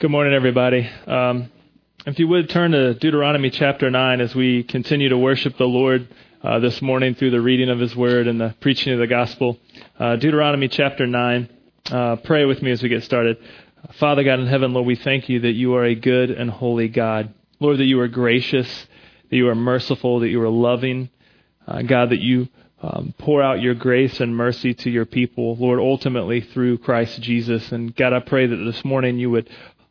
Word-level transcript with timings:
Good 0.00 0.10
morning, 0.10 0.32
everybody. 0.32 0.88
Um, 1.06 1.52
if 2.06 2.18
you 2.18 2.26
would 2.26 2.48
turn 2.48 2.70
to 2.70 2.94
Deuteronomy 2.94 3.50
chapter 3.50 3.90
9 3.90 4.22
as 4.22 4.34
we 4.34 4.62
continue 4.62 5.10
to 5.10 5.18
worship 5.18 5.58
the 5.58 5.66
Lord 5.66 6.08
uh, 6.42 6.58
this 6.58 6.80
morning 6.80 7.14
through 7.14 7.32
the 7.32 7.40
reading 7.42 7.68
of 7.68 7.78
His 7.78 7.94
Word 7.94 8.26
and 8.26 8.40
the 8.40 8.54
preaching 8.60 8.94
of 8.94 8.98
the 8.98 9.06
gospel. 9.06 9.58
Uh, 9.98 10.16
Deuteronomy 10.16 10.68
chapter 10.68 11.06
9. 11.06 11.50
Uh, 11.90 12.16
pray 12.16 12.46
with 12.46 12.62
me 12.62 12.70
as 12.70 12.82
we 12.82 12.88
get 12.88 13.04
started. 13.04 13.36
Father 13.98 14.24
God 14.24 14.40
in 14.40 14.46
heaven, 14.46 14.72
Lord, 14.72 14.86
we 14.86 14.96
thank 14.96 15.28
you 15.28 15.40
that 15.40 15.52
you 15.52 15.74
are 15.74 15.84
a 15.84 15.94
good 15.94 16.30
and 16.30 16.50
holy 16.50 16.88
God. 16.88 17.34
Lord, 17.58 17.76
that 17.76 17.84
you 17.84 18.00
are 18.00 18.08
gracious, 18.08 18.86
that 19.28 19.36
you 19.36 19.48
are 19.50 19.54
merciful, 19.54 20.20
that 20.20 20.30
you 20.30 20.40
are 20.40 20.48
loving. 20.48 21.10
Uh, 21.68 21.82
God, 21.82 22.08
that 22.08 22.22
you 22.22 22.48
um, 22.82 23.14
pour 23.18 23.42
out 23.42 23.60
your 23.60 23.74
grace 23.74 24.20
and 24.20 24.34
mercy 24.34 24.72
to 24.72 24.90
your 24.90 25.04
people, 25.04 25.56
Lord, 25.56 25.78
ultimately 25.78 26.40
through 26.40 26.78
Christ 26.78 27.20
Jesus. 27.20 27.72
And 27.72 27.94
God, 27.94 28.14
I 28.14 28.20
pray 28.20 28.46
that 28.46 28.56
this 28.56 28.84
morning 28.84 29.18
you 29.18 29.30
would 29.30 29.50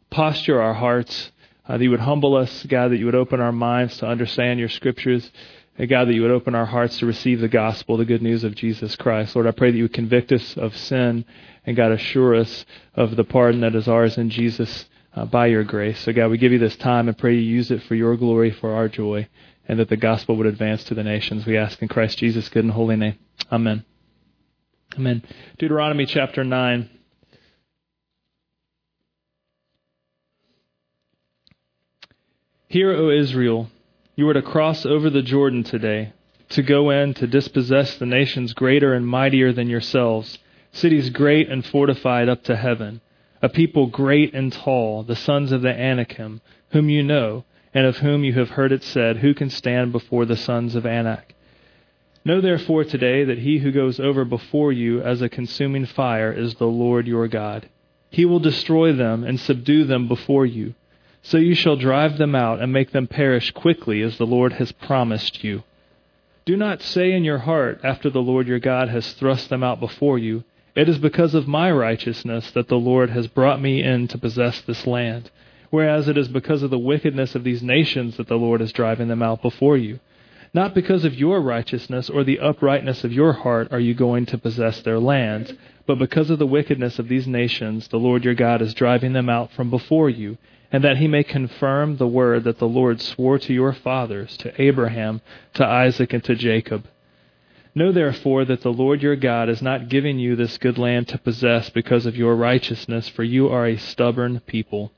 posture 0.10 0.62
our 0.62 0.74
hearts, 0.74 1.32
uh, 1.68 1.78
that 1.78 1.84
you 1.84 1.92
would 1.92 2.00
humble 2.00 2.36
us, 2.36 2.64
God, 2.64 2.90
that 2.92 2.98
you 2.98 3.06
would 3.06 3.16
open 3.16 3.40
our 3.40 3.52
minds 3.52 3.98
to 3.98 4.08
understand 4.08 4.60
your 4.60 4.70
scriptures. 4.70 5.32
And 5.78 5.90
God, 5.90 6.08
that 6.08 6.14
you 6.14 6.24
would 6.24 6.32
open 6.32 6.56
our 6.56 6.66
hearts 6.66 6.98
to 7.00 7.06
receive 7.06 7.40
the 7.40 7.48
gospel, 7.48 7.96
the 7.96 8.06
good 8.06 8.22
news 8.22 8.44
of 8.44 8.54
Jesus 8.54 8.96
Christ. 8.98 9.36
Lord, 9.36 9.48
I 9.48 9.52
pray 9.52 9.72
that 9.72 9.78
you 9.78 9.84
would 9.84 9.94
convict 9.94 10.32
us 10.32 10.58
of 10.58 10.76
sin 10.76 11.24
and 11.66 11.78
God, 11.78 11.92
assure 11.92 12.36
us 12.36 12.66
of 12.96 13.16
the 13.16 13.24
pardon 13.24 13.62
that 13.62 13.76
is 13.76 13.88
ours 13.88 14.18
in 14.18 14.30
Jesus 14.30 14.86
uh, 15.14 15.26
by 15.26 15.48
your 15.48 15.64
grace. 15.64 16.00
So 16.00 16.12
God, 16.12 16.32
we 16.32 16.38
give 16.38 16.52
you 16.52 16.60
this 16.60 16.76
time 16.76 17.08
and 17.08 17.18
pray 17.18 17.36
you 17.36 17.42
use 17.42 17.72
it 17.72 17.84
for 17.84 17.96
your 17.96 18.18
glory, 18.18 18.52
for 18.52 18.74
our 18.74 18.90
joy, 18.90 19.28
and 19.68 19.80
that 19.80 19.90
the 19.90 19.98
gospel 19.98 20.36
would 20.36 20.48
advance 20.48 20.84
to 20.86 20.96
the 20.96 21.04
nations. 21.04 21.46
We 21.46 21.58
ask 21.58 21.82
in 21.82 21.88
Christ 21.88 22.18
Jesus' 22.18 22.50
good 22.50 22.64
and 22.64 22.74
holy 22.74 22.96
name. 22.96 23.18
Amen. 23.52 23.86
Amen. 24.96 25.24
Deuteronomy 25.58 26.06
chapter 26.06 26.44
9. 26.44 26.99
Hear, 32.72 32.92
O 32.92 33.10
Israel, 33.10 33.68
you 34.16 34.30
are 34.30 34.34
to 34.36 34.44
cross 34.44 34.86
over 34.86 35.10
the 35.10 35.24
Jordan 35.24 35.64
today, 35.64 36.14
to 36.50 36.62
go 36.62 36.92
in 36.92 37.16
to 37.16 37.26
dispossess 37.26 37.98
the 37.98 38.06
nations 38.06 38.54
greater 38.54 38.94
and 38.94 39.08
mightier 39.08 39.52
than 39.52 39.72
yourselves, 39.72 40.38
cities 40.72 41.10
great 41.10 41.50
and 41.50 41.66
fortified 41.66 42.30
up 42.30 42.44
to 42.44 42.56
heaven, 42.56 43.02
a 43.42 43.50
people 43.50 43.88
great 43.88 44.36
and 44.36 44.54
tall, 44.54 45.02
the 45.02 45.16
sons 45.16 45.52
of 45.52 45.64
the 45.64 45.74
Anakim, 45.74 46.42
whom 46.70 46.90
you 46.90 47.02
know, 47.02 47.44
and 47.74 47.88
of 47.88 47.98
whom 47.98 48.24
you 48.24 48.34
have 48.34 48.52
heard 48.52 48.72
it 48.72 48.84
said, 48.84 49.18
Who 49.18 49.34
can 49.34 49.50
stand 49.50 49.92
before 49.92 50.26
the 50.26 50.38
sons 50.38 50.76
of 50.76 50.86
Anak? 50.86 51.34
Know 52.24 52.40
therefore 52.40 52.84
today 52.84 53.24
that 53.24 53.40
he 53.40 53.58
who 53.58 53.72
goes 53.72 54.00
over 54.00 54.24
before 54.24 54.72
you 54.72 55.02
as 55.02 55.24
a 55.24 55.28
consuming 55.28 55.88
fire 55.88 56.32
is 56.32 56.54
the 56.54 56.68
Lord 56.68 57.08
your 57.08 57.28
God. 57.28 57.68
He 58.12 58.26
will 58.26 58.40
destroy 58.40 58.94
them 58.94 59.24
and 59.24 59.40
subdue 59.40 59.86
them 59.86 60.08
before 60.08 60.46
you. 60.46 60.76
So 61.22 61.38
you 61.38 61.54
shall 61.54 61.76
drive 61.76 62.18
them 62.18 62.34
out 62.34 62.62
and 62.62 62.72
make 62.72 62.92
them 62.92 63.08
perish 63.08 63.52
quickly, 63.52 64.02
as 64.02 64.18
the 64.18 64.26
Lord 64.26 64.54
has 64.54 64.72
promised 64.72 65.44
you. 65.44 65.64
Do 66.46 66.58
not 66.58 66.82
say 66.82 67.12
in 67.12 67.24
your 67.24 67.40
heart, 67.40 67.82
after 67.84 68.10
the 68.10 68.22
Lord 68.22 68.48
your 68.48 68.60
God 68.60 68.90
has 68.90 69.14
thrust 69.14 69.50
them 69.50 69.64
out 69.64 69.80
before 69.80 70.18
you, 70.18 70.44
It 70.76 70.88
is 70.88 70.98
because 70.98 71.36
of 71.36 71.48
my 71.48 71.70
righteousness 71.72 72.52
that 72.52 72.70
the 72.70 72.78
Lord 72.80 73.10
has 73.10 73.28
brought 73.28 73.62
me 73.62 73.84
in 73.84 74.08
to 74.08 74.18
possess 74.18 74.62
this 74.62 74.88
land, 74.88 75.30
whereas 75.72 76.08
it 76.08 76.18
is 76.18 76.30
because 76.30 76.64
of 76.64 76.70
the 76.70 76.80
wickedness 76.80 77.36
of 77.36 77.44
these 77.44 77.62
nations 77.62 78.18
that 78.18 78.28
the 78.28 78.38
Lord 78.38 78.62
is 78.62 78.72
driving 78.72 79.10
them 79.10 79.22
out 79.22 79.42
before 79.42 79.78
you. 79.78 80.00
Not 80.54 80.74
because 80.74 81.06
of 81.06 81.16
your 81.16 81.42
righteousness 81.42 82.10
or 82.10 82.24
the 82.24 82.40
uprightness 82.40 83.04
of 83.04 83.12
your 83.12 83.34
heart 83.34 83.68
are 83.72 83.80
you 83.80 83.94
going 83.94 84.26
to 84.28 84.38
possess 84.38 84.82
their 84.82 85.00
land, 85.00 85.58
but 85.86 86.00
because 86.00 86.30
of 86.30 86.40
the 86.40 86.48
wickedness 86.48 86.98
of 86.98 87.08
these 87.08 87.28
nations, 87.28 87.88
the 87.90 87.98
Lord 87.98 88.24
your 88.24 88.34
God 88.34 88.62
is 88.62 88.74
driving 88.74 89.14
them 89.14 89.30
out 89.30 89.52
from 89.52 89.70
before 89.70 90.10
you 90.10 90.38
and 90.72 90.84
that 90.84 90.98
he 90.98 91.08
may 91.08 91.24
confirm 91.24 91.98
the 91.98 92.08
word 92.08 92.44
that 92.44 92.60
the 92.60 92.68
Lord 92.68 93.02
swore 93.02 93.40
to 93.40 93.54
your 93.54 93.74
fathers, 93.74 94.38
to 94.38 94.62
Abraham, 94.62 95.22
to 95.56 95.66
Isaac, 95.66 96.14
and 96.14 96.24
to 96.26 96.36
Jacob. 96.36 96.86
Know 97.76 97.92
therefore 97.92 98.46
that 98.46 98.62
the 98.62 98.74
Lord 98.74 99.02
your 99.02 99.16
God 99.16 99.50
is 99.50 99.62
not 99.62 99.90
giving 99.90 100.20
you 100.20 100.36
this 100.36 100.58
good 100.58 100.78
land 100.78 101.08
to 101.10 101.18
possess 101.18 101.70
because 101.70 102.06
of 102.06 102.18
your 102.18 102.36
righteousness, 102.36 103.08
for 103.08 103.24
you 103.24 103.50
are 103.50 103.68
a 103.68 103.78
stubborn 103.78 104.42
people. 104.42 104.92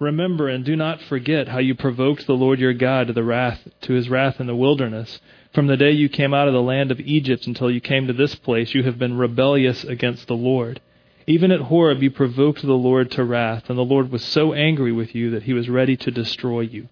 Remember 0.00 0.48
and 0.48 0.64
do 0.64 0.76
not 0.76 1.02
forget 1.02 1.48
how 1.48 1.58
you 1.58 1.74
provoked 1.74 2.26
the 2.26 2.36
Lord 2.36 2.58
your 2.58 2.72
God 2.72 3.08
to 3.08 3.12
the 3.12 3.24
wrath 3.24 3.66
to 3.82 3.92
his 3.92 4.08
wrath 4.08 4.40
in 4.40 4.46
the 4.46 4.56
wilderness. 4.56 5.20
From 5.52 5.66
the 5.66 5.76
day 5.76 5.90
you 5.90 6.08
came 6.08 6.34
out 6.34 6.48
of 6.48 6.54
the 6.54 6.62
land 6.62 6.90
of 6.90 7.00
Egypt 7.00 7.46
until 7.46 7.70
you 7.70 7.80
came 7.80 8.06
to 8.06 8.12
this 8.12 8.34
place, 8.34 8.74
you 8.74 8.82
have 8.84 8.98
been 8.98 9.16
rebellious 9.16 9.84
against 9.84 10.28
the 10.28 10.36
Lord. 10.36 10.80
Even 11.28 11.52
at 11.52 11.60
Horeb 11.60 12.02
you 12.02 12.10
provoked 12.10 12.62
the 12.62 12.72
Lord 12.72 13.10
to 13.10 13.22
wrath, 13.22 13.68
and 13.68 13.78
the 13.78 13.84
Lord 13.84 14.10
was 14.10 14.24
so 14.24 14.54
angry 14.54 14.92
with 14.92 15.14
you 15.14 15.28
that 15.32 15.42
he 15.42 15.52
was 15.52 15.68
ready 15.68 15.94
to 15.94 16.10
destroy 16.10 16.60
you. 16.60 16.88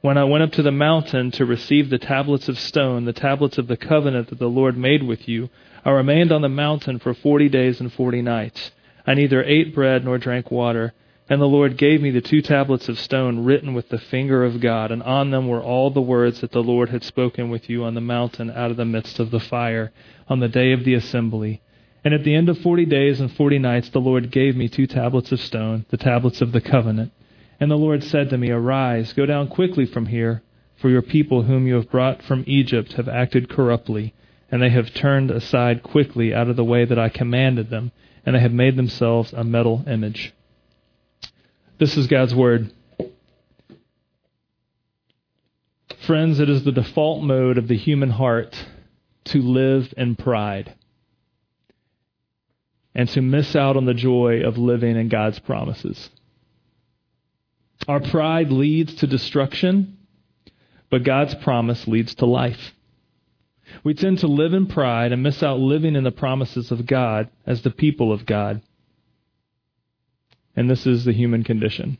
When 0.00 0.18
I 0.18 0.24
went 0.24 0.42
up 0.42 0.50
to 0.54 0.62
the 0.62 0.72
mountain 0.72 1.30
to 1.30 1.46
receive 1.46 1.88
the 1.88 1.96
tablets 1.96 2.48
of 2.48 2.58
stone, 2.58 3.04
the 3.04 3.12
tablets 3.12 3.56
of 3.56 3.68
the 3.68 3.76
covenant 3.76 4.30
that 4.30 4.40
the 4.40 4.50
Lord 4.50 4.76
made 4.76 5.04
with 5.04 5.28
you, 5.28 5.48
I 5.84 5.90
remained 5.90 6.32
on 6.32 6.42
the 6.42 6.48
mountain 6.48 6.98
for 6.98 7.14
forty 7.14 7.48
days 7.48 7.80
and 7.80 7.92
forty 7.92 8.20
nights. 8.20 8.72
I 9.06 9.14
neither 9.14 9.44
ate 9.44 9.76
bread 9.76 10.04
nor 10.04 10.18
drank 10.18 10.50
water. 10.50 10.92
And 11.30 11.40
the 11.40 11.46
Lord 11.46 11.76
gave 11.76 12.02
me 12.02 12.10
the 12.10 12.20
two 12.20 12.42
tablets 12.42 12.88
of 12.88 12.98
stone 12.98 13.44
written 13.44 13.74
with 13.74 13.90
the 13.90 13.98
finger 13.98 14.44
of 14.44 14.60
God, 14.60 14.90
and 14.90 15.04
on 15.04 15.30
them 15.30 15.46
were 15.46 15.62
all 15.62 15.90
the 15.90 16.00
words 16.00 16.40
that 16.40 16.50
the 16.50 16.64
Lord 16.64 16.88
had 16.88 17.04
spoken 17.04 17.48
with 17.48 17.70
you 17.70 17.84
on 17.84 17.94
the 17.94 18.00
mountain 18.00 18.50
out 18.50 18.72
of 18.72 18.76
the 18.76 18.84
midst 18.84 19.20
of 19.20 19.30
the 19.30 19.38
fire 19.38 19.92
on 20.26 20.40
the 20.40 20.48
day 20.48 20.72
of 20.72 20.82
the 20.82 20.94
assembly. 20.94 21.60
And 22.08 22.14
at 22.14 22.24
the 22.24 22.34
end 22.34 22.48
of 22.48 22.56
forty 22.56 22.86
days 22.86 23.20
and 23.20 23.30
forty 23.30 23.58
nights, 23.58 23.90
the 23.90 24.00
Lord 24.00 24.30
gave 24.30 24.56
me 24.56 24.66
two 24.66 24.86
tablets 24.86 25.30
of 25.30 25.40
stone, 25.40 25.84
the 25.90 25.98
tablets 25.98 26.40
of 26.40 26.52
the 26.52 26.60
covenant. 26.62 27.12
And 27.60 27.70
the 27.70 27.76
Lord 27.76 28.02
said 28.02 28.30
to 28.30 28.38
me, 28.38 28.50
Arise, 28.50 29.12
go 29.12 29.26
down 29.26 29.48
quickly 29.48 29.84
from 29.84 30.06
here, 30.06 30.40
for 30.80 30.88
your 30.88 31.02
people 31.02 31.42
whom 31.42 31.66
you 31.66 31.74
have 31.74 31.90
brought 31.90 32.22
from 32.22 32.44
Egypt 32.46 32.94
have 32.94 33.10
acted 33.10 33.50
corruptly, 33.50 34.14
and 34.50 34.62
they 34.62 34.70
have 34.70 34.94
turned 34.94 35.30
aside 35.30 35.82
quickly 35.82 36.32
out 36.32 36.48
of 36.48 36.56
the 36.56 36.64
way 36.64 36.86
that 36.86 36.98
I 36.98 37.10
commanded 37.10 37.68
them, 37.68 37.92
and 38.24 38.34
they 38.34 38.40
have 38.40 38.54
made 38.54 38.76
themselves 38.76 39.34
a 39.34 39.44
metal 39.44 39.84
image. 39.86 40.32
This 41.76 41.98
is 41.98 42.06
God's 42.06 42.34
word. 42.34 42.72
Friends, 46.06 46.40
it 46.40 46.48
is 46.48 46.64
the 46.64 46.72
default 46.72 47.22
mode 47.22 47.58
of 47.58 47.68
the 47.68 47.76
human 47.76 48.12
heart 48.12 48.56
to 49.24 49.42
live 49.42 49.92
in 49.94 50.16
pride 50.16 50.72
and 52.98 53.08
to 53.10 53.22
miss 53.22 53.54
out 53.54 53.76
on 53.76 53.84
the 53.84 53.94
joy 53.94 54.40
of 54.44 54.58
living 54.58 54.96
in 54.96 55.08
God's 55.08 55.38
promises. 55.38 56.10
Our 57.86 58.00
pride 58.00 58.50
leads 58.50 58.96
to 58.96 59.06
destruction, 59.06 59.98
but 60.90 61.04
God's 61.04 61.36
promise 61.36 61.86
leads 61.86 62.16
to 62.16 62.26
life. 62.26 62.74
We 63.84 63.94
tend 63.94 64.18
to 64.18 64.26
live 64.26 64.52
in 64.52 64.66
pride 64.66 65.12
and 65.12 65.22
miss 65.22 65.44
out 65.44 65.60
living 65.60 65.94
in 65.94 66.02
the 66.02 66.10
promises 66.10 66.72
of 66.72 66.86
God 66.86 67.30
as 67.46 67.62
the 67.62 67.70
people 67.70 68.12
of 68.12 68.26
God. 68.26 68.62
And 70.56 70.68
this 70.68 70.84
is 70.84 71.04
the 71.04 71.12
human 71.12 71.44
condition. 71.44 71.98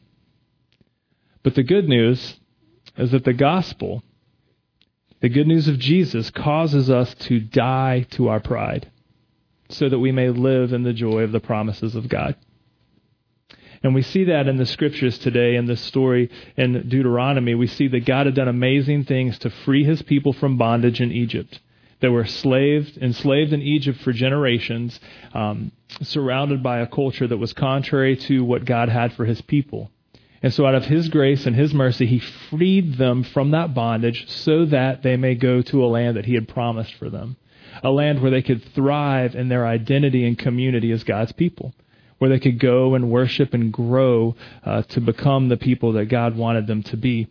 But 1.45 1.55
the 1.55 1.63
good 1.63 1.89
news 1.89 2.41
is 2.97 3.13
that 3.13 3.23
the 3.23 3.35
gospel, 3.35 4.03
the 5.21 5.29
good 5.29 5.47
news 5.47 5.69
of 5.69 5.79
Jesus, 5.79 6.29
causes 6.31 6.91
us 6.91 7.15
to 7.21 7.39
die 7.39 8.05
to 8.11 8.27
our 8.27 8.41
pride 8.41 8.91
so 9.69 9.89
that 9.89 9.99
we 9.99 10.13
may 10.13 10.31
live 10.31 10.73
in 10.73 10.83
the 10.83 10.93
joy 10.93 11.23
of 11.23 11.33
the 11.33 11.41
promises 11.41 11.95
of 11.95 12.09
God. 12.09 12.35
And 13.83 13.95
we 13.95 14.03
see 14.03 14.25
that 14.25 14.49
in 14.49 14.57
the 14.57 14.67
scriptures 14.67 15.19
today 15.19 15.55
in 15.55 15.67
this 15.67 15.81
story 15.81 16.31
in 16.57 16.89
Deuteronomy. 16.89 17.55
We 17.55 17.69
see 17.69 17.89
that 17.89 18.07
God 18.07 18.27
had 18.27 18.35
done 18.35 18.49
amazing 18.49 19.05
things 19.05 19.39
to 19.41 19.51
free 19.51 19.85
his 19.85 20.03
people 20.03 20.33
from 20.33 20.57
bondage 20.57 21.01
in 21.01 21.13
Egypt. 21.13 21.61
They 22.01 22.09
were 22.09 22.27
slaved, 22.27 22.97
enslaved 22.99 23.53
in 23.53 23.63
Egypt 23.63 24.01
for 24.01 24.13
generations, 24.13 24.99
um, 25.33 25.73
surrounded 26.03 26.63
by 26.63 26.79
a 26.79 26.87
culture 26.87 27.27
that 27.27 27.37
was 27.37 27.53
contrary 27.53 28.17
to 28.17 28.45
what 28.45 28.65
God 28.65 28.89
had 28.89 29.13
for 29.13 29.25
his 29.25 29.41
people. 29.43 29.91
And 30.41 30.55
so, 30.55 30.65
out 30.65 30.77
of 30.77 30.85
his 30.85 31.09
grace 31.09 31.47
and 31.47 31.57
his 31.57 31.75
mercy, 31.75 32.07
he 32.07 32.21
freed 32.21 32.97
them 32.97 33.25
from 33.25 33.51
that 33.51 33.75
bondage 33.75 34.29
so 34.29 34.65
that 34.67 35.03
they 35.03 35.17
may 35.17 35.35
go 35.35 35.63
to 35.63 35.85
a 35.85 35.89
land 35.89 36.17
that 36.17 36.27
he 36.27 36.35
had 36.35 36.47
promised 36.47 36.95
for 36.95 37.11
them 37.11 37.37
a 37.83 37.91
land 37.91 38.21
where 38.21 38.31
they 38.31 38.43
could 38.43 38.65
thrive 38.75 39.35
in 39.35 39.49
their 39.49 39.67
identity 39.67 40.27
and 40.27 40.39
community 40.39 40.93
as 40.93 41.05
God's 41.05 41.33
people, 41.33 41.75
where 42.19 42.31
they 42.31 42.41
could 42.41 42.59
go 42.59 42.95
and 42.95 43.11
worship 43.11 43.55
and 43.55 43.73
grow 43.73 44.35
uh, 44.65 44.83
to 44.83 45.01
become 45.01 45.49
the 45.49 45.57
people 45.57 45.93
that 45.93 46.07
God 46.07 46.37
wanted 46.37 46.67
them 46.67 46.83
to 46.85 46.97
be. 46.97 47.29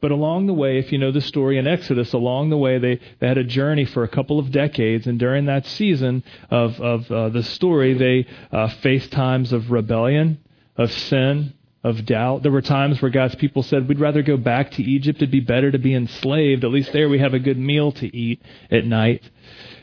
But 0.00 0.10
along 0.10 0.46
the 0.46 0.54
way, 0.54 0.78
if 0.78 0.90
you 0.90 0.98
know 0.98 1.12
the 1.12 1.20
story 1.20 1.56
in 1.56 1.68
Exodus, 1.68 2.12
along 2.12 2.50
the 2.50 2.56
way 2.56 2.78
they, 2.78 2.98
they 3.20 3.28
had 3.28 3.38
a 3.38 3.44
journey 3.44 3.84
for 3.84 4.02
a 4.02 4.08
couple 4.08 4.38
of 4.38 4.50
decades, 4.50 5.06
and 5.06 5.18
during 5.18 5.46
that 5.46 5.66
season 5.66 6.24
of, 6.50 6.80
of 6.80 7.10
uh, 7.10 7.28
the 7.28 7.44
story, 7.44 7.94
they 7.94 8.26
uh, 8.50 8.68
faced 8.68 9.12
times 9.12 9.52
of 9.52 9.70
rebellion, 9.70 10.38
of 10.76 10.90
sin, 10.90 11.54
of 11.84 12.04
doubt. 12.04 12.42
There 12.42 12.52
were 12.52 12.62
times 12.62 13.00
where 13.00 13.10
God's 13.10 13.36
people 13.36 13.62
said, 13.62 13.88
We'd 13.88 14.00
rather 14.00 14.22
go 14.22 14.36
back 14.36 14.72
to 14.72 14.82
Egypt. 14.82 15.18
It'd 15.18 15.30
be 15.30 15.40
better 15.40 15.70
to 15.70 15.78
be 15.78 15.94
enslaved. 15.94 16.64
At 16.64 16.70
least 16.70 16.92
there 16.92 17.08
we 17.08 17.20
have 17.20 17.34
a 17.34 17.38
good 17.38 17.58
meal 17.58 17.92
to 17.92 18.16
eat 18.16 18.42
at 18.70 18.84
night. 18.84 19.22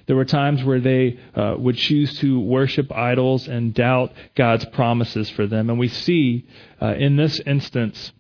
There 0.07 0.15
were 0.15 0.25
times 0.25 0.63
where 0.63 0.79
they 0.79 1.19
uh, 1.33 1.55
would 1.57 1.77
choose 1.77 2.19
to 2.19 2.39
worship 2.39 2.91
idols 2.91 3.47
and 3.47 3.73
doubt 3.73 4.13
God's 4.35 4.65
promises 4.65 5.29
for 5.31 5.47
them. 5.47 5.69
And 5.69 5.79
we 5.79 5.87
see 5.87 6.45
uh, 6.81 6.93
in 6.93 7.15
this 7.15 7.39
instance, 7.39 8.11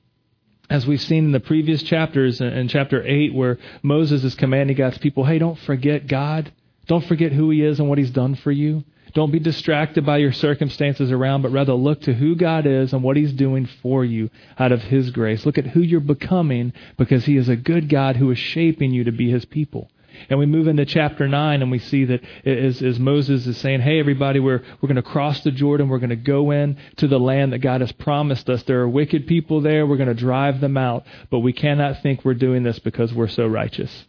as 0.69 0.87
we've 0.87 1.01
seen 1.01 1.25
in 1.25 1.31
the 1.31 1.39
previous 1.39 1.83
chapters, 1.83 2.41
in 2.41 2.67
chapter 2.69 3.05
8, 3.05 3.35
where 3.35 3.59
Moses 3.83 4.23
is 4.23 4.33
commanding 4.33 4.75
God's 4.75 4.97
people, 4.97 5.25
hey, 5.25 5.37
don't 5.37 5.59
forget 5.59 6.07
God. 6.07 6.51
Don't 6.87 7.05
forget 7.05 7.31
who 7.31 7.49
He 7.51 7.63
is 7.63 7.79
and 7.79 7.87
what 7.87 7.99
He's 7.99 8.11
done 8.11 8.35
for 8.35 8.51
you. 8.51 8.83
Don't 9.13 9.31
be 9.31 9.39
distracted 9.39 10.05
by 10.05 10.17
your 10.17 10.33
circumstances 10.33 11.11
around, 11.11 11.41
but 11.41 11.51
rather 11.51 11.73
look 11.73 12.01
to 12.01 12.13
who 12.13 12.35
God 12.35 12.65
is 12.65 12.91
and 12.93 13.01
what 13.01 13.15
He's 13.15 13.31
doing 13.31 13.65
for 13.81 14.03
you 14.03 14.29
out 14.59 14.71
of 14.71 14.81
His 14.81 15.11
grace. 15.11 15.45
Look 15.45 15.57
at 15.57 15.67
who 15.67 15.79
you're 15.79 16.01
becoming 16.01 16.73
because 16.97 17.25
He 17.25 17.37
is 17.37 17.47
a 17.47 17.55
good 17.55 17.87
God 17.89 18.17
who 18.17 18.29
is 18.31 18.39
shaping 18.39 18.91
you 18.91 19.05
to 19.05 19.11
be 19.11 19.29
His 19.29 19.45
people. 19.45 19.89
And 20.29 20.39
we 20.39 20.45
move 20.45 20.67
into 20.67 20.85
chapter 20.85 21.27
9 21.27 21.61
and 21.61 21.71
we 21.71 21.79
see 21.79 22.05
that 22.05 22.21
as, 22.45 22.81
as 22.81 22.99
Moses 22.99 23.45
is 23.47 23.57
saying, 23.57 23.81
hey, 23.81 23.99
everybody, 23.99 24.39
we're, 24.39 24.61
we're 24.81 24.87
going 24.87 24.95
to 24.95 25.01
cross 25.01 25.41
the 25.41 25.51
Jordan. 25.51 25.89
We're 25.89 25.99
going 25.99 26.09
to 26.09 26.15
go 26.15 26.51
in 26.51 26.77
to 26.97 27.07
the 27.07 27.19
land 27.19 27.53
that 27.53 27.59
God 27.59 27.81
has 27.81 27.91
promised 27.91 28.49
us. 28.49 28.63
There 28.63 28.81
are 28.81 28.89
wicked 28.89 29.27
people 29.27 29.61
there. 29.61 29.85
We're 29.85 29.97
going 29.97 30.09
to 30.09 30.13
drive 30.13 30.61
them 30.61 30.77
out. 30.77 31.05
But 31.29 31.39
we 31.39 31.53
cannot 31.53 32.01
think 32.01 32.23
we're 32.23 32.33
doing 32.33 32.63
this 32.63 32.79
because 32.79 33.13
we're 33.13 33.27
so 33.27 33.47
righteous. 33.47 34.05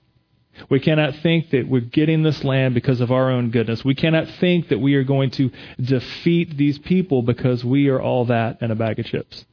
We 0.71 0.81
cannot 0.81 1.17
think 1.17 1.51
that 1.51 1.69
we're 1.69 1.81
getting 1.81 2.23
this 2.23 2.43
land 2.43 2.75
because 2.75 3.01
of 3.03 3.13
our 3.13 3.31
own 3.31 3.51
goodness. 3.51 3.85
We 3.85 3.95
cannot 3.95 4.29
think 4.41 4.69
that 4.69 4.79
we 4.79 4.95
are 4.95 5.05
going 5.05 5.31
to 5.33 5.51
defeat 5.79 6.57
these 6.57 6.79
people 6.79 7.23
because 7.23 7.63
we 7.65 7.89
are 7.89 8.01
all 8.01 8.25
that 8.27 8.59
and 8.63 8.73
a 8.73 8.75
bag 8.75 8.99
of 8.99 9.07
chips 9.07 9.45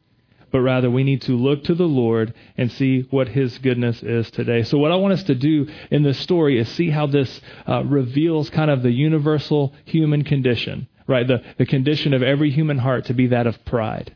but 0.54 0.62
rather 0.62 0.90
we 0.90 1.04
need 1.04 1.24
to 1.24 1.32
look 1.32 1.64
to 1.64 1.74
the 1.74 1.88
Lord 1.88 2.32
and 2.58 2.72
see 2.72 3.08
what 3.10 3.28
His 3.28 3.58
goodness 3.58 4.04
is 4.04 4.30
today. 4.30 4.62
So, 4.62 4.78
what 4.78 4.92
I 4.92 4.96
want 4.96 5.16
us 5.16 5.24
to 5.24 5.36
do 5.36 5.68
in 5.90 6.04
this 6.04 6.20
story 6.20 6.60
is 6.60 6.70
see 6.70 6.92
how 6.92 7.08
this 7.08 7.42
uh, 7.68 7.84
reveals 7.84 8.52
kind 8.52 8.70
of 8.70 8.84
the 8.84 8.92
universal 8.92 9.74
human 9.84 10.24
condition, 10.24 10.88
right? 11.08 11.28
The, 11.28 11.42
the 11.58 11.66
condition 11.66 12.14
of 12.14 12.22
every 12.22 12.52
human 12.52 12.78
heart 12.78 13.06
to 13.06 13.16
be 13.16 13.28
that 13.28 13.48
of 13.48 13.66
pride. 13.66 14.16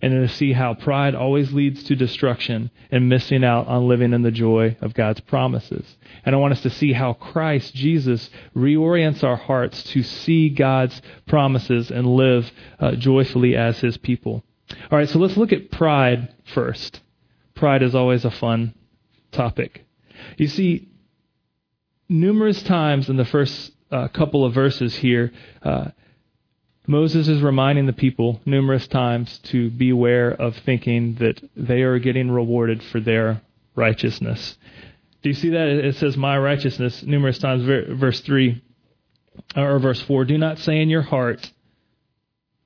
And 0.00 0.12
to 0.12 0.34
see 0.34 0.52
how 0.52 0.74
pride 0.74 1.16
always 1.16 1.52
leads 1.52 1.82
to 1.84 1.96
destruction 1.96 2.70
and 2.90 3.08
missing 3.08 3.44
out 3.44 3.66
on 3.66 3.88
living 3.88 4.12
in 4.12 4.22
the 4.22 4.30
joy 4.30 4.76
of 4.80 4.94
God's 4.94 5.20
promises. 5.20 5.96
And 6.24 6.34
I 6.34 6.38
want 6.38 6.52
us 6.52 6.62
to 6.62 6.70
see 6.70 6.92
how 6.92 7.12
Christ, 7.12 7.74
Jesus, 7.74 8.30
reorients 8.56 9.22
our 9.24 9.36
hearts 9.36 9.82
to 9.84 10.02
see 10.02 10.48
God's 10.48 11.02
promises 11.26 11.90
and 11.90 12.06
live 12.06 12.50
uh, 12.78 12.92
joyfully 12.92 13.56
as 13.56 13.80
His 13.80 13.96
people. 13.96 14.44
All 14.90 14.98
right, 14.98 15.08
so 15.08 15.18
let's 15.18 15.36
look 15.36 15.52
at 15.52 15.70
pride 15.70 16.34
first. 16.54 17.00
Pride 17.54 17.82
is 17.82 17.94
always 17.94 18.24
a 18.24 18.30
fun 18.30 18.74
topic. 19.30 19.84
You 20.36 20.48
see, 20.48 20.88
numerous 22.08 22.62
times 22.62 23.08
in 23.08 23.16
the 23.16 23.24
first 23.24 23.72
uh, 23.90 24.08
couple 24.08 24.44
of 24.44 24.54
verses 24.54 24.94
here, 24.94 25.32
uh, 25.62 25.90
Moses 26.86 27.28
is 27.28 27.42
reminding 27.42 27.86
the 27.86 27.92
people 27.92 28.40
numerous 28.44 28.86
times 28.88 29.38
to 29.44 29.70
beware 29.70 30.30
of 30.30 30.56
thinking 30.58 31.14
that 31.16 31.40
they 31.56 31.82
are 31.82 31.98
getting 31.98 32.30
rewarded 32.30 32.82
for 32.82 33.00
their 33.00 33.40
righteousness. 33.76 34.56
Do 35.22 35.28
you 35.28 35.34
see 35.34 35.50
that? 35.50 35.68
It 35.68 35.94
says, 35.96 36.16
My 36.16 36.36
righteousness, 36.36 37.02
numerous 37.04 37.38
times, 37.38 37.62
verse 37.64 38.20
3 38.20 38.62
or 39.56 39.78
verse 39.78 40.02
4. 40.02 40.24
Do 40.24 40.36
not 40.36 40.58
say 40.58 40.80
in 40.80 40.90
your 40.90 41.02
heart, 41.02 41.52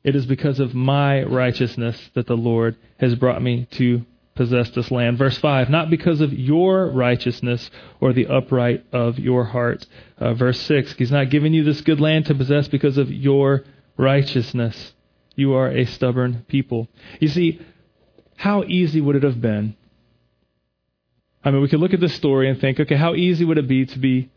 it 0.07 0.15
is 0.15 0.25
because 0.25 0.61
of 0.61 0.73
my 0.73 1.25
righteousness 1.25 2.11
that 2.15 2.29
the 2.29 2.37
Lord 2.37 2.77
has 3.01 3.17
brought 3.17 3.43
me 3.43 3.67
to 3.73 4.07
possess 4.37 4.71
this 4.71 4.93
land. 4.93 5.19
Verse 5.19 5.37
5, 5.39 5.69
not 5.69 5.91
because 5.91 6.21
of 6.21 6.33
your 6.33 6.93
righteousness 6.93 7.69
or 8.01 8.13
the 8.13 8.29
upright 8.29 8.87
of 8.93 9.19
your 9.19 9.47
heart. 9.47 9.85
Uh, 10.17 10.33
verse 10.35 10.61
6, 10.61 10.93
He's 10.93 11.11
not 11.11 11.31
giving 11.31 11.53
you 11.53 11.65
this 11.65 11.81
good 11.81 12.01
land 12.01 12.27
to 12.27 12.37
possess 12.37 12.69
because 12.69 12.99
of 12.99 13.11
your 13.11 13.65
righteousness. 13.97 14.93
You 15.35 15.55
are 15.55 15.73
a 15.73 15.85
stubborn 15.85 16.47
people. 16.47 16.87
You 17.19 17.27
see, 17.27 17.61
how 18.37 18.63
easy 18.63 19.01
would 19.01 19.17
it 19.17 19.25
have 19.25 19.41
been? 19.41 19.75
I 21.43 21.51
mean, 21.51 21.63
we 21.63 21.69
could 21.69 21.81
look 21.81 21.95
at 21.95 22.01
this 22.01 22.15
story 22.15 22.49
and 22.49 22.61
think, 22.61 22.79
okay, 22.79 22.97
how 22.97 23.17
easy 23.17 23.45
would 23.45 23.59
it 23.59 23.67
be 23.67 23.87
to 23.87 23.99
be 23.99 24.31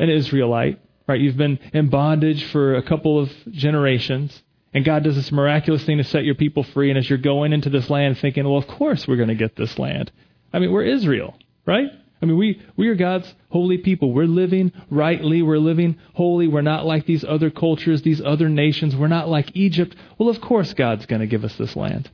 an 0.00 0.10
Israelite, 0.10 0.80
right? 1.06 1.20
You've 1.20 1.36
been 1.36 1.60
in 1.72 1.90
bondage 1.90 2.42
for 2.50 2.74
a 2.74 2.82
couple 2.82 3.20
of 3.20 3.30
generations. 3.52 4.42
And 4.76 4.84
God 4.84 5.04
does 5.04 5.16
this 5.16 5.32
miraculous 5.32 5.84
thing 5.84 5.96
to 5.96 6.04
set 6.04 6.26
your 6.26 6.34
people 6.34 6.62
free. 6.62 6.90
And 6.90 6.98
as 6.98 7.08
you're 7.08 7.16
going 7.18 7.54
into 7.54 7.70
this 7.70 7.88
land 7.88 8.18
thinking, 8.18 8.44
well, 8.44 8.58
of 8.58 8.66
course 8.66 9.08
we're 9.08 9.16
going 9.16 9.30
to 9.30 9.34
get 9.34 9.56
this 9.56 9.78
land. 9.78 10.12
I 10.52 10.58
mean, 10.58 10.70
we're 10.70 10.84
Israel, 10.84 11.34
right? 11.64 11.90
I 12.20 12.26
mean, 12.26 12.36
we, 12.36 12.60
we 12.76 12.88
are 12.88 12.94
God's 12.94 13.34
holy 13.48 13.78
people. 13.78 14.12
We're 14.12 14.26
living 14.26 14.72
rightly. 14.90 15.40
We're 15.40 15.56
living 15.56 15.96
holy. 16.12 16.46
We're 16.46 16.60
not 16.60 16.84
like 16.84 17.06
these 17.06 17.24
other 17.24 17.48
cultures, 17.48 18.02
these 18.02 18.20
other 18.20 18.50
nations. 18.50 18.94
We're 18.94 19.08
not 19.08 19.30
like 19.30 19.56
Egypt. 19.56 19.96
Well, 20.18 20.28
of 20.28 20.42
course 20.42 20.74
God's 20.74 21.06
going 21.06 21.20
to 21.20 21.26
give 21.26 21.42
us 21.42 21.56
this 21.56 21.74
land. 21.74 22.10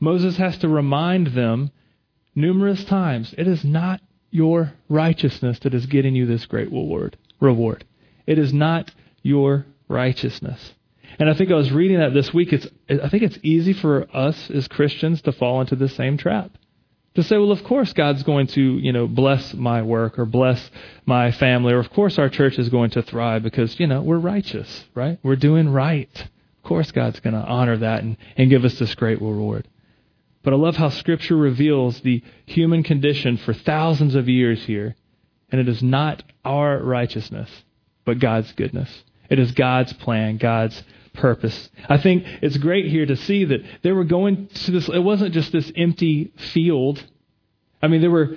Moses 0.00 0.38
has 0.38 0.56
to 0.60 0.68
remind 0.68 1.26
them 1.26 1.72
numerous 2.34 2.84
times 2.84 3.34
it 3.36 3.46
is 3.46 3.66
not 3.66 4.00
your 4.30 4.72
righteousness 4.88 5.58
that 5.58 5.74
is 5.74 5.84
getting 5.84 6.14
you 6.14 6.24
this 6.24 6.46
great 6.46 6.72
reward. 6.72 7.18
Reward. 7.38 7.84
It 8.26 8.38
is 8.38 8.50
not 8.50 8.90
your 9.22 9.66
righteousness. 9.88 10.72
And 11.20 11.28
I 11.28 11.34
think 11.34 11.50
I 11.50 11.54
was 11.54 11.70
reading 11.70 11.98
that 11.98 12.14
this 12.14 12.32
week. 12.32 12.50
It's, 12.50 12.66
I 12.88 13.10
think 13.10 13.22
it's 13.22 13.38
easy 13.42 13.74
for 13.74 14.08
us 14.16 14.50
as 14.50 14.66
Christians 14.66 15.20
to 15.22 15.32
fall 15.32 15.60
into 15.60 15.76
the 15.76 15.90
same 15.90 16.16
trap. 16.16 16.50
To 17.16 17.22
say, 17.22 17.36
well, 17.36 17.52
of 17.52 17.62
course 17.62 17.92
God's 17.92 18.22
going 18.22 18.46
to, 18.48 18.78
you 18.78 18.90
know, 18.90 19.06
bless 19.06 19.52
my 19.52 19.82
work 19.82 20.18
or 20.18 20.24
bless 20.24 20.70
my 21.04 21.30
family, 21.30 21.74
or 21.74 21.78
of 21.78 21.90
course 21.90 22.18
our 22.18 22.30
church 22.30 22.58
is 22.58 22.70
going 22.70 22.90
to 22.92 23.02
thrive 23.02 23.42
because, 23.42 23.78
you 23.78 23.86
know, 23.86 24.00
we're 24.00 24.18
righteous, 24.18 24.86
right? 24.94 25.18
We're 25.22 25.36
doing 25.36 25.68
right. 25.68 26.08
Of 26.18 26.62
course 26.62 26.90
God's 26.90 27.20
going 27.20 27.34
to 27.34 27.40
honor 27.40 27.76
that 27.76 28.02
and, 28.02 28.16
and 28.38 28.48
give 28.48 28.64
us 28.64 28.78
this 28.78 28.94
great 28.94 29.20
reward. 29.20 29.68
But 30.42 30.54
I 30.54 30.56
love 30.56 30.76
how 30.76 30.88
Scripture 30.88 31.36
reveals 31.36 32.00
the 32.00 32.22
human 32.46 32.82
condition 32.82 33.36
for 33.36 33.52
thousands 33.52 34.14
of 34.14 34.26
years 34.26 34.64
here. 34.64 34.96
And 35.50 35.60
it 35.60 35.68
is 35.68 35.82
not 35.82 36.22
our 36.46 36.78
righteousness, 36.78 37.50
but 38.06 38.20
God's 38.20 38.52
goodness. 38.52 39.04
It 39.28 39.38
is 39.38 39.52
God's 39.52 39.92
plan, 39.92 40.38
God's 40.38 40.82
purpose. 41.14 41.70
I 41.88 41.98
think 41.98 42.24
it's 42.42 42.56
great 42.56 42.86
here 42.86 43.06
to 43.06 43.16
see 43.16 43.44
that 43.44 43.60
they 43.82 43.92
were 43.92 44.04
going 44.04 44.48
to 44.48 44.70
this, 44.70 44.88
it 44.88 45.02
wasn't 45.02 45.34
just 45.34 45.52
this 45.52 45.70
empty 45.76 46.32
field. 46.52 47.02
I 47.82 47.88
mean, 47.88 48.00
there 48.00 48.10
were, 48.10 48.36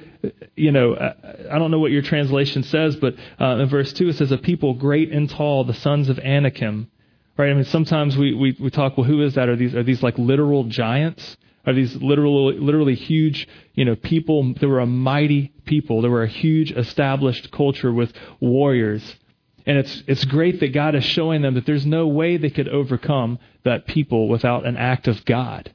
you 0.55 0.71
know, 0.71 0.95
I 0.95 1.59
don't 1.59 1.71
know 1.71 1.79
what 1.79 1.91
your 1.91 2.01
translation 2.01 2.63
says, 2.63 2.95
but 2.95 3.15
uh, 3.39 3.57
in 3.57 3.69
verse 3.69 3.91
2 3.93 4.09
it 4.09 4.15
says, 4.15 4.31
A 4.31 4.37
people 4.37 4.73
great 4.73 5.11
and 5.11 5.29
tall, 5.29 5.63
the 5.65 5.73
sons 5.73 6.09
of 6.09 6.19
Anakim. 6.19 6.89
Right? 7.37 7.49
I 7.49 7.53
mean, 7.53 7.65
sometimes 7.65 8.15
we, 8.15 8.33
we, 8.33 8.55
we 8.59 8.69
talk, 8.69 8.97
well, 8.97 9.07
who 9.07 9.21
is 9.23 9.33
that? 9.35 9.49
Are 9.49 9.55
these, 9.55 9.73
are 9.75 9.83
these 9.83 10.03
like 10.03 10.17
literal 10.17 10.65
giants? 10.65 11.35
Are 11.65 11.73
these 11.73 11.95
literally, 11.95 12.59
literally 12.59 12.95
huge, 12.95 13.47
you 13.73 13.85
know, 13.85 13.95
people? 13.95 14.53
There 14.53 14.69
were 14.69 14.81
a 14.81 14.85
mighty 14.85 15.53
people. 15.65 16.01
There 16.01 16.11
were 16.11 16.23
a 16.23 16.27
huge 16.27 16.71
established 16.71 17.51
culture 17.51 17.91
with 17.91 18.13
warriors. 18.39 19.15
And 19.65 19.77
it's, 19.77 20.03
it's 20.07 20.25
great 20.25 20.59
that 20.59 20.73
God 20.73 20.95
is 20.95 21.05
showing 21.05 21.41
them 21.41 21.53
that 21.53 21.65
there's 21.65 21.85
no 21.85 22.07
way 22.07 22.37
they 22.37 22.49
could 22.49 22.67
overcome 22.67 23.39
that 23.63 23.87
people 23.87 24.27
without 24.27 24.65
an 24.65 24.77
act 24.77 25.07
of 25.07 25.23
God. 25.25 25.73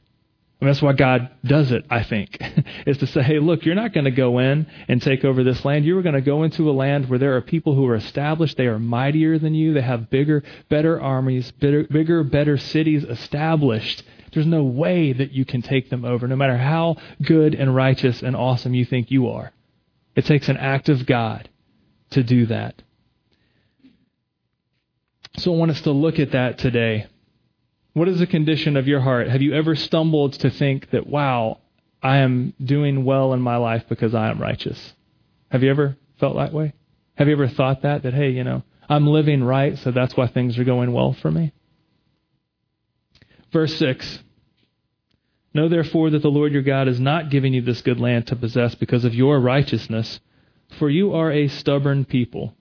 And 0.61 0.69
that's 0.69 0.83
why 0.83 0.93
God 0.93 1.31
does 1.45 1.71
it, 1.71 1.85
I 1.89 2.03
think, 2.03 2.37
is 2.87 2.99
to 2.99 3.07
say, 3.07 3.23
hey, 3.23 3.39
look, 3.39 3.65
you're 3.65 3.77
not 3.77 3.93
going 3.93 4.07
to 4.07 4.11
go 4.11 4.39
in 4.39 4.67
and 4.89 5.01
take 5.01 5.25
over 5.25 5.45
this 5.45 5.65
land. 5.65 5.85
You're 5.85 6.03
going 6.03 6.17
to 6.17 6.21
go 6.21 6.43
into 6.43 6.69
a 6.69 6.73
land 6.73 7.09
where 7.09 7.19
there 7.19 7.37
are 7.37 7.41
people 7.41 7.77
who 7.77 7.87
are 7.87 7.95
established. 7.95 8.57
They 8.57 8.67
are 8.67 8.79
mightier 8.79 9.39
than 9.39 9.55
you. 9.55 9.73
They 9.73 9.83
have 9.83 10.11
bigger, 10.11 10.43
better 10.69 11.01
armies, 11.01 11.53
bigger, 11.53 11.85
bigger 11.85 12.25
better 12.25 12.59
cities 12.59 13.05
established. 13.05 14.03
There's 14.33 14.47
no 14.47 14.65
way 14.65 15.13
that 15.13 15.31
you 15.31 15.45
can 15.45 15.63
take 15.63 15.91
them 15.91 16.05
over, 16.05 16.27
no 16.27 16.37
matter 16.37 16.59
how 16.59 16.97
good 17.23 17.55
and 17.55 17.75
righteous 17.75 18.23
and 18.23 18.35
awesome 18.35 18.75
you 18.75 18.85
think 18.85 19.13
you 19.13 19.29
are. 19.29 19.53
It 20.17 20.27
takes 20.27 20.49
an 20.49 20.57
act 20.57 20.89
of 20.89 21.07
God 21.07 21.49
to 22.11 22.25
do 22.25 22.47
that. 22.47 22.83
So 25.39 25.55
I 25.55 25.57
want 25.57 25.71
us 25.71 25.81
to 25.83 25.93
look 25.93 26.19
at 26.19 26.33
that 26.33 26.59
today. 26.59 27.07
What 27.93 28.09
is 28.09 28.19
the 28.19 28.27
condition 28.27 28.77
of 28.77 28.89
your 28.89 29.01
heart? 29.01 29.29
Have 29.29 29.41
you 29.41 29.55
ever 29.55 29.77
stumbled 29.77 30.33
to 30.35 30.51
think 30.51 30.91
that, 30.91 31.07
wow, 31.07 31.61
I 32.03 32.19
am 32.19 32.55
doing 32.63 33.05
well 33.05 33.33
in 33.33 33.41
my 33.41 33.57
life 33.57 33.85
because 33.89 34.15
I 34.15 34.31
am 34.31 34.41
righteous? 34.41 34.95
Have 35.51 35.63
you 35.63 35.71
ever 35.71 35.97
felt 36.19 36.37
that 36.37 36.53
way? 36.53 36.73
Have 37.15 37.29
you 37.29 37.35
ever 37.35 37.47
thought 37.47 37.83
that? 37.83 38.03
That, 38.03 38.15
hey, 38.15 38.31
you 38.31 38.43
know, 38.43 38.65
I'm 38.89 39.07
living 39.07 39.45
right, 39.45 39.79
so 39.79 39.93
that's 39.93 40.17
why 40.17 40.27
things 40.27 40.59
are 40.59 40.65
going 40.65 40.93
well 40.93 41.13
for 41.13 41.31
me? 41.31 41.53
Verse 43.53 43.77
6 43.77 44.21
Know 45.55 45.69
therefore 45.69 46.11
that 46.11 46.23
the 46.23 46.31
Lord 46.31 46.53
your 46.53 46.63
God 46.63 46.89
is 46.89 47.01
not 47.01 47.31
giving 47.31 47.55
you 47.55 47.63
this 47.63 47.83
good 47.83 48.01
land 48.01 48.27
to 48.27 48.37
possess 48.37 48.75
because 48.75 49.05
of 49.05 49.15
your 49.15 49.41
righteousness, 49.41 50.19
for 50.79 50.91
you 50.91 51.15
are 51.15 51.31
a 51.31 51.49
stubborn 51.49 52.05
people. 52.05 52.55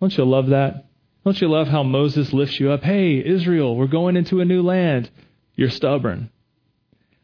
Don't 0.00 0.16
you 0.16 0.24
love 0.24 0.48
that? 0.48 0.86
Don't 1.24 1.40
you 1.40 1.48
love 1.48 1.68
how 1.68 1.82
Moses 1.82 2.34
lifts 2.34 2.60
you 2.60 2.70
up? 2.70 2.82
Hey, 2.82 3.24
Israel, 3.24 3.76
we're 3.76 3.86
going 3.86 4.16
into 4.16 4.40
a 4.40 4.44
new 4.44 4.62
land. 4.62 5.10
You're 5.54 5.70
stubborn. 5.70 6.28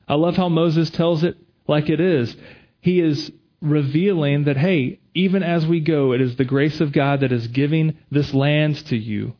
I 0.08 0.14
love 0.14 0.36
how 0.36 0.48
Moses 0.48 0.88
tells 0.88 1.22
it 1.22 1.36
like 1.68 1.90
it 1.90 2.00
is. 2.00 2.34
He 2.80 3.00
is 3.00 3.30
revealing 3.60 4.44
that, 4.44 4.56
hey, 4.56 5.00
even 5.12 5.42
as 5.42 5.66
we 5.66 5.80
go, 5.80 6.12
it 6.12 6.22
is 6.22 6.36
the 6.36 6.46
grace 6.46 6.80
of 6.80 6.92
God 6.92 7.20
that 7.20 7.30
is 7.30 7.48
giving 7.48 7.98
this 8.10 8.32
land 8.32 8.76
to 8.86 8.96
you. 8.96 9.34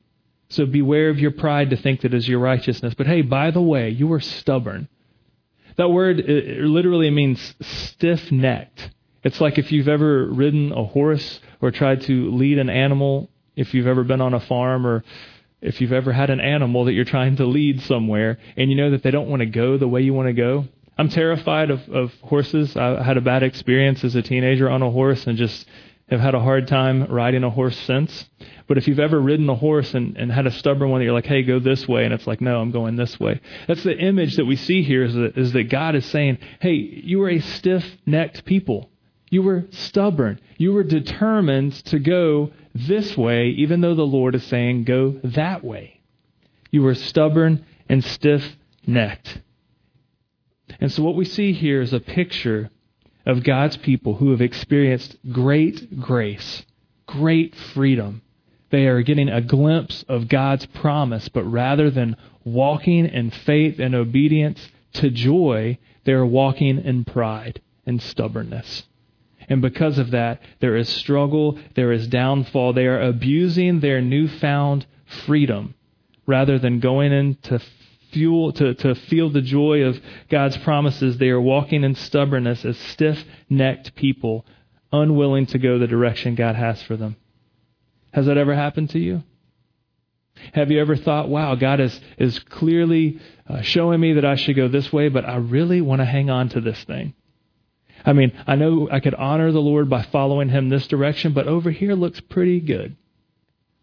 So 0.50 0.66
beware 0.66 1.08
of 1.08 1.18
your 1.18 1.30
pride 1.30 1.70
to 1.70 1.76
think 1.76 2.02
that 2.02 2.12
is 2.12 2.28
your 2.28 2.40
righteousness. 2.40 2.92
But 2.92 3.06
hey, 3.06 3.22
by 3.22 3.50
the 3.52 3.62
way, 3.62 3.88
you 3.88 4.12
are 4.12 4.20
stubborn. 4.20 4.88
That 5.76 5.88
word 5.88 6.18
literally 6.26 7.08
means 7.08 7.54
stiff 7.62 8.30
necked. 8.30 8.90
It's 9.24 9.40
like 9.40 9.56
if 9.58 9.72
you've 9.72 9.88
ever 9.88 10.26
ridden 10.26 10.72
a 10.72 10.84
horse 10.84 11.40
or 11.62 11.70
tried 11.70 12.02
to 12.02 12.30
lead 12.32 12.58
an 12.58 12.68
animal, 12.68 13.30
if 13.60 13.74
you've 13.74 13.86
ever 13.86 14.02
been 14.02 14.22
on 14.22 14.32
a 14.32 14.40
farm 14.40 14.86
or 14.86 15.04
if 15.60 15.80
you've 15.82 15.92
ever 15.92 16.12
had 16.12 16.30
an 16.30 16.40
animal 16.40 16.86
that 16.86 16.94
you're 16.94 17.04
trying 17.04 17.36
to 17.36 17.44
lead 17.44 17.82
somewhere 17.82 18.38
and 18.56 18.70
you 18.70 18.76
know 18.76 18.90
that 18.90 19.02
they 19.02 19.10
don't 19.10 19.28
want 19.28 19.40
to 19.40 19.46
go 19.46 19.76
the 19.76 19.86
way 19.86 20.00
you 20.00 20.14
want 20.14 20.28
to 20.28 20.32
go. 20.32 20.64
I'm 20.96 21.10
terrified 21.10 21.70
of, 21.70 21.86
of 21.90 22.12
horses. 22.22 22.74
I 22.74 23.02
had 23.02 23.18
a 23.18 23.20
bad 23.20 23.42
experience 23.42 24.02
as 24.02 24.14
a 24.14 24.22
teenager 24.22 24.70
on 24.70 24.82
a 24.82 24.90
horse 24.90 25.26
and 25.26 25.36
just 25.36 25.66
have 26.08 26.20
had 26.20 26.34
a 26.34 26.40
hard 26.40 26.68
time 26.68 27.04
riding 27.04 27.44
a 27.44 27.50
horse 27.50 27.78
since. 27.80 28.24
But 28.66 28.78
if 28.78 28.88
you've 28.88 28.98
ever 28.98 29.20
ridden 29.20 29.48
a 29.50 29.54
horse 29.54 29.92
and, 29.92 30.16
and 30.16 30.32
had 30.32 30.46
a 30.46 30.50
stubborn 30.50 30.90
one 30.90 31.00
that 31.00 31.04
you're 31.04 31.12
like, 31.12 31.26
hey, 31.26 31.42
go 31.42 31.58
this 31.58 31.86
way, 31.86 32.04
and 32.04 32.14
it's 32.14 32.26
like, 32.26 32.40
no, 32.40 32.60
I'm 32.60 32.70
going 32.70 32.96
this 32.96 33.20
way. 33.20 33.40
That's 33.68 33.82
the 33.82 33.96
image 33.96 34.36
that 34.36 34.46
we 34.46 34.56
see 34.56 34.82
here 34.82 35.04
is 35.04 35.14
that, 35.14 35.36
is 35.36 35.52
that 35.52 35.64
God 35.64 35.94
is 35.94 36.06
saying, 36.06 36.38
hey, 36.60 36.72
you 36.72 37.22
are 37.22 37.28
a 37.28 37.40
stiff 37.40 37.84
necked 38.06 38.44
people. 38.44 38.90
You 39.28 39.42
were 39.42 39.66
stubborn. 39.70 40.40
You 40.56 40.72
were 40.72 40.82
determined 40.82 41.74
to 41.86 41.98
go 41.98 42.50
this 42.74 43.16
way, 43.16 43.48
even 43.48 43.80
though 43.80 43.94
the 43.94 44.02
Lord 44.02 44.34
is 44.34 44.44
saying, 44.44 44.84
go 44.84 45.20
that 45.24 45.64
way. 45.64 46.00
You 46.70 46.82
were 46.82 46.94
stubborn 46.94 47.64
and 47.88 48.04
stiff 48.04 48.56
necked. 48.86 49.40
And 50.80 50.92
so, 50.92 51.02
what 51.02 51.16
we 51.16 51.24
see 51.24 51.52
here 51.52 51.80
is 51.80 51.92
a 51.92 52.00
picture 52.00 52.70
of 53.26 53.44
God's 53.44 53.76
people 53.76 54.14
who 54.14 54.30
have 54.30 54.40
experienced 54.40 55.16
great 55.32 56.00
grace, 56.00 56.64
great 57.06 57.54
freedom. 57.54 58.22
They 58.70 58.86
are 58.86 59.02
getting 59.02 59.28
a 59.28 59.40
glimpse 59.40 60.04
of 60.08 60.28
God's 60.28 60.66
promise, 60.66 61.28
but 61.28 61.42
rather 61.42 61.90
than 61.90 62.16
walking 62.44 63.06
in 63.06 63.30
faith 63.30 63.80
and 63.80 63.94
obedience 63.94 64.68
to 64.94 65.10
joy, 65.10 65.78
they 66.04 66.12
are 66.12 66.26
walking 66.26 66.78
in 66.78 67.04
pride 67.04 67.60
and 67.84 68.00
stubbornness. 68.00 68.84
And 69.50 69.61
because 69.61 69.99
of 69.99 70.12
that, 70.12 70.40
there 70.61 70.76
is 70.76 70.88
struggle, 70.88 71.59
there 71.75 71.90
is 71.90 72.07
downfall. 72.07 72.73
They 72.73 72.87
are 72.87 73.02
abusing 73.02 73.80
their 73.80 74.00
newfound 74.00 74.87
freedom 75.26 75.75
rather 76.25 76.59
than 76.59 76.78
going 76.78 77.12
into 77.12 77.61
fuel 78.12 78.52
to, 78.52 78.75
to 78.75 78.95
feel 78.95 79.28
the 79.28 79.42
joy 79.42 79.83
of 79.83 80.00
God's 80.28 80.57
promises. 80.59 81.19
They 81.19 81.30
are 81.30 81.40
walking 81.40 81.83
in 81.83 81.97
stubbornness 81.97 82.64
as 82.64 82.78
stiff 82.78 83.25
necked 83.49 83.97
people, 83.97 84.47
unwilling 84.92 85.47
to 85.47 85.59
go 85.59 85.78
the 85.78 85.88
direction 85.88 86.37
God 86.37 86.54
has 86.54 86.80
for 86.83 86.97
them. 86.97 87.16
Has 88.12 88.26
that 88.26 88.38
ever 88.38 88.54
happened 88.54 88.90
to 88.90 89.00
you? 89.00 89.25
Have 90.54 90.71
you 90.71 90.80
ever 90.80 90.97
thought, 90.97 91.28
wow, 91.28 91.57
God 91.57 91.80
is, 91.80 92.00
is 92.19 92.38
clearly 92.38 93.21
uh, 93.49 93.62
showing 93.62 94.00
me 94.00 94.14
that 94.14 94.25
I 94.25 94.37
should 94.37 94.57
go 94.57 94.69
this 94.69 94.92
way, 94.92 95.09
but 95.09 95.25
I 95.25 95.37
really 95.37 95.80
want 95.80 96.00
to 96.00 96.07
hang 96.07 96.30
on 96.30 96.49
to 96.50 96.61
this 96.61 96.83
thing? 96.85 97.14
I 98.04 98.12
mean, 98.12 98.33
I 98.47 98.57
know 98.57 98.88
I 98.90 99.00
could 99.00 99.14
honor 99.14 99.52
the 99.52 99.61
Lord 99.61 99.90
by 99.90 100.02
following 100.02 100.49
him 100.49 100.69
this 100.69 100.87
direction, 100.87 101.33
but 101.33 101.47
over 101.47 101.71
here 101.71 101.95
looks 101.95 102.21
pretty 102.21 102.61
good. 102.61 102.97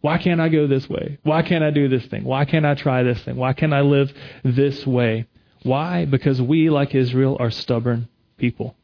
Why 0.02 0.18
can't 0.18 0.42
I 0.42 0.50
go 0.50 0.68
this 0.68 0.90
way? 0.90 1.18
Why 1.24 1.42
can't 1.42 1.64
I 1.64 1.72
do 1.72 1.88
this 1.88 2.06
thing? 2.06 2.24
Why 2.24 2.46
can't 2.46 2.66
I 2.66 2.76
try 2.76 3.04
this 3.04 3.22
thing? 3.24 3.36
Why 3.36 3.54
can't 3.54 3.74
I 3.74 3.82
live 3.82 4.14
this 4.44 4.86
way? 4.86 5.26
Why? 5.64 6.06
Because 6.06 6.42
we, 6.42 6.70
like 6.70 6.94
Israel, 6.94 7.38
are 7.40 7.52
stubborn 7.52 8.08
people. 8.38 8.76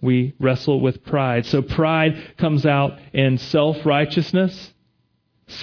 We 0.00 0.34
wrestle 0.38 0.80
with 0.80 1.04
pride. 1.04 1.46
So 1.46 1.62
pride 1.62 2.36
comes 2.36 2.66
out 2.66 2.98
in 3.12 3.38
self 3.38 3.86
righteousness. 3.86 4.72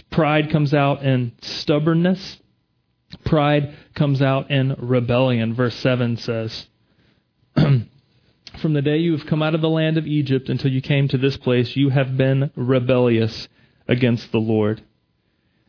Pride 0.10 0.52
comes 0.52 0.74
out 0.74 1.04
in 1.04 1.34
stubbornness. 1.42 2.40
Pride 3.26 3.76
comes 3.94 4.22
out 4.22 4.50
in 4.52 4.76
rebellion. 4.78 5.54
Verse 5.54 5.76
7 5.76 6.18
says, 6.18 6.68
From 8.62 8.74
the 8.74 8.82
day 8.84 8.98
you 8.98 9.18
have 9.18 9.26
come 9.26 9.42
out 9.42 9.56
of 9.56 9.62
the 9.62 9.70
land 9.70 9.98
of 9.98 10.06
Egypt 10.06 10.48
until 10.48 10.72
you 10.72 10.82
came 10.82 11.08
to 11.08 11.18
this 11.18 11.36
place, 11.36 11.76
you 11.76 11.90
have 11.90 12.16
been 12.16 12.52
rebellious 12.56 13.48
against 13.88 14.32
the 14.32 14.40
Lord. 14.40 14.84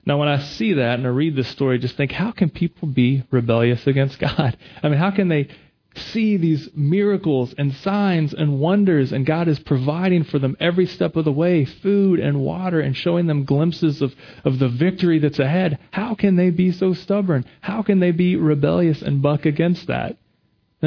Now, 0.05 0.19
when 0.19 0.29
I 0.29 0.41
see 0.41 0.75
that 0.75 0.99
and 0.99 1.07
I 1.07 1.11
read 1.11 1.35
this 1.35 1.49
story, 1.49 1.79
just 1.79 1.97
think, 1.97 2.13
how 2.13 2.33
can 2.33 2.51
people 2.51 2.89
be 2.89 3.25
rebellious 3.31 3.87
against 3.87 4.19
God? 4.37 4.59
I 4.83 4.89
mean, 4.91 4.99
how 4.99 5.11
can 5.11 5.29
they 5.29 5.49
see 5.95 6.37
these 6.37 6.69
miracles 6.75 7.55
and 7.57 7.75
signs 7.77 8.35
and 8.35 8.61
wonders, 8.61 9.11
and 9.11 9.25
God 9.25 9.49
is 9.49 9.59
providing 9.59 10.25
for 10.25 10.39
them 10.39 10.57
every 10.61 10.87
step 10.87 11.17
of 11.17 11.25
the 11.25 11.33
way 11.33 11.65
food 11.65 12.21
and 12.21 12.41
water 12.41 12.81
and 12.81 12.95
showing 12.95 13.27
them 13.27 13.45
glimpses 13.45 14.03
of, 14.03 14.15
of 14.45 14.59
the 14.59 14.69
victory 14.69 15.19
that's 15.19 15.39
ahead? 15.39 15.79
How 15.93 16.15
can 16.15 16.37
they 16.37 16.51
be 16.51 16.73
so 16.73 16.93
stubborn? 16.93 17.47
How 17.63 17.83
can 17.83 18.01
they 18.01 18.11
be 18.11 18.37
rebellious 18.37 19.01
and 19.01 19.23
buck 19.23 19.47
against 19.47 19.87
that? 19.87 20.11
And 20.11 20.19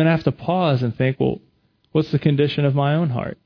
Then 0.02 0.08
I 0.08 0.12
have 0.12 0.26
to 0.26 0.32
pause 0.32 0.84
and 0.84 0.96
think, 0.96 1.20
well, 1.20 1.40
What's 1.96 2.12
the 2.12 2.20
condition 2.20 2.66
of 2.66 2.76
my 2.76 2.94
own 2.94 3.12
heart? 3.12 3.38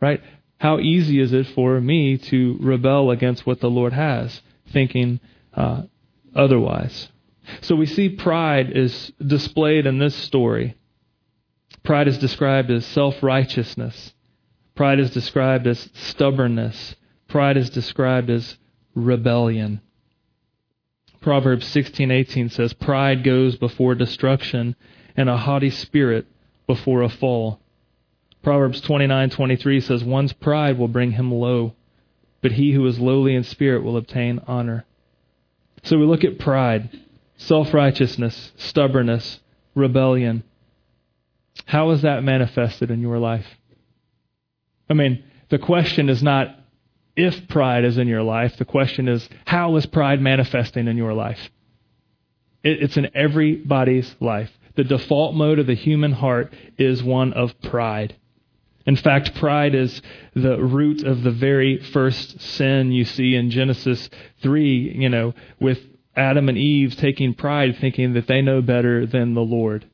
Right? 0.00 0.22
How 0.56 0.78
easy 0.78 1.20
is 1.20 1.34
it 1.34 1.48
for 1.48 1.78
me 1.82 2.16
to 2.16 2.56
rebel 2.58 3.10
against 3.10 3.46
what 3.46 3.60
the 3.60 3.68
Lord 3.68 3.92
has, 3.92 4.40
thinking 4.72 5.20
uh, 5.52 5.82
otherwise? 6.34 7.10
So 7.60 7.76
we 7.76 7.84
see 7.84 8.08
pride 8.08 8.74
is 8.74 9.12
displayed 9.20 9.84
in 9.84 9.98
this 9.98 10.14
story. 10.14 10.78
Pride 11.82 12.08
is 12.08 12.16
described 12.16 12.70
as 12.70 12.86
self 12.86 13.22
righteousness. 13.22 14.14
Pride 14.74 14.98
is 14.98 15.10
described 15.10 15.66
as 15.66 15.90
stubbornness. 15.92 16.96
Pride 17.28 17.58
is 17.58 17.68
described 17.68 18.30
as 18.30 18.56
rebellion. 18.94 19.82
Proverbs 21.20 21.66
16:18 21.66 22.50
says 22.50 22.72
pride 22.72 23.22
goes 23.22 23.56
before 23.56 23.94
destruction 23.94 24.74
and 25.14 25.28
a 25.28 25.36
haughty 25.36 25.68
spirit 25.68 26.26
before 26.66 27.02
a 27.02 27.10
fall. 27.10 27.60
Proverbs 28.44 28.82
29:23 28.82 29.82
says 29.82 30.04
one's 30.04 30.34
pride 30.34 30.78
will 30.78 30.88
bring 30.88 31.12
him 31.12 31.32
low, 31.32 31.74
but 32.42 32.52
he 32.52 32.72
who 32.72 32.86
is 32.86 33.00
lowly 33.00 33.34
in 33.34 33.42
spirit 33.42 33.82
will 33.82 33.96
obtain 33.96 34.40
honor. 34.46 34.84
So 35.82 35.98
we 35.98 36.04
look 36.04 36.24
at 36.24 36.38
pride, 36.38 36.90
self-righteousness, 37.38 38.52
stubbornness, 38.56 39.40
rebellion. 39.74 40.44
How 41.64 41.90
is 41.90 42.02
that 42.02 42.22
manifested 42.22 42.90
in 42.90 43.00
your 43.00 43.18
life? 43.18 43.46
I 44.90 44.94
mean, 44.94 45.24
the 45.48 45.58
question 45.58 46.10
is 46.10 46.22
not 46.22 46.54
if 47.16 47.48
pride 47.48 47.84
is 47.84 47.96
in 47.96 48.08
your 48.08 48.22
life. 48.22 48.56
The 48.58 48.64
question 48.64 49.08
is, 49.08 49.26
how 49.46 49.74
is 49.76 49.86
pride 49.86 50.20
manifesting 50.20 50.86
in 50.86 50.96
your 50.96 51.14
life? 51.14 51.50
it's 52.66 52.96
in 52.96 53.10
everybody's 53.14 54.16
life. 54.20 54.50
The 54.74 54.84
default 54.84 55.34
mode 55.34 55.58
of 55.58 55.66
the 55.66 55.74
human 55.74 56.12
heart 56.12 56.52
is 56.78 57.02
one 57.02 57.34
of 57.34 57.60
pride. 57.60 58.16
In 58.86 58.96
fact, 58.96 59.34
pride 59.34 59.74
is 59.74 60.02
the 60.34 60.62
root 60.62 61.02
of 61.02 61.22
the 61.22 61.30
very 61.30 61.78
first 61.78 62.40
sin 62.40 62.92
you 62.92 63.04
see 63.04 63.34
in 63.34 63.50
Genesis 63.50 64.10
3, 64.42 64.94
you 64.96 65.08
know, 65.08 65.34
with 65.58 65.78
Adam 66.16 66.48
and 66.48 66.58
Eve 66.58 66.96
taking 66.96 67.34
pride, 67.34 67.76
thinking 67.80 68.12
that 68.14 68.26
they 68.26 68.42
know 68.42 68.60
better 68.60 69.06
than 69.06 69.34
the 69.34 69.40
Lord. 69.40 69.86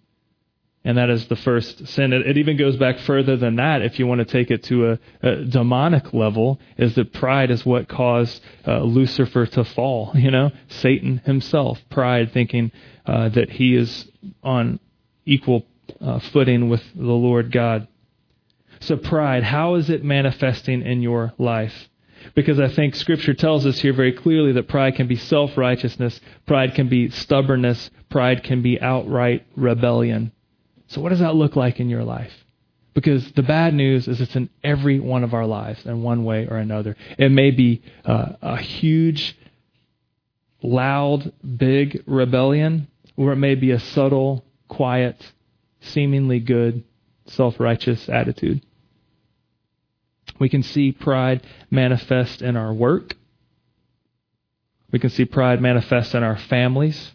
And 0.83 0.97
that 0.97 1.11
is 1.11 1.27
the 1.29 1.37
first 1.37 1.89
sin. 1.89 2.13
It, 2.13 2.27
it 2.27 2.39
even 2.39 2.57
goes 2.57 2.77
back 2.77 2.99
further 3.01 3.37
than 3.37 3.57
that, 3.57 3.83
if 3.83 3.99
you 3.99 4.07
want 4.07 4.21
to 4.21 4.25
take 4.25 4.51
it 4.51 4.65
to 4.65 4.93
a, 4.93 4.99
a 5.23 5.45
demonic 5.45 6.15
level, 6.15 6.59
is 6.79 6.95
that 6.95 7.13
pride 7.13 7.51
is 7.51 7.67
what 7.67 7.87
caused 7.87 8.41
uh, 8.67 8.81
Lucifer 8.81 9.45
to 9.47 9.65
fall, 9.65 10.13
you 10.15 10.31
know, 10.31 10.51
Satan 10.69 11.19
himself. 11.25 11.79
Pride, 11.91 12.33
thinking 12.33 12.73
uh, 13.05 13.29
that 13.31 13.51
he 13.51 13.77
is 13.77 14.09
on 14.43 14.81
equal 15.27 15.67
uh, 16.01 16.19
footing 16.19 16.71
with 16.71 16.83
the 16.95 17.03
Lord 17.03 17.53
God. 17.53 17.87
So, 18.81 18.97
pride, 18.97 19.43
how 19.43 19.75
is 19.75 19.91
it 19.91 20.03
manifesting 20.03 20.83
in 20.83 21.03
your 21.03 21.33
life? 21.39 21.89
Because 22.35 22.59
I 22.59 22.69
think 22.69 22.95
Scripture 22.95 23.35
tells 23.35 23.67
us 23.67 23.81
here 23.81 23.93
very 23.93 24.13
clearly 24.13 24.53
that 24.53 24.69
pride 24.69 24.95
can 24.95 25.07
be 25.07 25.17
self 25.17 25.57
righteousness, 25.57 26.21
pride 26.47 26.75
can 26.75 26.89
be 26.89 27.11
stubbornness, 27.11 27.91
pride 28.09 28.43
can 28.43 28.63
be 28.63 28.81
outright 28.81 29.47
rebellion. 29.57 30.33
So, 30.89 31.01
what 31.01 31.11
does 31.11 31.21
that 31.21 31.35
look 31.35 31.57
like 31.57 31.79
in 31.79 31.89
your 31.89 32.05
life? 32.05 32.33
Because 32.95 33.31
the 33.33 33.43
bad 33.43 33.75
news 33.75 34.09
is 34.09 34.21
it's 34.21 34.35
in 34.35 34.51
every 34.65 34.99
one 34.99 35.25
of 35.25 35.33
our 35.33 35.47
lives 35.47 35.87
in 35.87 36.03
one 36.03 36.25
way 36.25 36.47
or 36.47 36.57
another. 36.57 36.97
It 37.19 37.31
may 37.31 37.51
be 37.51 37.83
uh, 38.05 38.33
a 38.43 38.57
huge, 38.57 39.37
loud, 40.63 41.33
big 41.57 42.03
rebellion, 42.07 42.89
or 43.17 43.33
it 43.33 43.37
may 43.37 43.55
be 43.55 43.71
a 43.71 43.79
subtle, 43.79 44.45
quiet, 44.69 45.33
seemingly 45.81 46.41
good, 46.41 46.83
self 47.27 47.61
righteous 47.61 48.09
attitude. 48.09 48.63
We 50.41 50.49
can 50.49 50.65
see 50.65 50.91
pride 50.91 51.47
manifest 51.71 52.43
in 52.43 52.57
our 52.57 52.73
work. 52.73 53.15
We 54.91 54.99
can 54.99 55.11
see 55.11 55.27
pride 55.27 55.61
manifest 55.61 56.15
in 56.15 56.25
our 56.25 56.37
families, 56.37 57.13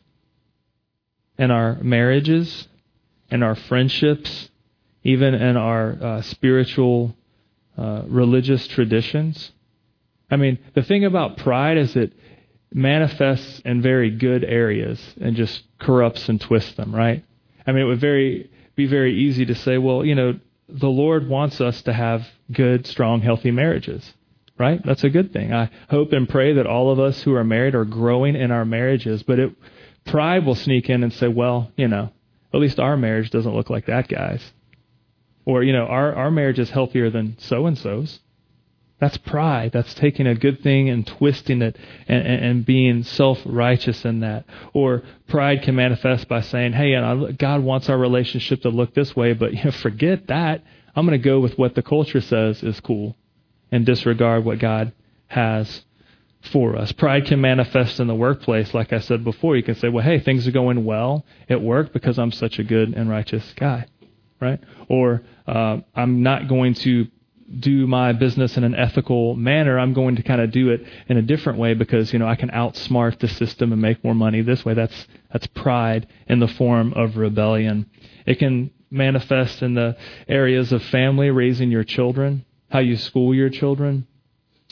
in 1.37 1.51
our 1.51 1.75
marriages, 1.81 2.69
in 3.29 3.43
our 3.43 3.55
friendships, 3.55 4.49
even 5.03 5.33
in 5.33 5.57
our 5.57 5.97
uh, 6.01 6.21
spiritual, 6.21 7.15
uh, 7.77 8.03
religious 8.07 8.67
traditions. 8.67 9.51
I 10.29 10.37
mean, 10.37 10.59
the 10.73 10.83
thing 10.83 11.03
about 11.03 11.37
pride 11.37 11.77
is 11.77 11.95
it 11.95 12.13
manifests 12.73 13.59
in 13.65 13.81
very 13.81 14.11
good 14.11 14.43
areas 14.43 15.01
and 15.19 15.35
just 15.35 15.63
corrupts 15.79 16.29
and 16.29 16.39
twists 16.39 16.73
them, 16.73 16.95
right? 16.95 17.25
I 17.65 17.71
mean, 17.71 17.81
it 17.81 17.85
would 17.85 17.99
very 17.99 18.51
be 18.75 18.85
very 18.85 19.17
easy 19.17 19.45
to 19.45 19.55
say, 19.55 19.77
well, 19.77 20.05
you 20.05 20.13
know, 20.13 20.39
the 20.67 20.89
Lord 20.89 21.27
wants 21.27 21.61
us 21.61 21.81
to 21.83 21.93
have 21.93 22.21
good, 22.51 22.87
strong, 22.87 23.21
healthy 23.21 23.51
marriages, 23.51 24.13
right? 24.57 24.81
That's 24.83 25.03
a 25.03 25.09
good 25.09 25.31
thing. 25.31 25.53
I 25.53 25.69
hope 25.89 26.11
and 26.11 26.27
pray 26.27 26.53
that 26.53 26.67
all 26.67 26.91
of 26.91 26.99
us 26.99 27.21
who 27.23 27.33
are 27.35 27.43
married 27.43 27.75
are 27.75 27.85
growing 27.85 28.35
in 28.35 28.51
our 28.51 28.65
marriages, 28.65 29.23
but 29.23 29.39
it, 29.39 29.55
pride 30.05 30.45
will 30.45 30.55
sneak 30.55 30.89
in 30.89 31.03
and 31.03 31.13
say, 31.13 31.27
well, 31.27 31.71
you 31.75 31.87
know, 31.87 32.11
at 32.53 32.59
least 32.59 32.79
our 32.79 32.97
marriage 32.97 33.31
doesn't 33.31 33.55
look 33.55 33.69
like 33.69 33.85
that 33.87 34.07
guy's. 34.07 34.41
Or, 35.45 35.61
you 35.61 35.73
know, 35.73 35.85
our, 35.85 36.13
our 36.15 36.31
marriage 36.31 36.57
is 36.57 36.69
healthier 36.69 37.09
than 37.09 37.35
so 37.37 37.67
and 37.67 37.77
so's. 37.77 38.19
That's 38.99 39.17
pride. 39.17 39.71
That's 39.73 39.93
taking 39.93 40.25
a 40.25 40.35
good 40.35 40.61
thing 40.61 40.89
and 40.89 41.05
twisting 41.05 41.61
it 41.61 41.77
and, 42.07 42.25
and, 42.25 42.45
and 42.45 42.65
being 42.65 43.03
self 43.03 43.39
righteous 43.45 44.05
in 44.05 44.21
that. 44.21 44.45
Or 44.73 45.03
pride 45.27 45.63
can 45.63 45.75
manifest 45.75 46.29
by 46.29 46.41
saying, 46.41 46.73
hey, 46.73 46.93
and 46.93 47.37
God 47.37 47.61
wants 47.61 47.89
our 47.89 47.97
relationship 47.97 48.61
to 48.61 48.69
look 48.69 48.93
this 48.93 49.15
way, 49.15 49.33
but 49.33 49.53
you 49.53 49.63
know, 49.65 49.71
forget 49.71 50.27
that. 50.27 50.63
I'm 50.95 51.05
going 51.05 51.19
to 51.19 51.23
go 51.23 51.41
with 51.41 51.57
what 51.57 51.75
the 51.75 51.83
culture 51.83 52.21
says 52.21 52.63
is 52.63 52.79
cool 52.79 53.17
and 53.69 53.85
disregard 53.85 54.45
what 54.45 54.59
God 54.59 54.93
has 55.27 55.83
for 56.51 56.77
us. 56.77 56.93
Pride 56.93 57.25
can 57.25 57.41
manifest 57.41 57.99
in 57.99 58.07
the 58.07 58.15
workplace, 58.15 58.73
like 58.73 58.93
I 58.93 58.99
said 58.99 59.25
before. 59.25 59.57
You 59.57 59.63
can 59.63 59.75
say, 59.75 59.89
well, 59.89 60.05
hey, 60.05 60.19
things 60.19 60.47
are 60.47 60.51
going 60.51 60.85
well 60.85 61.25
at 61.49 61.61
work 61.61 61.91
because 61.91 62.17
I'm 62.17 62.31
such 62.31 62.59
a 62.59 62.63
good 62.63 62.93
and 62.93 63.09
righteous 63.09 63.53
guy, 63.57 63.87
right? 64.39 64.59
Or 64.87 65.21
uh, 65.47 65.79
I'm 65.93 66.23
not 66.23 66.47
going 66.47 66.75
to 66.75 67.07
do 67.59 67.87
my 67.87 68.13
business 68.13 68.57
in 68.57 68.63
an 68.63 68.75
ethical 68.75 69.35
manner. 69.35 69.79
I'm 69.79 69.93
going 69.93 70.15
to 70.17 70.23
kind 70.23 70.41
of 70.41 70.51
do 70.51 70.69
it 70.69 70.81
in 71.07 71.17
a 71.17 71.21
different 71.21 71.59
way 71.59 71.73
because 71.73 72.13
you 72.13 72.19
know 72.19 72.27
I 72.27 72.35
can 72.35 72.49
outsmart 72.49 73.19
the 73.19 73.27
system 73.27 73.71
and 73.71 73.81
make 73.81 74.03
more 74.03 74.15
money 74.15 74.41
this 74.41 74.65
way. 74.65 74.73
That's 74.73 75.07
that's 75.31 75.47
pride 75.47 76.07
in 76.27 76.39
the 76.39 76.47
form 76.47 76.93
of 76.93 77.17
rebellion. 77.17 77.89
It 78.25 78.39
can 78.39 78.71
manifest 78.89 79.61
in 79.61 79.73
the 79.73 79.97
areas 80.27 80.71
of 80.71 80.83
family, 80.83 81.29
raising 81.29 81.71
your 81.71 81.83
children, 81.83 82.45
how 82.69 82.79
you 82.79 82.97
school 82.97 83.33
your 83.33 83.49
children. 83.49 84.07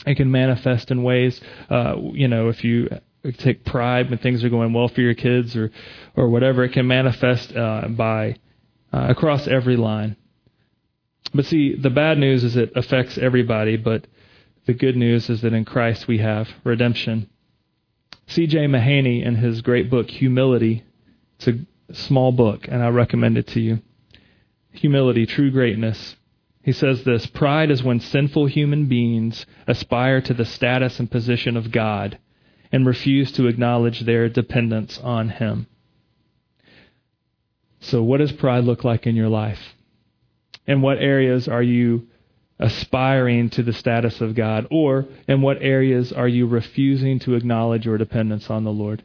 It 0.06 0.16
can 0.16 0.30
manifest 0.30 0.90
in 0.90 1.02
ways, 1.02 1.40
uh, 1.70 1.94
you 2.12 2.28
know, 2.28 2.48
if 2.48 2.64
you 2.64 2.88
take 3.32 3.64
pride 3.64 4.10
when 4.10 4.18
things 4.18 4.44
are 4.44 4.50
going 4.50 4.72
well 4.72 4.88
for 4.88 5.00
your 5.00 5.14
kids 5.14 5.56
or 5.56 5.70
or 6.16 6.28
whatever. 6.28 6.64
It 6.64 6.72
can 6.72 6.86
manifest 6.86 7.54
uh, 7.56 7.88
by 7.88 8.36
uh, 8.92 9.06
across 9.08 9.48
every 9.48 9.76
line. 9.76 10.16
But 11.34 11.46
see, 11.46 11.74
the 11.74 11.90
bad 11.90 12.18
news 12.18 12.44
is 12.44 12.56
it 12.56 12.72
affects 12.76 13.18
everybody, 13.18 13.76
but 13.76 14.06
the 14.66 14.72
good 14.72 14.96
news 14.96 15.28
is 15.28 15.40
that 15.40 15.52
in 15.52 15.64
Christ 15.64 16.06
we 16.06 16.18
have 16.18 16.48
redemption. 16.62 17.28
C.J. 18.28 18.66
Mahaney, 18.66 19.24
in 19.24 19.34
his 19.34 19.60
great 19.60 19.90
book, 19.90 20.08
Humility, 20.10 20.84
it's 21.36 21.48
a 21.48 21.92
small 21.92 22.32
book, 22.32 22.66
and 22.68 22.82
I 22.82 22.88
recommend 22.88 23.36
it 23.36 23.48
to 23.48 23.60
you. 23.60 23.80
Humility, 24.72 25.26
True 25.26 25.50
Greatness. 25.50 26.16
He 26.62 26.72
says 26.72 27.04
this 27.04 27.26
Pride 27.26 27.70
is 27.70 27.82
when 27.82 28.00
sinful 28.00 28.46
human 28.46 28.86
beings 28.86 29.44
aspire 29.66 30.20
to 30.22 30.34
the 30.34 30.46
status 30.46 30.98
and 30.98 31.10
position 31.10 31.56
of 31.56 31.72
God 31.72 32.18
and 32.72 32.86
refuse 32.86 33.30
to 33.32 33.46
acknowledge 33.46 34.00
their 34.00 34.28
dependence 34.28 34.98
on 34.98 35.28
Him. 35.28 35.66
So, 37.80 38.02
what 38.02 38.18
does 38.18 38.32
pride 38.32 38.64
look 38.64 38.82
like 38.82 39.06
in 39.06 39.14
your 39.14 39.28
life? 39.28 39.73
In 40.66 40.80
what 40.80 40.98
areas 40.98 41.48
are 41.48 41.62
you 41.62 42.08
aspiring 42.58 43.50
to 43.50 43.62
the 43.62 43.72
status 43.72 44.20
of 44.20 44.34
God? 44.34 44.66
Or 44.70 45.06
in 45.28 45.42
what 45.42 45.58
areas 45.60 46.12
are 46.12 46.28
you 46.28 46.46
refusing 46.46 47.18
to 47.20 47.34
acknowledge 47.34 47.84
your 47.84 47.98
dependence 47.98 48.48
on 48.50 48.64
the 48.64 48.72
Lord? 48.72 49.02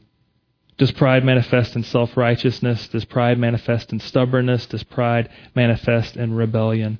Does 0.78 0.92
pride 0.92 1.26
manifest 1.26 1.76
in 1.76 1.84
self 1.84 2.16
righteousness? 2.16 2.88
Does 2.88 3.06
pride 3.06 3.38
manifest 3.38 3.92
in 3.92 4.00
stubbornness? 4.00 4.66
Does 4.66 4.84
pride 4.84 5.30
manifest 5.54 6.16
in 6.16 6.34
rebellion? 6.34 7.00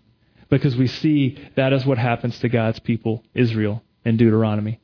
Because 0.50 0.76
we 0.76 0.88
see 0.88 1.38
that 1.56 1.72
is 1.72 1.86
what 1.86 1.98
happens 1.98 2.40
to 2.40 2.50
God's 2.50 2.80
people, 2.80 3.24
Israel, 3.34 3.84
in 4.04 4.18
Deuteronomy 4.18 4.80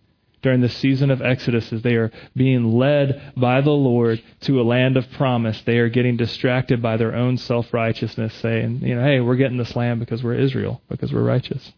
during 0.45 0.62
the 0.62 0.69
season 0.69 1.10
of 1.10 1.23
Exodus 1.23 1.73
as 1.73 1.81
they 1.81 1.95
are 1.95 2.12
being 2.36 2.77
led 2.77 3.34
by 3.36 3.62
the 3.62 3.71
Lord 3.71 4.21
to 4.41 4.62
a 4.62 4.63
land 4.63 4.95
of 4.95 5.10
promise. 5.13 5.60
They 5.63 5.79
are 5.79 5.89
getting 5.89 6.17
distracted 6.17 6.84
by 6.84 6.97
their 6.97 7.15
own 7.15 7.39
self 7.39 7.73
righteousness, 7.73 8.31
saying, 8.36 8.81
you 8.84 8.93
know, 8.93 9.03
hey, 9.03 9.21
we're 9.21 9.38
getting 9.38 9.58
this 9.58 9.75
land 9.75 10.01
because 10.01 10.23
we're 10.23 10.36
Israel, 10.36 10.84
because 10.88 11.12
we're 11.12 11.23
righteous. 11.23 11.73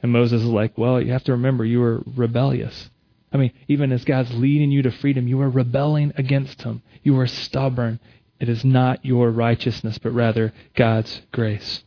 And 0.00 0.12
Moses 0.12 0.42
is 0.42 0.48
like, 0.48 0.78
well, 0.78 1.02
you 1.02 1.10
have 1.10 1.24
to 1.24 1.32
remember 1.32 1.64
you 1.64 1.80
were 1.80 2.00
rebellious. 2.14 2.88
I 3.32 3.36
mean, 3.36 3.50
even 3.66 3.90
as 3.90 4.04
God's 4.04 4.32
leading 4.32 4.70
you 4.70 4.82
to 4.82 4.92
freedom, 4.92 5.26
you 5.26 5.40
are 5.40 5.50
rebelling 5.50 6.12
against 6.16 6.62
Him. 6.62 6.82
You 7.02 7.18
are 7.18 7.26
stubborn. 7.26 7.98
It 8.38 8.48
is 8.48 8.64
not 8.64 9.04
your 9.04 9.32
righteousness, 9.32 9.98
but 9.98 10.12
rather 10.12 10.52
God's 10.76 11.22
grace. 11.32 11.82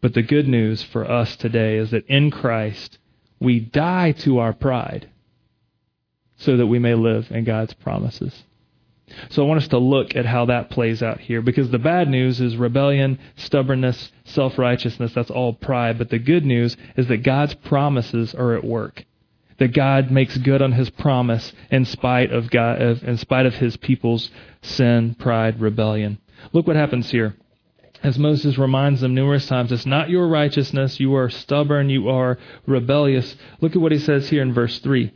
But 0.00 0.14
the 0.14 0.22
good 0.22 0.48
news 0.48 0.82
for 0.82 1.08
us 1.08 1.36
today 1.36 1.76
is 1.76 1.92
that 1.92 2.08
in 2.08 2.32
Christ, 2.32 2.98
we 3.38 3.60
die 3.60 4.10
to 4.10 4.40
our 4.40 4.52
pride 4.52 5.08
so 6.38 6.56
that 6.56 6.66
we 6.66 6.78
may 6.78 6.94
live 6.94 7.30
in 7.30 7.44
God's 7.44 7.74
promises. 7.74 8.44
So 9.30 9.42
I 9.42 9.48
want 9.48 9.62
us 9.62 9.68
to 9.68 9.78
look 9.78 10.14
at 10.16 10.26
how 10.26 10.46
that 10.46 10.70
plays 10.70 11.02
out 11.02 11.20
here 11.20 11.40
because 11.42 11.70
the 11.70 11.78
bad 11.78 12.08
news 12.08 12.40
is 12.40 12.56
rebellion, 12.56 13.18
stubbornness, 13.36 14.12
self 14.24 14.58
righteousness. 14.58 15.12
That's 15.14 15.30
all 15.30 15.54
pride. 15.54 15.98
But 15.98 16.10
the 16.10 16.18
good 16.18 16.44
news 16.44 16.76
is 16.96 17.08
that 17.08 17.22
God's 17.22 17.54
promises 17.54 18.34
are 18.34 18.54
at 18.54 18.64
work. 18.64 19.04
That 19.58 19.74
God 19.74 20.10
makes 20.10 20.36
good 20.36 20.62
on 20.62 20.72
His 20.72 20.90
promise 20.90 21.52
in 21.70 21.84
spite 21.84 22.30
of 22.32 22.50
God, 22.50 22.80
in 22.80 23.16
spite 23.16 23.46
of 23.46 23.54
His 23.54 23.76
people's 23.76 24.30
sin, 24.62 25.16
pride, 25.18 25.60
rebellion. 25.60 26.18
Look 26.52 26.66
what 26.66 26.76
happens 26.76 27.10
here. 27.10 27.34
As 28.02 28.18
Moses 28.18 28.56
reminds 28.56 29.00
them 29.00 29.14
numerous 29.14 29.46
times, 29.46 29.72
it's 29.72 29.86
not 29.86 30.08
your 30.08 30.28
righteousness. 30.28 31.00
You 31.00 31.16
are 31.16 31.28
stubborn. 31.28 31.90
You 31.90 32.08
are 32.08 32.38
rebellious. 32.66 33.34
Look 33.60 33.74
at 33.74 33.82
what 33.82 33.90
he 33.90 33.98
says 33.98 34.28
here 34.28 34.42
in 34.42 34.52
verse 34.52 34.78
3. 34.78 35.12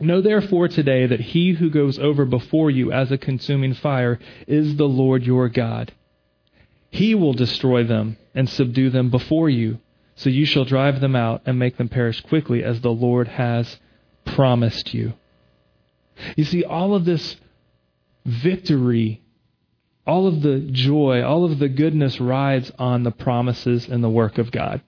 Know 0.00 0.20
therefore 0.20 0.68
today 0.68 1.06
that 1.06 1.20
he 1.20 1.52
who 1.52 1.70
goes 1.70 1.98
over 1.98 2.24
before 2.24 2.70
you 2.70 2.92
as 2.92 3.10
a 3.10 3.18
consuming 3.18 3.74
fire 3.74 4.18
is 4.46 4.76
the 4.76 4.88
Lord 4.88 5.24
your 5.24 5.48
God. 5.48 5.92
He 6.90 7.14
will 7.14 7.32
destroy 7.32 7.84
them 7.84 8.16
and 8.34 8.48
subdue 8.48 8.90
them 8.90 9.10
before 9.10 9.50
you, 9.50 9.78
so 10.14 10.30
you 10.30 10.46
shall 10.46 10.64
drive 10.64 11.00
them 11.00 11.16
out 11.16 11.42
and 11.46 11.58
make 11.58 11.76
them 11.76 11.88
perish 11.88 12.20
quickly 12.20 12.62
as 12.62 12.80
the 12.80 12.92
Lord 12.92 13.28
has 13.28 13.78
promised 14.24 14.94
you. 14.94 15.14
You 16.36 16.44
see, 16.44 16.64
all 16.64 16.94
of 16.94 17.04
this 17.04 17.36
victory, 18.24 19.22
all 20.06 20.26
of 20.26 20.42
the 20.42 20.60
joy, 20.60 21.22
all 21.22 21.44
of 21.44 21.58
the 21.58 21.68
goodness 21.68 22.20
rides 22.20 22.70
on 22.78 23.02
the 23.02 23.10
promises 23.10 23.88
and 23.88 24.02
the 24.02 24.08
work 24.08 24.38
of 24.38 24.50
God. 24.52 24.80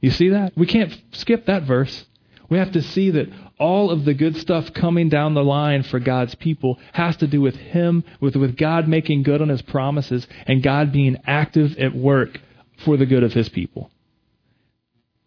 You 0.00 0.10
see 0.10 0.28
that? 0.30 0.52
We 0.56 0.66
can't 0.66 0.94
skip 1.12 1.46
that 1.46 1.62
verse. 1.64 2.04
We 2.48 2.58
have 2.58 2.72
to 2.72 2.82
see 2.82 3.10
that 3.10 3.28
all 3.58 3.90
of 3.90 4.04
the 4.04 4.14
good 4.14 4.36
stuff 4.36 4.72
coming 4.72 5.08
down 5.08 5.34
the 5.34 5.44
line 5.44 5.82
for 5.82 5.98
God's 5.98 6.34
people 6.34 6.78
has 6.92 7.16
to 7.16 7.26
do 7.26 7.40
with 7.40 7.56
Him, 7.56 8.04
with, 8.20 8.36
with 8.36 8.56
God 8.56 8.88
making 8.88 9.24
good 9.24 9.42
on 9.42 9.48
His 9.48 9.62
promises, 9.62 10.26
and 10.46 10.62
God 10.62 10.92
being 10.92 11.16
active 11.26 11.76
at 11.78 11.94
work 11.94 12.40
for 12.84 12.96
the 12.96 13.06
good 13.06 13.22
of 13.22 13.32
His 13.32 13.48
people. 13.48 13.90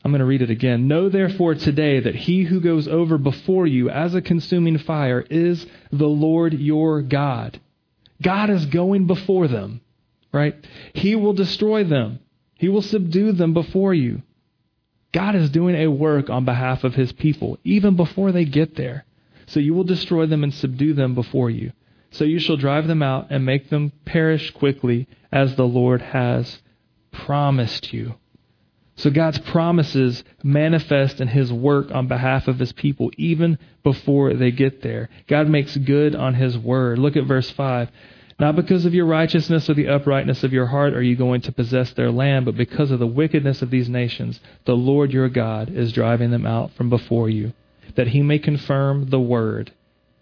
I'm 0.04 0.12
going 0.12 0.20
to 0.20 0.26
read 0.26 0.42
it 0.42 0.50
again. 0.50 0.88
Know 0.88 1.10
therefore 1.10 1.56
today 1.56 2.00
that 2.00 2.16
he 2.16 2.44
who 2.44 2.62
goes 2.62 2.88
over 2.88 3.18
before 3.18 3.68
you 3.68 3.90
as 3.90 4.16
a 4.16 4.22
consuming 4.22 4.78
fire 4.78 5.26
is 5.30 5.66
the 5.92 6.08
Lord 6.08 6.54
your 6.54 7.02
God. 7.02 7.60
God 8.22 8.50
is 8.50 8.66
going 8.66 9.08
before 9.08 9.48
them, 9.48 9.82
right? 10.32 10.56
He 10.94 11.16
will 11.16 11.34
destroy 11.34 11.84
them. 11.84 12.20
He 12.56 12.70
will 12.70 12.82
subdue 12.82 13.34
them 13.34 13.54
before 13.54 13.94
you. 13.94 14.22
God 15.12 15.36
is 15.36 15.50
doing 15.50 15.76
a 15.76 15.88
work 15.88 16.30
on 16.30 16.46
behalf 16.46 16.84
of 16.84 16.96
his 16.96 17.12
people, 17.12 17.58
even 17.64 17.96
before 17.96 18.32
they 18.32 18.46
get 18.46 18.76
there. 18.76 19.06
So 19.48 19.60
you 19.60 19.74
will 19.74 19.84
destroy 19.84 20.28
them 20.28 20.44
and 20.44 20.54
subdue 20.54 20.94
them 20.94 21.16
before 21.16 21.50
you. 21.50 21.72
So 22.12 22.24
you 22.24 22.40
shall 22.40 22.58
drive 22.58 22.88
them 22.88 23.02
out 23.02 23.28
and 23.30 23.46
make 23.46 23.70
them 23.70 23.92
perish 24.06 24.52
quickly, 24.52 25.08
as 25.32 25.56
the 25.56 25.68
Lord 25.68 26.02
has 26.02 26.60
promised 27.12 27.94
you. 27.94 28.16
So 28.96 29.10
God's 29.10 29.40
promises 29.40 30.24
manifest 30.44 31.22
in 31.22 31.30
his 31.30 31.54
work 31.54 31.90
on 31.92 32.08
behalf 32.08 32.48
of 32.48 32.60
his 32.60 32.74
people, 32.74 33.12
even 33.18 33.58
before 33.82 34.34
they 34.34 34.52
get 34.52 34.82
there. 34.82 35.10
God 35.28 35.48
makes 35.48 35.78
good 35.78 36.16
on 36.16 36.34
his 36.34 36.58
word. 36.58 37.00
Look 37.00 37.16
at 37.16 37.24
verse 37.24 37.50
5. 37.50 37.90
Not 38.40 38.56
because 38.56 38.86
of 38.86 38.94
your 38.94 39.06
righteousness 39.06 39.70
or 39.70 39.74
the 39.74 39.90
uprightness 39.90 40.46
of 40.46 40.54
your 40.54 40.68
heart 40.68 40.94
are 40.94 41.02
you 41.02 41.18
going 41.18 41.42
to 41.42 41.52
possess 41.52 41.92
their 41.92 42.10
land, 42.10 42.46
but 42.46 42.56
because 42.56 42.90
of 42.90 43.00
the 43.00 43.06
wickedness 43.08 43.62
of 43.62 43.70
these 43.70 43.90
nations, 43.90 44.40
the 44.66 44.78
Lord 44.78 45.12
your 45.12 45.28
God 45.28 45.70
is 45.70 45.92
driving 45.92 46.32
them 46.32 46.46
out 46.46 46.72
from 46.72 46.90
before 46.90 47.30
you, 47.30 47.52
that 47.96 48.08
he 48.08 48.22
may 48.22 48.40
confirm 48.40 49.10
the 49.10 49.20
word 49.20 49.74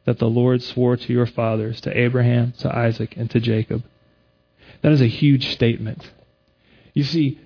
that 0.06 0.17
the 0.17 0.30
Lord 0.30 0.63
swore 0.63 0.97
to 0.97 1.13
your 1.13 1.27
fathers, 1.27 1.80
to 1.82 1.95
Abraham, 1.95 2.53
to 2.60 2.75
Isaac, 2.75 3.15
and 3.17 3.30
to 3.30 3.39
Jacob. 3.39 3.84
That 4.82 4.93
is 4.93 5.01
a 5.01 5.08
huge 5.08 5.49
statement. 5.49 6.10
You 6.93 7.03
see, 7.03 7.39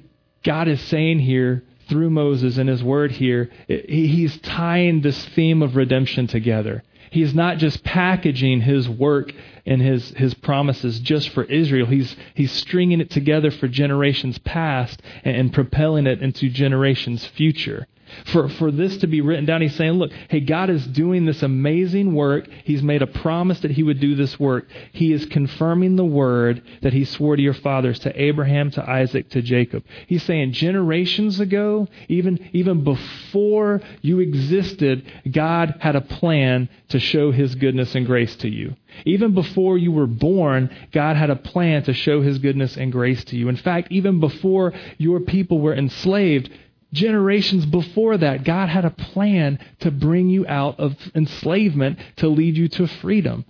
God 0.44 0.70
is 0.70 0.80
saying 0.82 1.20
here 1.20 1.64
through 1.90 2.12
Moses 2.12 2.58
and 2.58 2.70
his 2.70 2.84
word 2.84 3.12
here, 3.12 3.50
he's 3.68 4.38
tying 4.40 5.02
this 5.02 5.26
theme 5.30 5.62
of 5.62 5.76
redemption 5.76 6.28
together. 6.28 6.84
He's 7.12 7.36
not 7.36 7.58
just 7.58 7.84
packaging 7.84 8.62
his 8.62 8.88
work 8.88 9.34
and 9.66 9.82
his, 9.82 10.12
his 10.12 10.34
promises 10.34 11.00
just 11.02 11.30
for 11.30 11.44
Israel. 11.44 11.86
He's, 11.86 12.16
he's 12.34 12.54
stringing 12.54 13.02
it 13.02 13.10
together 13.10 13.52
for 13.52 13.68
generations 13.68 14.38
past 14.40 15.02
and, 15.26 15.36
and 15.36 15.54
propelling 15.54 16.08
it 16.08 16.24
into 16.24 16.50
generations 16.50 17.26
future. 17.26 17.86
For, 18.26 18.50
for 18.50 18.72
this 18.72 18.98
to 18.98 19.08
be 19.08 19.22
written 19.22 19.46
down, 19.46 19.62
he's 19.62 19.76
saying, 19.76 19.94
look, 19.94 20.12
hey, 20.30 20.40
God 20.40 20.70
is 20.70 20.86
doing 20.88 21.26
this 21.26 21.44
amazing 21.44 22.14
work. 22.14 22.48
He's 22.64 22.84
made 22.84 23.02
a 23.02 23.08
promise 23.08 23.60
that 23.62 23.72
he 23.72 23.84
would 23.84 24.00
do 24.00 24.16
this 24.16 24.40
work. 24.40 24.68
He 24.92 25.14
is 25.14 25.26
confirming 25.26 25.96
the 25.96 26.06
word 26.06 26.62
that 26.82 26.94
he 26.94 27.06
swore 27.06 27.36
to 27.36 27.42
your 27.42 27.54
fathers, 27.54 28.00
to 28.00 28.22
Abraham, 28.22 28.72
to 28.72 28.90
Isaac, 28.90 29.30
to 29.30 29.42
Jacob. 29.42 29.84
He's 30.08 30.24
saying 30.24 30.54
generations 30.54 31.40
ago, 31.40 31.88
even, 32.08 32.50
even 32.54 32.84
before 32.84 33.82
you 34.02 34.20
existed, 34.20 35.06
God 35.30 35.76
had 35.80 35.96
a 35.96 36.02
plan 36.02 36.70
to 36.90 37.00
show 37.00 37.32
his 37.32 37.56
goodness 37.56 37.96
and 37.96 38.06
grace 38.06 38.36
to 38.38 38.50
you. 38.50 38.76
Even 39.06 39.34
before 39.34 39.78
you 39.78 39.92
were 39.92 40.08
born, 40.08 40.70
God 40.92 41.16
had 41.16 41.30
a 41.30 41.36
plan 41.36 41.84
to 41.84 41.94
show 41.94 42.22
his 42.22 42.40
goodness 42.40 42.78
and 42.78 42.92
grace 42.92 43.24
to 43.26 43.38
you. 43.38 43.48
In 43.50 43.56
fact, 43.56 43.92
even 43.92 44.20
before 44.20 44.74
your 44.98 45.22
people 45.22 45.60
were 45.60 45.74
enslaved, 45.74 46.50
generations 46.94 47.66
before 47.66 48.18
that, 48.18 48.44
God 48.44 48.70
had 48.70 48.86
a 48.86 48.92
plan 48.92 49.60
to 49.80 49.92
bring 49.92 50.30
you 50.30 50.46
out 50.48 50.80
of 50.80 50.96
enslavement 51.16 52.00
to 52.18 52.28
lead 52.28 52.58
you 52.58 52.68
to 52.70 52.88
freedom. 52.88 53.46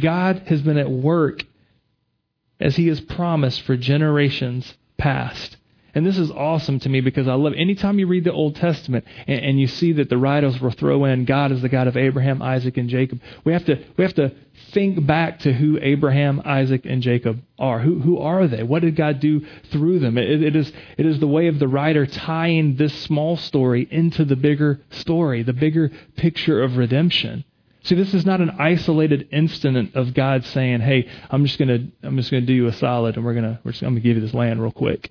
God 0.00 0.44
has 0.46 0.62
been 0.62 0.78
at 0.78 0.90
work 0.90 1.44
as 2.58 2.76
He 2.76 2.88
has 2.88 3.00
promised 3.00 3.62
for 3.62 3.76
generations 3.76 4.74
past. 4.96 5.57
And 5.94 6.04
this 6.04 6.18
is 6.18 6.30
awesome 6.30 6.80
to 6.80 6.88
me 6.88 7.00
because 7.00 7.26
I 7.26 7.34
love 7.34 7.54
anytime 7.56 7.98
you 7.98 8.06
read 8.06 8.24
the 8.24 8.32
Old 8.32 8.56
Testament 8.56 9.04
and, 9.26 9.40
and, 9.40 9.60
you 9.60 9.66
see 9.66 9.92
that 9.92 10.10
the 10.10 10.18
writers 10.18 10.60
will 10.60 10.70
throw 10.70 11.04
in 11.06 11.24
God 11.24 11.50
is 11.50 11.62
the 11.62 11.68
God 11.68 11.86
of 11.86 11.96
Abraham, 11.96 12.42
Isaac, 12.42 12.76
and 12.76 12.88
Jacob. 12.90 13.20
We 13.44 13.52
have 13.54 13.64
to 13.64 13.82
we 13.96 14.04
have 14.04 14.14
to 14.14 14.32
think 14.72 15.06
back 15.06 15.40
to 15.40 15.52
who 15.52 15.78
Abraham, 15.80 16.42
Isaac, 16.44 16.82
and 16.84 17.02
Jacob 17.02 17.40
are. 17.58 17.80
Who 17.80 18.00
who 18.00 18.18
are 18.18 18.46
they? 18.46 18.62
What 18.62 18.82
did 18.82 18.96
God 18.96 19.20
do 19.20 19.46
through 19.70 20.00
them? 20.00 20.18
It, 20.18 20.42
it 20.42 20.54
is 20.54 20.70
it 20.98 21.06
is 21.06 21.20
the 21.20 21.26
way 21.26 21.48
of 21.48 21.58
the 21.58 21.68
writer 21.68 22.06
tying 22.06 22.76
this 22.76 22.94
small 23.02 23.36
story 23.36 23.88
into 23.90 24.24
the 24.24 24.36
bigger 24.36 24.80
story, 24.90 25.42
the 25.42 25.54
bigger 25.54 25.90
picture 26.16 26.62
of 26.62 26.76
redemption. 26.76 27.44
See, 27.84 27.94
this 27.94 28.12
is 28.12 28.26
not 28.26 28.42
an 28.42 28.50
isolated 28.58 29.28
incident 29.32 29.94
of 29.94 30.12
God 30.12 30.44
saying, 30.44 30.80
"Hey, 30.80 31.08
I'm 31.30 31.46
just 31.46 31.58
gonna 31.58 31.86
I'm 32.02 32.16
just 32.16 32.30
gonna 32.30 32.42
do 32.42 32.52
you 32.52 32.66
a 32.66 32.72
solid, 32.72 33.16
and 33.16 33.24
we're 33.24 33.34
gonna 33.34 33.60
we're 33.64 33.72
just, 33.72 33.82
I'm 33.82 33.90
gonna 33.90 34.00
give 34.00 34.16
you 34.16 34.22
this 34.22 34.34
land 34.34 34.60
real 34.60 34.72
quick." 34.72 35.10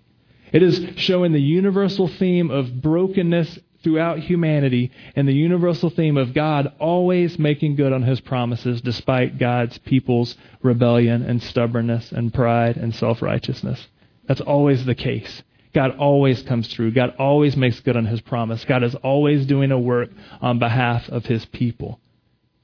It 0.51 0.63
is 0.63 0.85
showing 0.95 1.33
the 1.33 1.41
universal 1.41 2.07
theme 2.07 2.49
of 2.49 2.81
brokenness 2.81 3.59
throughout 3.83 4.19
humanity 4.19 4.91
and 5.15 5.27
the 5.27 5.33
universal 5.33 5.89
theme 5.89 6.17
of 6.17 6.33
God 6.33 6.73
always 6.79 7.37
making 7.37 7.75
good 7.75 7.93
on 7.93 8.03
his 8.03 8.19
promises 8.19 8.81
despite 8.81 9.37
God's 9.37 9.77
people's 9.79 10.35
rebellion 10.61 11.23
and 11.23 11.41
stubbornness 11.41 12.11
and 12.11 12.33
pride 12.33 12.77
and 12.77 12.93
self 12.95 13.21
righteousness. 13.21 13.87
That's 14.27 14.41
always 14.41 14.85
the 14.85 14.95
case. 14.95 15.43
God 15.73 15.95
always 15.97 16.41
comes 16.41 16.67
through. 16.73 16.91
God 16.91 17.15
always 17.19 17.55
makes 17.55 17.79
good 17.81 17.97
on 17.97 18.05
his 18.05 18.21
promise. 18.21 18.65
God 18.65 18.83
is 18.83 18.95
always 18.95 19.45
doing 19.45 19.71
a 19.71 19.79
work 19.79 20.09
on 20.41 20.59
behalf 20.59 21.07
of 21.09 21.25
his 21.25 21.45
people. 21.45 21.99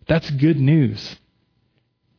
That's 0.08 0.30
good 0.32 0.60
news. 0.60 1.17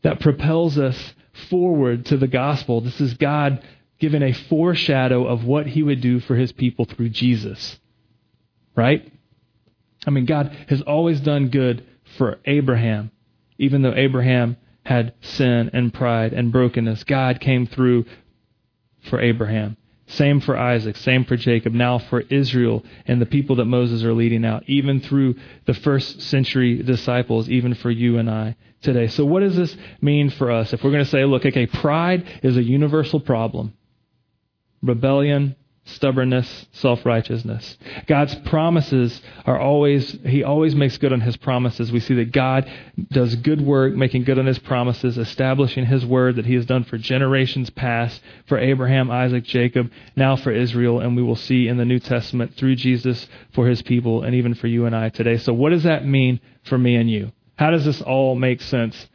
That 0.02 0.20
propels 0.20 0.78
us 0.78 1.14
forward 1.50 2.06
to 2.06 2.16
the 2.16 2.28
gospel. 2.28 2.80
This 2.80 3.00
is 3.00 3.14
God 3.14 3.62
given 3.98 4.22
a 4.22 4.32
foreshadow 4.32 5.26
of 5.26 5.44
what 5.44 5.66
he 5.66 5.82
would 5.82 6.00
do 6.00 6.20
for 6.20 6.34
his 6.36 6.52
people 6.52 6.84
through 6.84 7.10
Jesus. 7.10 7.78
Right? 8.76 9.10
I 10.06 10.10
mean, 10.10 10.26
God 10.26 10.56
has 10.68 10.82
always 10.82 11.20
done 11.20 11.48
good 11.48 11.84
for 12.18 12.38
Abraham, 12.44 13.10
even 13.58 13.82
though 13.82 13.94
Abraham 13.94 14.56
had 14.84 15.14
sin 15.20 15.70
and 15.72 15.94
pride 15.94 16.32
and 16.32 16.52
brokenness. 16.52 17.04
God 17.04 17.40
came 17.40 17.66
through 17.66 18.04
for 19.08 19.20
Abraham. 19.20 19.76
Same 20.06 20.40
for 20.40 20.56
Isaac, 20.56 20.96
same 20.96 21.24
for 21.24 21.36
Jacob, 21.36 21.72
now 21.72 21.98
for 21.98 22.20
Israel 22.20 22.84
and 23.06 23.22
the 23.22 23.26
people 23.26 23.56
that 23.56 23.64
Moses 23.64 24.04
are 24.04 24.12
leading 24.12 24.44
out, 24.44 24.62
even 24.66 25.00
through 25.00 25.36
the 25.64 25.72
first 25.72 26.20
century 26.20 26.82
disciples, 26.82 27.48
even 27.48 27.74
for 27.74 27.90
you 27.90 28.18
and 28.18 28.28
I 28.28 28.54
today. 28.82 29.06
So, 29.06 29.24
what 29.24 29.40
does 29.40 29.56
this 29.56 29.74
mean 30.02 30.28
for 30.28 30.50
us? 30.50 30.74
If 30.74 30.84
we're 30.84 30.90
going 30.90 31.04
to 31.04 31.10
say, 31.10 31.24
look, 31.24 31.46
okay, 31.46 31.66
pride 31.66 32.40
is 32.42 32.58
a 32.58 32.62
universal 32.62 33.18
problem 33.18 33.72
rebellion, 34.84 35.56
stubbornness, 35.86 36.66
self-righteousness. 36.72 37.76
God's 38.06 38.34
promises 38.46 39.20
are 39.44 39.58
always, 39.58 40.16
He 40.24 40.42
always 40.42 40.74
makes 40.74 40.96
good 40.96 41.12
on 41.12 41.20
His 41.20 41.36
promises. 41.36 41.92
We 41.92 42.00
see 42.00 42.14
that 42.14 42.32
God 42.32 42.70
does 43.10 43.34
good 43.36 43.60
work, 43.60 43.94
making 43.94 44.24
good 44.24 44.38
on 44.38 44.46
His 44.46 44.58
promises, 44.58 45.18
establishing 45.18 45.84
His 45.84 46.06
word 46.06 46.36
that 46.36 46.46
He 46.46 46.54
has 46.54 46.64
done 46.64 46.84
for 46.84 46.96
generations 46.96 47.68
past, 47.68 48.20
for 48.46 48.58
Abraham, 48.58 49.10
Isaac, 49.10 49.44
Jacob, 49.44 49.90
now 50.16 50.36
for 50.36 50.50
Israel, 50.50 51.00
and 51.00 51.16
we 51.16 51.22
will 51.22 51.36
see 51.36 51.68
in 51.68 51.76
the 51.76 51.84
New 51.84 51.98
Testament 51.98 52.54
through 52.56 52.76
Jesus 52.76 53.28
for 53.52 53.66
His 53.66 53.82
people 53.82 54.22
and 54.22 54.34
even 54.34 54.54
for 54.54 54.68
you 54.68 54.86
and 54.86 54.96
I 54.96 55.10
today. 55.10 55.36
So 55.36 55.52
what 55.52 55.70
does 55.70 55.82
that 55.82 56.06
mean 56.06 56.40
for 56.62 56.78
me 56.78 56.96
and 56.96 57.10
you? 57.10 57.32
How 57.56 57.70
does 57.70 57.84
this 57.84 58.00
all 58.00 58.34
make 58.34 58.62
sense 58.62 59.06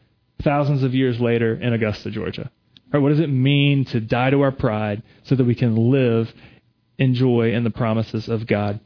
thousands 0.43 0.83
of 0.83 0.93
years 0.93 1.19
later 1.19 1.55
in 1.55 1.73
Augusta, 1.73 2.11
Georgia? 2.11 2.51
Right, 2.91 2.99
what 2.99 3.09
does 3.09 3.19
it 3.19 3.29
mean 3.29 3.85
to 3.85 3.99
die 3.99 4.31
to 4.31 4.41
our 4.41 4.51
pride 4.51 5.03
so 5.23 5.35
that 5.35 5.45
we 5.45 5.55
can 5.55 5.75
live 5.91 6.33
in 6.97 7.13
joy 7.13 7.53
in 7.53 7.63
the 7.63 7.69
promises 7.69 8.27
of 8.27 8.47
God? 8.47 8.79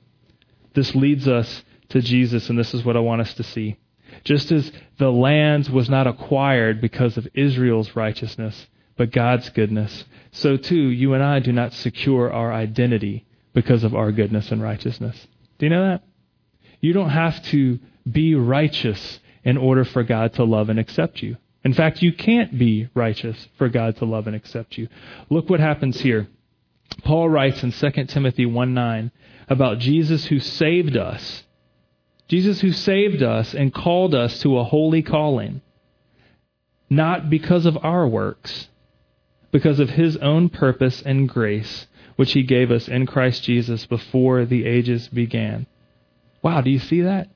This 0.74 0.94
leads 0.96 1.28
us 1.28 1.64
to 1.90 2.02
Jesus, 2.02 2.50
and 2.50 2.60
this 2.60 2.74
is 2.74 2.84
what 2.84 2.98
I 2.98 3.00
want 3.00 3.22
us 3.22 3.34
to 3.36 3.44
see. 3.44 3.78
Just 4.24 4.52
as 4.52 4.72
the 4.98 5.12
land 5.12 5.70
was 5.70 5.90
not 5.90 6.08
acquired 6.08 6.82
because 6.82 7.18
of 7.18 7.28
Israel's 7.34 7.96
righteousness, 7.96 8.68
but 8.98 9.12
God's 9.12 9.50
goodness, 9.50 10.06
so 10.32 10.58
too 10.58 10.76
you 10.76 11.14
and 11.14 11.24
I 11.24 11.40
do 11.40 11.52
not 11.52 11.74
secure 11.74 12.32
our 12.32 12.54
identity 12.54 13.26
because 13.54 13.84
of 13.84 13.96
our 13.96 14.12
goodness 14.12 14.52
and 14.52 14.62
righteousness. 14.62 15.28
Do 15.58 15.66
you 15.66 15.70
know 15.70 15.88
that? 15.90 16.04
You 16.80 16.94
don't 16.94 17.10
have 17.10 17.42
to 17.46 17.80
be 18.10 18.36
righteous 18.36 19.20
in 19.44 19.58
order 19.58 19.86
for 19.86 20.04
God 20.04 20.34
to 20.34 20.44
love 20.44 20.70
and 20.70 20.80
accept 20.80 21.22
you. 21.22 21.38
In 21.64 21.74
fact, 21.74 22.02
you 22.02 22.12
can't 22.12 22.58
be 22.58 22.90
righteous 22.94 23.48
for 23.58 23.70
God 23.70 23.96
to 23.98 24.06
love 24.06 24.28
and 24.28 24.36
accept 24.36 24.78
you. 24.78 24.90
Look 25.30 25.50
what 25.50 25.60
happens 25.60 26.02
here. 26.02 26.28
Paul 27.04 27.30
writes 27.30 27.64
in 27.64 27.72
2 27.72 28.06
Timothy 28.06 28.46
1 28.46 28.74
9 28.74 29.12
about 29.50 29.80
Jesus 29.80 30.26
who 30.26 30.40
saved 30.40 30.98
us. 30.98 31.44
Jesus 32.28 32.62
who 32.62 32.72
saved 32.72 33.22
us 33.22 33.54
and 33.54 33.74
called 33.74 34.16
us 34.16 34.40
to 34.40 34.58
a 34.58 34.64
holy 34.64 35.02
calling, 35.02 35.62
not 36.90 37.30
because 37.30 37.66
of 37.66 37.78
our 37.84 38.08
works, 38.08 38.70
because 39.52 39.80
of 39.80 39.92
his 39.92 40.18
own 40.18 40.50
purpose 40.50 41.02
and 41.02 41.30
grace, 41.30 41.88
which 42.16 42.34
he 42.34 42.44
gave 42.44 42.72
us 42.72 42.88
in 42.88 43.06
Christ 43.06 43.44
Jesus 43.44 43.86
before 43.86 44.46
the 44.46 44.66
ages 44.66 45.08
began. 45.10 45.68
Wow, 46.42 46.62
do 46.62 46.70
you 46.70 46.80
see 46.80 47.02
that? 47.02 47.30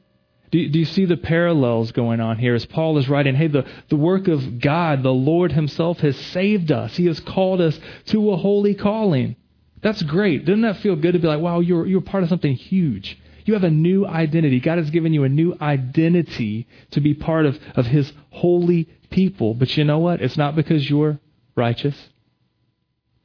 Do, 0.52 0.70
do 0.70 0.80
you 0.80 0.86
see 0.86 1.06
the 1.06 1.18
parallels 1.18 1.92
going 1.92 2.22
on 2.22 2.38
here 2.38 2.56
as 2.56 2.66
Paul 2.66 2.98
is 2.98 3.10
writing, 3.10 3.36
hey, 3.36 3.48
the, 3.48 3.66
the 3.90 3.98
work 3.98 4.28
of 4.28 4.60
God, 4.60 5.04
the 5.04 5.14
Lord 5.14 5.52
Himself, 5.52 6.00
has 6.00 6.18
saved 6.18 6.72
us. 6.72 6.96
He 6.96 7.06
has 7.08 7.20
called 7.20 7.60
us 7.60 7.80
to 8.08 8.32
a 8.32 8.38
holy 8.38 8.74
calling. 8.74 9.36
That's 9.82 10.02
great. 10.04 10.46
Doesn't 10.46 10.62
that 10.62 10.78
feel 10.78 10.96
good 10.96 11.14
to 11.14 11.20
be 11.20 11.28
like, 11.28 11.42
wow, 11.42 11.60
you're, 11.60 11.86
you're 11.86 12.02
part 12.02 12.24
of 12.24 12.30
something 12.30 12.54
huge? 12.54 13.20
You 13.46 13.54
have 13.54 13.64
a 13.64 13.70
new 13.70 14.06
identity. 14.06 14.60
God 14.60 14.78
has 14.78 14.90
given 14.90 15.14
you 15.14 15.24
a 15.24 15.30
new 15.30 15.56
identity 15.62 16.68
to 16.92 17.02
be 17.02 17.14
part 17.14 17.46
of, 17.46 17.60
of 17.76 17.86
His 17.86 18.12
holy 18.30 18.90
people. 19.10 19.54
But 19.54 19.76
you 19.78 19.84
know 19.84 20.00
what? 20.00 20.22
It's 20.22 20.38
not 20.38 20.56
because 20.56 20.90
you're 20.90 21.20
righteous. 21.56 22.10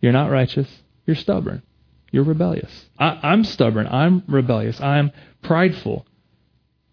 You're 0.00 0.12
not 0.12 0.30
righteous. 0.30 0.68
You're 1.06 1.16
stubborn. 1.16 1.62
You're 2.10 2.24
rebellious. 2.24 2.86
I, 2.98 3.18
I'm 3.22 3.44
stubborn. 3.44 3.86
I'm 3.86 4.22
rebellious. 4.28 4.80
I'm 4.80 5.12
prideful. 5.42 6.06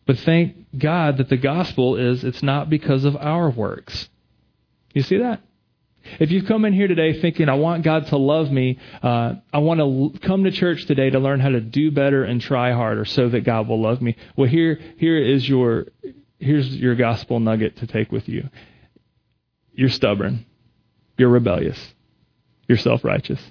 But 0.09 0.17
thank 0.17 0.75
God 0.75 1.17
that 1.17 1.29
the 1.29 1.37
gospel 1.37 1.95
is 1.95 2.23
it's 2.23 2.41
not 2.41 2.67
because 2.67 3.05
of 3.05 3.15
our 3.15 3.51
works. 3.51 4.09
You 4.91 5.03
see 5.03 5.19
that? 5.19 5.39
If 6.19 6.31
you've 6.31 6.47
come 6.47 6.65
in 6.65 6.73
here 6.73 6.87
today 6.87 7.21
thinking, 7.21 7.47
I 7.47 7.53
want 7.53 7.83
God 7.83 8.07
to 8.07 8.17
love 8.17 8.49
me, 8.49 8.79
uh, 9.03 9.35
I 9.53 9.59
want 9.59 9.77
to 9.77 9.83
l- 9.83 10.13
come 10.23 10.45
to 10.45 10.51
church 10.51 10.87
today 10.87 11.11
to 11.11 11.19
learn 11.19 11.39
how 11.39 11.49
to 11.49 11.61
do 11.61 11.91
better 11.91 12.23
and 12.23 12.41
try 12.41 12.71
harder 12.71 13.05
so 13.05 13.29
that 13.29 13.41
God 13.41 13.67
will 13.67 13.83
love 13.83 14.01
me. 14.01 14.15
Well, 14.35 14.49
here, 14.49 14.79
here 14.97 15.21
is 15.21 15.47
your, 15.47 15.85
here's 16.39 16.75
your 16.75 16.95
gospel 16.95 17.39
nugget 17.39 17.77
to 17.77 17.85
take 17.85 18.11
with 18.11 18.27
you. 18.27 18.49
You're 19.73 19.89
stubborn. 19.89 20.43
You're 21.19 21.29
rebellious. 21.29 21.93
You're 22.67 22.79
self-righteous. 22.79 23.43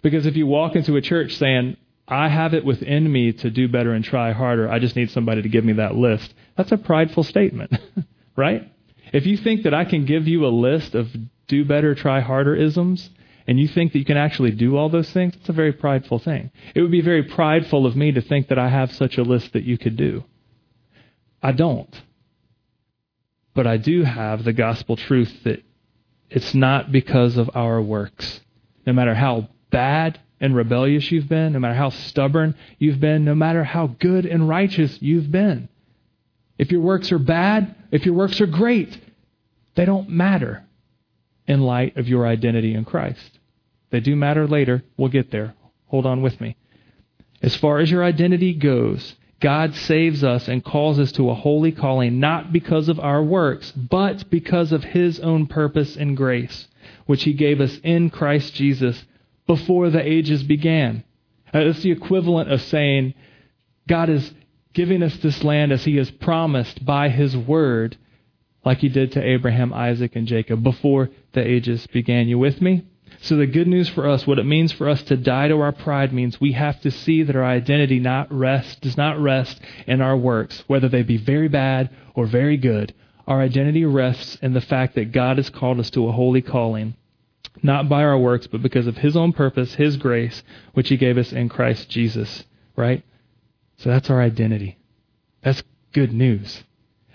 Because 0.00 0.24
if 0.24 0.36
you 0.36 0.46
walk 0.46 0.74
into 0.74 0.96
a 0.96 1.02
church 1.02 1.36
saying, 1.36 1.76
I 2.08 2.28
have 2.28 2.54
it 2.54 2.64
within 2.64 3.10
me 3.10 3.32
to 3.32 3.50
do 3.50 3.68
better 3.68 3.92
and 3.92 4.02
try 4.02 4.32
harder. 4.32 4.68
I 4.68 4.78
just 4.78 4.96
need 4.96 5.10
somebody 5.10 5.42
to 5.42 5.48
give 5.48 5.64
me 5.64 5.74
that 5.74 5.94
list. 5.94 6.32
That's 6.56 6.72
a 6.72 6.78
prideful 6.78 7.22
statement, 7.22 7.76
right? 8.36 8.72
If 9.12 9.26
you 9.26 9.36
think 9.36 9.62
that 9.64 9.74
I 9.74 9.84
can 9.84 10.06
give 10.06 10.26
you 10.26 10.46
a 10.46 10.48
list 10.48 10.94
of 10.94 11.08
do 11.48 11.64
better, 11.64 11.94
try 11.94 12.20
harder 12.20 12.54
isms, 12.54 13.10
and 13.46 13.58
you 13.58 13.68
think 13.68 13.92
that 13.92 13.98
you 13.98 14.04
can 14.04 14.16
actually 14.16 14.50
do 14.52 14.76
all 14.76 14.88
those 14.88 15.10
things, 15.10 15.34
it's 15.36 15.48
a 15.48 15.54
very 15.54 15.72
prideful 15.72 16.18
thing. 16.18 16.50
It 16.74 16.82
would 16.82 16.90
be 16.90 17.00
very 17.00 17.22
prideful 17.22 17.86
of 17.86 17.96
me 17.96 18.12
to 18.12 18.20
think 18.20 18.48
that 18.48 18.58
I 18.58 18.68
have 18.68 18.92
such 18.92 19.18
a 19.18 19.22
list 19.22 19.52
that 19.52 19.64
you 19.64 19.78
could 19.78 19.96
do. 19.96 20.24
I 21.42 21.52
don't. 21.52 21.94
But 23.54 23.66
I 23.66 23.76
do 23.76 24.04
have 24.04 24.44
the 24.44 24.52
gospel 24.52 24.96
truth 24.96 25.44
that 25.44 25.62
it's 26.30 26.54
not 26.54 26.92
because 26.92 27.36
of 27.36 27.50
our 27.54 27.80
works. 27.80 28.40
No 28.86 28.92
matter 28.92 29.14
how 29.14 29.48
bad 29.70 30.20
and 30.40 30.54
rebellious 30.54 31.10
you've 31.10 31.28
been, 31.28 31.52
no 31.52 31.58
matter 31.58 31.74
how 31.74 31.90
stubborn 31.90 32.54
you've 32.78 33.00
been, 33.00 33.24
no 33.24 33.34
matter 33.34 33.64
how 33.64 33.88
good 33.98 34.26
and 34.26 34.48
righteous 34.48 35.00
you've 35.02 35.30
been. 35.30 35.68
If 36.58 36.70
your 36.72 36.80
works 36.80 37.12
are 37.12 37.18
bad, 37.18 37.74
if 37.90 38.04
your 38.04 38.14
works 38.14 38.40
are 38.40 38.46
great, 38.46 38.98
they 39.74 39.84
don't 39.84 40.08
matter 40.08 40.64
in 41.46 41.62
light 41.62 41.96
of 41.96 42.08
your 42.08 42.26
identity 42.26 42.74
in 42.74 42.84
Christ. 42.84 43.38
They 43.90 44.00
do 44.00 44.16
matter 44.16 44.46
later. 44.46 44.82
We'll 44.96 45.08
get 45.08 45.30
there. 45.30 45.54
Hold 45.86 46.04
on 46.04 46.20
with 46.20 46.40
me. 46.40 46.56
As 47.42 47.56
far 47.56 47.78
as 47.78 47.90
your 47.90 48.04
identity 48.04 48.52
goes, 48.54 49.14
God 49.40 49.74
saves 49.74 50.24
us 50.24 50.48
and 50.48 50.64
calls 50.64 50.98
us 50.98 51.12
to 51.12 51.30
a 51.30 51.34
holy 51.34 51.70
calling 51.70 52.18
not 52.18 52.52
because 52.52 52.88
of 52.88 52.98
our 52.98 53.22
works, 53.22 53.70
but 53.70 54.28
because 54.30 54.72
of 54.72 54.82
His 54.82 55.20
own 55.20 55.46
purpose 55.46 55.96
and 55.96 56.16
grace, 56.16 56.66
which 57.06 57.22
He 57.22 57.32
gave 57.32 57.60
us 57.60 57.78
in 57.84 58.10
Christ 58.10 58.54
Jesus 58.54 59.04
before 59.48 59.90
the 59.90 60.06
ages 60.06 60.44
began. 60.44 61.02
Uh, 61.52 61.60
it's 61.60 61.82
the 61.82 61.90
equivalent 61.90 62.52
of 62.52 62.60
saying 62.60 63.14
God 63.88 64.10
is 64.10 64.32
giving 64.74 65.02
us 65.02 65.16
this 65.16 65.42
land 65.42 65.72
as 65.72 65.84
He 65.84 65.96
has 65.96 66.10
promised 66.10 66.84
by 66.84 67.08
His 67.08 67.36
word, 67.36 67.96
like 68.64 68.78
He 68.78 68.90
did 68.90 69.12
to 69.12 69.24
Abraham, 69.24 69.72
Isaac, 69.72 70.14
and 70.14 70.28
Jacob 70.28 70.62
before 70.62 71.08
the 71.32 71.44
ages 71.44 71.86
began. 71.88 72.28
You 72.28 72.38
with 72.38 72.60
me? 72.60 72.84
So, 73.22 73.36
the 73.36 73.46
good 73.46 73.66
news 73.66 73.88
for 73.88 74.06
us, 74.06 74.26
what 74.26 74.38
it 74.38 74.44
means 74.44 74.70
for 74.70 74.88
us 74.88 75.02
to 75.04 75.16
die 75.16 75.48
to 75.48 75.60
our 75.60 75.72
pride, 75.72 76.12
means 76.12 76.40
we 76.40 76.52
have 76.52 76.80
to 76.82 76.90
see 76.90 77.22
that 77.22 77.34
our 77.34 77.44
identity 77.44 77.98
not 77.98 78.30
rest, 78.30 78.82
does 78.82 78.98
not 78.98 79.18
rest 79.18 79.58
in 79.86 80.02
our 80.02 80.16
works, 80.16 80.62
whether 80.66 80.88
they 80.88 81.02
be 81.02 81.16
very 81.16 81.48
bad 81.48 81.88
or 82.14 82.26
very 82.26 82.58
good. 82.58 82.94
Our 83.26 83.40
identity 83.40 83.86
rests 83.86 84.36
in 84.42 84.52
the 84.52 84.60
fact 84.60 84.94
that 84.94 85.12
God 85.12 85.38
has 85.38 85.48
called 85.48 85.80
us 85.80 85.90
to 85.90 86.06
a 86.06 86.12
holy 86.12 86.42
calling 86.42 86.94
not 87.62 87.88
by 87.88 88.02
our 88.04 88.18
works, 88.18 88.46
but 88.46 88.62
because 88.62 88.86
of 88.86 88.98
His 88.98 89.16
own 89.16 89.32
purpose, 89.32 89.74
His 89.74 89.96
grace, 89.96 90.42
which 90.74 90.88
He 90.88 90.96
gave 90.96 91.18
us 91.18 91.32
in 91.32 91.48
Christ 91.48 91.88
Jesus, 91.88 92.44
right? 92.76 93.04
So 93.78 93.90
that's 93.90 94.10
our 94.10 94.20
identity. 94.20 94.78
That's 95.42 95.62
good 95.92 96.12
news. 96.12 96.64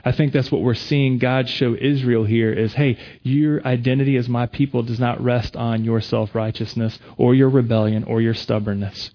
I 0.05 0.11
think 0.11 0.33
that's 0.33 0.51
what 0.51 0.61
we're 0.61 0.73
seeing 0.73 1.17
God 1.17 1.47
show 1.47 1.75
Israel 1.79 2.25
here 2.25 2.51
is 2.51 2.73
hey, 2.73 2.97
your 3.21 3.65
identity 3.65 4.17
as 4.17 4.27
my 4.27 4.45
people 4.47 4.83
does 4.83 4.99
not 4.99 5.23
rest 5.23 5.55
on 5.55 5.85
your 5.85 6.01
self 6.01 6.35
righteousness 6.35 6.99
or 7.17 7.33
your 7.33 7.49
rebellion 7.49 8.03
or 8.03 8.21
your 8.21 8.33
stubbornness. 8.33 9.11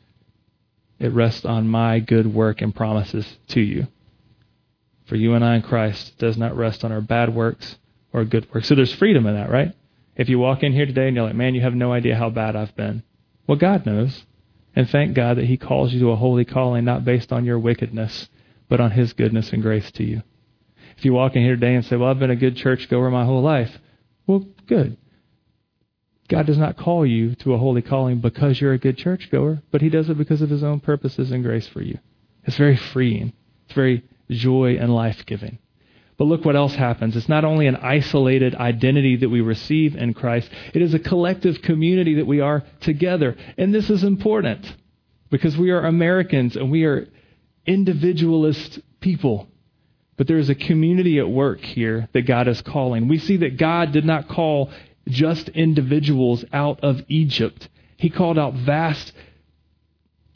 It 0.98 1.12
rests 1.12 1.44
on 1.44 1.68
my 1.68 2.00
good 2.00 2.32
work 2.32 2.62
and 2.62 2.74
promises 2.74 3.38
to 3.48 3.60
you. 3.60 3.86
For 5.06 5.16
you 5.16 5.34
and 5.34 5.44
I 5.44 5.56
in 5.56 5.62
Christ 5.62 6.18
does 6.18 6.36
not 6.36 6.56
rest 6.56 6.84
on 6.84 6.92
our 6.92 7.00
bad 7.00 7.34
works 7.34 7.76
or 8.12 8.24
good 8.24 8.52
works. 8.52 8.68
So 8.68 8.74
there's 8.74 8.92
freedom 8.92 9.26
in 9.26 9.34
that, 9.34 9.50
right? 9.50 9.74
If 10.18 10.28
you 10.28 10.38
walk 10.40 10.64
in 10.64 10.72
here 10.72 10.84
today 10.84 11.06
and 11.06 11.16
you're 11.16 11.24
like, 11.24 11.36
man, 11.36 11.54
you 11.54 11.60
have 11.60 11.74
no 11.74 11.92
idea 11.92 12.16
how 12.16 12.28
bad 12.28 12.56
I've 12.56 12.74
been. 12.74 13.04
Well, 13.46 13.56
God 13.56 13.86
knows. 13.86 14.26
And 14.74 14.90
thank 14.90 15.14
God 15.14 15.38
that 15.38 15.46
He 15.46 15.56
calls 15.56 15.92
you 15.92 16.00
to 16.00 16.10
a 16.10 16.16
holy 16.16 16.44
calling, 16.44 16.84
not 16.84 17.04
based 17.04 17.32
on 17.32 17.44
your 17.44 17.58
wickedness, 17.58 18.28
but 18.68 18.80
on 18.80 18.90
His 18.90 19.12
goodness 19.12 19.52
and 19.52 19.62
grace 19.62 19.90
to 19.92 20.04
you. 20.04 20.22
If 20.96 21.04
you 21.04 21.12
walk 21.12 21.36
in 21.36 21.42
here 21.42 21.54
today 21.54 21.76
and 21.76 21.84
say, 21.84 21.96
well, 21.96 22.10
I've 22.10 22.18
been 22.18 22.30
a 22.30 22.36
good 22.36 22.56
churchgoer 22.56 23.10
my 23.10 23.24
whole 23.24 23.42
life, 23.42 23.78
well, 24.26 24.44
good. 24.66 24.96
God 26.28 26.46
does 26.46 26.58
not 26.58 26.76
call 26.76 27.06
you 27.06 27.36
to 27.36 27.54
a 27.54 27.58
holy 27.58 27.80
calling 27.80 28.20
because 28.20 28.60
you're 28.60 28.72
a 28.72 28.78
good 28.78 28.98
churchgoer, 28.98 29.62
but 29.70 29.80
He 29.80 29.88
does 29.88 30.10
it 30.10 30.18
because 30.18 30.42
of 30.42 30.50
His 30.50 30.64
own 30.64 30.80
purposes 30.80 31.30
and 31.30 31.44
grace 31.44 31.68
for 31.68 31.80
you. 31.80 31.98
It's 32.44 32.56
very 32.56 32.76
freeing. 32.76 33.32
It's 33.66 33.74
very 33.74 34.04
joy 34.28 34.76
and 34.78 34.92
life 34.92 35.24
giving. 35.26 35.58
But 36.18 36.24
look 36.24 36.44
what 36.44 36.56
else 36.56 36.74
happens. 36.74 37.16
It's 37.16 37.28
not 37.28 37.44
only 37.44 37.68
an 37.68 37.76
isolated 37.76 38.56
identity 38.56 39.16
that 39.16 39.28
we 39.28 39.40
receive 39.40 39.94
in 39.94 40.14
Christ, 40.14 40.50
it 40.74 40.82
is 40.82 40.92
a 40.92 40.98
collective 40.98 41.62
community 41.62 42.16
that 42.16 42.26
we 42.26 42.40
are 42.40 42.64
together. 42.80 43.36
And 43.56 43.72
this 43.72 43.88
is 43.88 44.02
important 44.02 44.74
because 45.30 45.56
we 45.56 45.70
are 45.70 45.86
Americans 45.86 46.56
and 46.56 46.72
we 46.72 46.84
are 46.84 47.06
individualist 47.66 48.80
people. 49.00 49.46
But 50.16 50.26
there 50.26 50.38
is 50.38 50.50
a 50.50 50.56
community 50.56 51.20
at 51.20 51.30
work 51.30 51.60
here 51.60 52.08
that 52.12 52.26
God 52.26 52.48
is 52.48 52.60
calling. 52.62 53.06
We 53.06 53.18
see 53.18 53.36
that 53.38 53.56
God 53.56 53.92
did 53.92 54.04
not 54.04 54.28
call 54.28 54.72
just 55.08 55.48
individuals 55.50 56.44
out 56.52 56.80
of 56.82 57.00
Egypt, 57.08 57.68
He 57.96 58.10
called 58.10 58.38
out 58.38 58.54
vast 58.54 59.12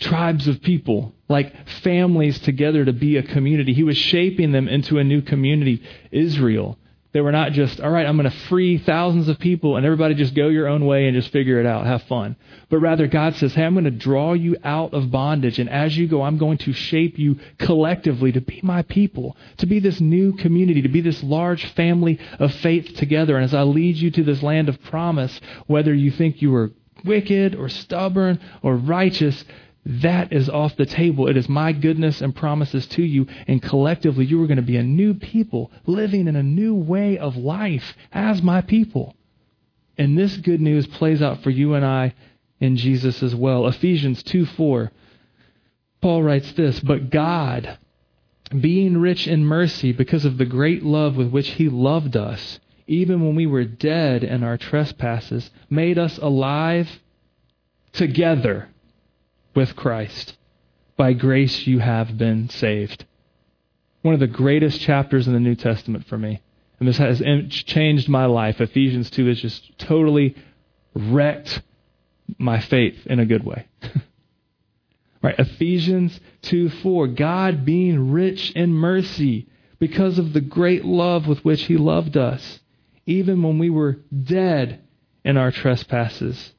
tribes 0.03 0.49
of 0.49 0.61
people, 0.63 1.15
like 1.29 1.69
families 1.83 2.39
together 2.41 2.85
to 2.85 2.93
be 2.93 3.17
a 3.17 3.23
community. 3.23 3.73
He 3.73 3.85
was 3.85 3.97
shaping 3.97 4.53
them 4.53 4.69
into 4.69 4.99
a 4.99 5.05
new 5.05 5.23
community, 5.23 5.83
Israel. 6.11 6.79
They 7.13 7.21
were 7.21 7.33
not 7.33 7.53
just, 7.53 7.79
all 7.79 7.91
right, 7.91 8.07
I'm 8.07 8.17
going 8.17 8.31
to 8.31 8.39
free 8.49 8.79
thousands 8.79 9.29
of 9.29 9.39
people 9.39 9.77
and 9.77 9.85
everybody 9.85 10.15
just 10.15 10.35
go 10.35 10.49
your 10.49 10.67
own 10.67 10.87
way 10.87 11.07
and 11.07 11.15
just 11.15 11.31
figure 11.31 11.61
it 11.61 11.67
out, 11.67 11.85
have 11.85 12.03
fun. 12.05 12.37
But 12.71 12.79
rather, 12.79 13.07
God 13.07 13.37
says, 13.37 13.53
hey, 13.53 13.65
I'm 13.65 13.75
going 13.75 13.85
to 13.85 13.91
draw 13.91 14.33
you 14.33 14.57
out 14.65 14.95
of 14.95 15.11
bondage. 15.11 15.59
And 15.59 15.69
as 15.69 15.95
you 15.95 16.09
go, 16.09 16.23
I'm 16.23 16.39
going 16.39 16.57
to 16.59 16.73
shape 16.73 17.19
you 17.19 17.39
collectively 17.59 18.33
to 18.33 18.41
be 18.41 18.61
my 18.63 18.81
people, 18.81 19.37
to 19.59 19.67
be 19.67 19.79
this 19.79 20.01
new 20.01 20.33
community, 20.33 20.81
to 20.81 20.89
be 20.89 21.03
this 21.03 21.23
large 21.23 21.67
family 21.75 22.19
of 22.39 22.55
faith 22.55 22.97
together. 22.97 23.37
And 23.37 23.45
as 23.45 23.53
I 23.53 23.63
lead 23.63 23.97
you 23.97 24.11
to 24.13 24.25
this 24.25 24.43
land 24.43 24.71
of 24.71 24.83
promise, 24.85 25.39
whether 25.67 25.93
you 25.93 26.13
think 26.13 26.41
you 26.41 26.55
are 26.55 26.71
wicked 27.05 27.55
or 27.55 27.69
stubborn 27.69 28.41
or 28.63 28.77
righteous, 28.77 29.45
that 29.85 30.33
is 30.33 30.49
off 30.49 30.77
the 30.77 30.87
table. 30.87 31.27
It 31.27 31.37
is 31.37 31.49
my 31.49 31.73
goodness 31.73 32.21
and 32.21 32.35
promises 32.35 32.87
to 32.89 33.03
you, 33.03 33.27
and 33.49 33.61
collectively 33.61 34.25
you 34.25 34.43
are 34.43 34.47
going 34.47 34.57
to 34.57 34.63
be 34.63 34.77
a 34.77 34.83
new 34.83 35.15
people 35.15 35.73
living 35.87 36.29
in 36.29 36.37
a 36.37 36.43
new 36.43 36.75
way 36.75 37.19
of 37.19 37.37
life 37.37 37.97
as 38.13 38.43
my 38.43 38.61
people. 38.61 39.17
And 39.99 40.17
this 40.17 40.37
good 40.37 40.61
news 40.61 40.87
plays 40.87 41.21
out 41.21 41.43
for 41.43 41.51
you 41.51 41.75
and 41.75 41.85
I 41.85 42.15
in 42.61 42.77
Jesus 42.77 43.23
as 43.23 43.35
well. 43.35 43.67
Ephesians 43.67 44.23
2 44.23 44.47
4. 44.47 44.93
Paul 46.01 46.23
writes 46.23 46.53
this, 46.53 46.79
But 46.81 47.11
God, 47.11 47.79
being 48.59 48.99
rich 48.99 49.27
in 49.27 49.45
mercy 49.45 49.93
because 49.93 50.25
of 50.25 50.39
the 50.39 50.45
great 50.45 50.85
love 50.85 51.17
with 51.17 51.31
which 51.31 51.51
he 51.51 51.69
loved 51.69 52.17
us, 52.17 52.61
even 52.87 53.25
when 53.25 53.35
we 53.35 53.47
were 53.47 53.65
dead 53.65 54.23
in 54.23 54.45
our 54.45 54.57
trespasses, 54.57 55.51
made 55.69 55.99
us 55.99 56.19
alive 56.19 57.01
together 57.93 58.69
with 59.55 59.77
Christ. 59.77 60.37
By 60.97 61.13
grace 61.13 61.67
you 61.67 61.79
have 61.79 62.17
been 62.17 62.49
saved. 62.49 63.05
One 64.03 64.15
of 64.15 64.21
the 64.21 64.27
greatest 64.27 64.81
chapters 64.81 65.27
in 65.27 65.33
the 65.33 65.41
New 65.41 65.55
Testament 65.55 66.07
for 66.07 66.19
me. 66.19 66.41
And 66.79 66.89
this 66.89 66.99
has 66.99 67.21
changed 67.65 68.09
my 68.09 68.27
life. 68.27 68.61
Ephesians 68.61 69.09
2 69.11 69.27
has 69.27 69.41
just 69.41 69.79
totally 69.79 70.35
wrecked 70.95 71.63
my 72.39 72.61
faith 72.61 73.07
in 73.07 73.21
a 73.21 73.27
good 73.27 73.45
way. 73.45 73.69
right? 75.23 75.39
Ephesians 75.39 76.19
2 76.43 76.69
4. 76.71 77.09
God 77.09 77.65
being 77.65 78.11
rich 78.11 78.51
in 78.53 78.73
mercy 78.73 79.47
because 79.79 80.19
of 80.19 80.33
the 80.33 80.41
great 80.41 80.85
love 80.85 81.27
with 81.27 81.45
which 81.45 81.63
he 81.63 81.77
loved 81.77 82.17
us, 82.17 82.61
even 83.07 83.43
when 83.43 83.59
we 83.59 83.71
were 83.71 83.99
dead 84.23 84.81
in 85.25 85.37
our 85.37 85.51
trespasses, 85.51 86.53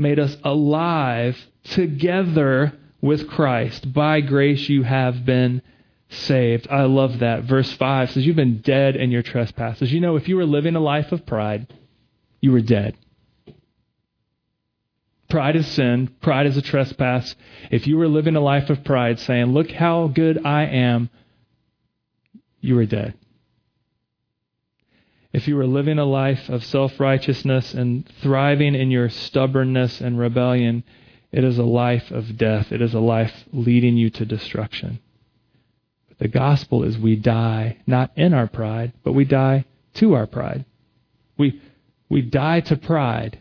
made 0.00 0.18
us 0.18 0.36
alive 0.42 1.36
together 1.62 2.72
with 3.00 3.28
Christ. 3.28 3.92
By 3.92 4.22
grace 4.22 4.68
you 4.68 4.82
have 4.82 5.24
been 5.24 5.62
saved. 6.08 6.66
I 6.70 6.84
love 6.84 7.20
that. 7.20 7.44
Verse 7.44 7.70
5 7.72 8.10
says, 8.10 8.26
You've 8.26 8.34
been 8.34 8.62
dead 8.62 8.96
in 8.96 9.10
your 9.10 9.22
trespasses. 9.22 9.92
You 9.92 10.00
know, 10.00 10.16
if 10.16 10.26
you 10.26 10.36
were 10.36 10.46
living 10.46 10.74
a 10.74 10.80
life 10.80 11.12
of 11.12 11.26
pride, 11.26 11.72
you 12.40 12.50
were 12.50 12.62
dead. 12.62 12.96
Pride 15.28 15.54
is 15.54 15.66
sin. 15.66 16.08
Pride 16.20 16.46
is 16.46 16.56
a 16.56 16.62
trespass. 16.62 17.36
If 17.70 17.86
you 17.86 17.96
were 17.98 18.08
living 18.08 18.34
a 18.34 18.40
life 18.40 18.70
of 18.70 18.82
pride, 18.82 19.20
saying, 19.20 19.46
Look 19.46 19.70
how 19.70 20.08
good 20.08 20.44
I 20.44 20.64
am, 20.64 21.10
you 22.60 22.74
were 22.74 22.86
dead. 22.86 23.14
If 25.32 25.46
you 25.46 25.56
were 25.56 25.66
living 25.66 25.98
a 25.98 26.04
life 26.04 26.48
of 26.48 26.64
self 26.64 26.98
righteousness 26.98 27.72
and 27.72 28.08
thriving 28.20 28.74
in 28.74 28.90
your 28.90 29.08
stubbornness 29.08 30.00
and 30.00 30.18
rebellion, 30.18 30.82
it 31.30 31.44
is 31.44 31.58
a 31.58 31.64
life 31.64 32.10
of 32.10 32.36
death. 32.36 32.72
It 32.72 32.82
is 32.82 32.94
a 32.94 33.00
life 33.00 33.44
leading 33.52 33.96
you 33.96 34.10
to 34.10 34.24
destruction. 34.24 34.98
But 36.08 36.18
the 36.18 36.28
gospel 36.28 36.82
is 36.82 36.98
we 36.98 37.14
die 37.14 37.78
not 37.86 38.10
in 38.16 38.34
our 38.34 38.48
pride, 38.48 38.92
but 39.04 39.12
we 39.12 39.24
die 39.24 39.66
to 39.94 40.14
our 40.14 40.26
pride. 40.26 40.64
We, 41.38 41.60
we 42.08 42.22
die 42.22 42.60
to 42.60 42.76
pride 42.76 43.40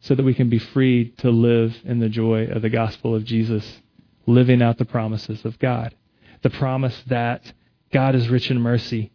so 0.00 0.14
that 0.14 0.24
we 0.24 0.34
can 0.34 0.50
be 0.50 0.58
free 0.58 1.10
to 1.18 1.30
live 1.30 1.76
in 1.84 2.00
the 2.00 2.08
joy 2.08 2.46
of 2.46 2.62
the 2.62 2.68
gospel 2.68 3.14
of 3.14 3.24
Jesus, 3.24 3.80
living 4.26 4.60
out 4.60 4.78
the 4.78 4.84
promises 4.84 5.44
of 5.44 5.58
God. 5.60 5.94
The 6.42 6.50
promise 6.50 7.00
that 7.06 7.52
God 7.92 8.14
is 8.14 8.28
rich 8.28 8.50
in 8.50 8.60
mercy 8.60 9.12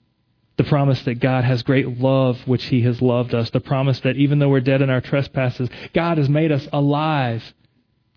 The 0.59 0.65
promise 0.65 1.01
that 1.03 1.21
God 1.21 1.45
has 1.45 1.63
great 1.63 2.01
love, 2.01 2.37
which 2.45 2.65
He 2.65 2.81
has 2.81 3.01
loved 3.01 3.33
us. 3.33 3.49
The 3.49 3.61
promise 3.61 4.01
that 4.01 4.17
even 4.17 4.39
though 4.39 4.49
we're 4.49 4.59
dead 4.59 4.81
in 4.81 4.89
our 4.89 4.99
trespasses, 4.99 5.69
God 5.93 6.17
has 6.17 6.27
made 6.27 6.51
us 6.51 6.67
alive. 6.73 7.41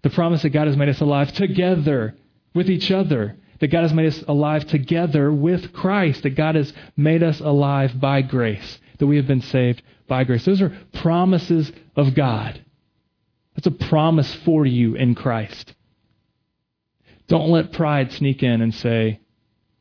The 0.03 0.11
promise 0.11 0.43
that 0.43 0.51
God 0.51 0.67
has 0.67 0.77
made 0.77 0.89
us 0.89 1.01
alive 1.01 1.33
together 1.35 2.17
with 2.53 2.69
each 2.69 2.91
other. 2.91 3.37
That 3.61 3.69
God 3.69 3.83
has 3.83 3.95
made 3.95 4.09
us 4.09 4.25
alive 4.27 4.67
together 4.67 5.31
with 5.31 5.73
Christ. 5.73 6.25
That 6.25 6.31
God 6.31 6.57
has 6.57 6.73
made 6.97 7.23
us 7.23 7.39
alive 7.39 8.01
by 8.01 8.23
grace. 8.23 8.81
That 8.99 9.07
we 9.07 9.19
have 9.19 9.29
been 9.29 9.43
saved 9.43 9.81
by 10.09 10.25
grace. 10.25 10.45
Those 10.45 10.63
are 10.63 10.77
promises 10.95 11.71
of 11.95 12.13
God. 12.13 12.61
That's 13.55 13.69
a 13.69 13.87
promise 13.87 14.35
for 14.35 14.67
you 14.67 14.97
in 14.97 15.15
Christ. 15.15 15.75
Don't 17.29 17.51
let 17.51 17.71
pride 17.71 18.11
sneak 18.11 18.43
in 18.43 18.63
and 18.63 18.75
say, 18.75 19.21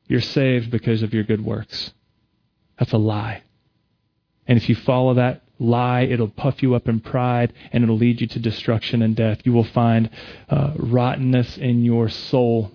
you're 0.08 0.22
saved 0.22 0.70
because 0.70 1.02
of 1.02 1.12
your 1.12 1.24
good 1.24 1.44
works. 1.44 1.92
That's 2.82 2.94
a 2.94 2.98
lie. 2.98 3.44
And 4.48 4.58
if 4.58 4.68
you 4.68 4.74
follow 4.74 5.14
that 5.14 5.44
lie, 5.60 6.02
it'll 6.02 6.28
puff 6.28 6.64
you 6.64 6.74
up 6.74 6.88
in 6.88 7.00
pride 7.00 7.54
and 7.72 7.84
it'll 7.84 7.96
lead 7.96 8.20
you 8.20 8.26
to 8.26 8.40
destruction 8.40 9.04
and 9.04 9.16
death. 9.16 9.42
You 9.44 9.54
will 9.54 9.66
find 9.66 10.10
uh, 10.50 10.72
rottenness 10.78 11.60
in 11.60 11.86
your 11.86 12.10
soul. 12.10 12.72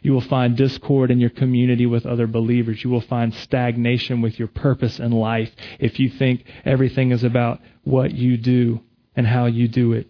You 0.00 0.14
will 0.14 0.22
find 0.22 0.56
discord 0.56 1.10
in 1.10 1.20
your 1.20 1.28
community 1.28 1.84
with 1.84 2.06
other 2.06 2.26
believers. 2.26 2.82
You 2.82 2.88
will 2.88 3.02
find 3.02 3.34
stagnation 3.34 4.22
with 4.22 4.38
your 4.38 4.48
purpose 4.48 4.98
in 4.98 5.10
life 5.10 5.50
if 5.78 6.00
you 6.00 6.08
think 6.08 6.46
everything 6.64 7.10
is 7.10 7.22
about 7.22 7.60
what 7.84 8.14
you 8.14 8.38
do 8.38 8.80
and 9.14 9.26
how 9.26 9.44
you 9.44 9.68
do 9.68 9.92
it. 9.92 10.08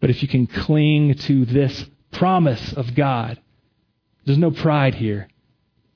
But 0.00 0.10
if 0.10 0.22
you 0.22 0.28
can 0.28 0.48
cling 0.48 1.14
to 1.14 1.44
this 1.44 1.86
promise 2.10 2.72
of 2.72 2.96
God, 2.96 3.40
there's 4.24 4.38
no 4.38 4.50
pride 4.50 4.96
here. 4.96 5.28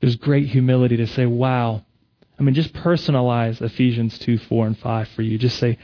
There's 0.01 0.15
great 0.15 0.47
humility 0.51 0.99
to 0.99 1.09
say, 1.09 1.27
wow. 1.27 1.83
I 2.39 2.43
mean, 2.43 2.55
just 2.55 2.73
personalize 2.73 3.63
Ephesians 3.63 4.19
2, 4.19 4.39
4, 4.39 4.67
and 4.67 4.79
5 4.79 5.09
for 5.09 5.23
you. 5.23 5.39
Just 5.39 5.59
say, 5.59 5.79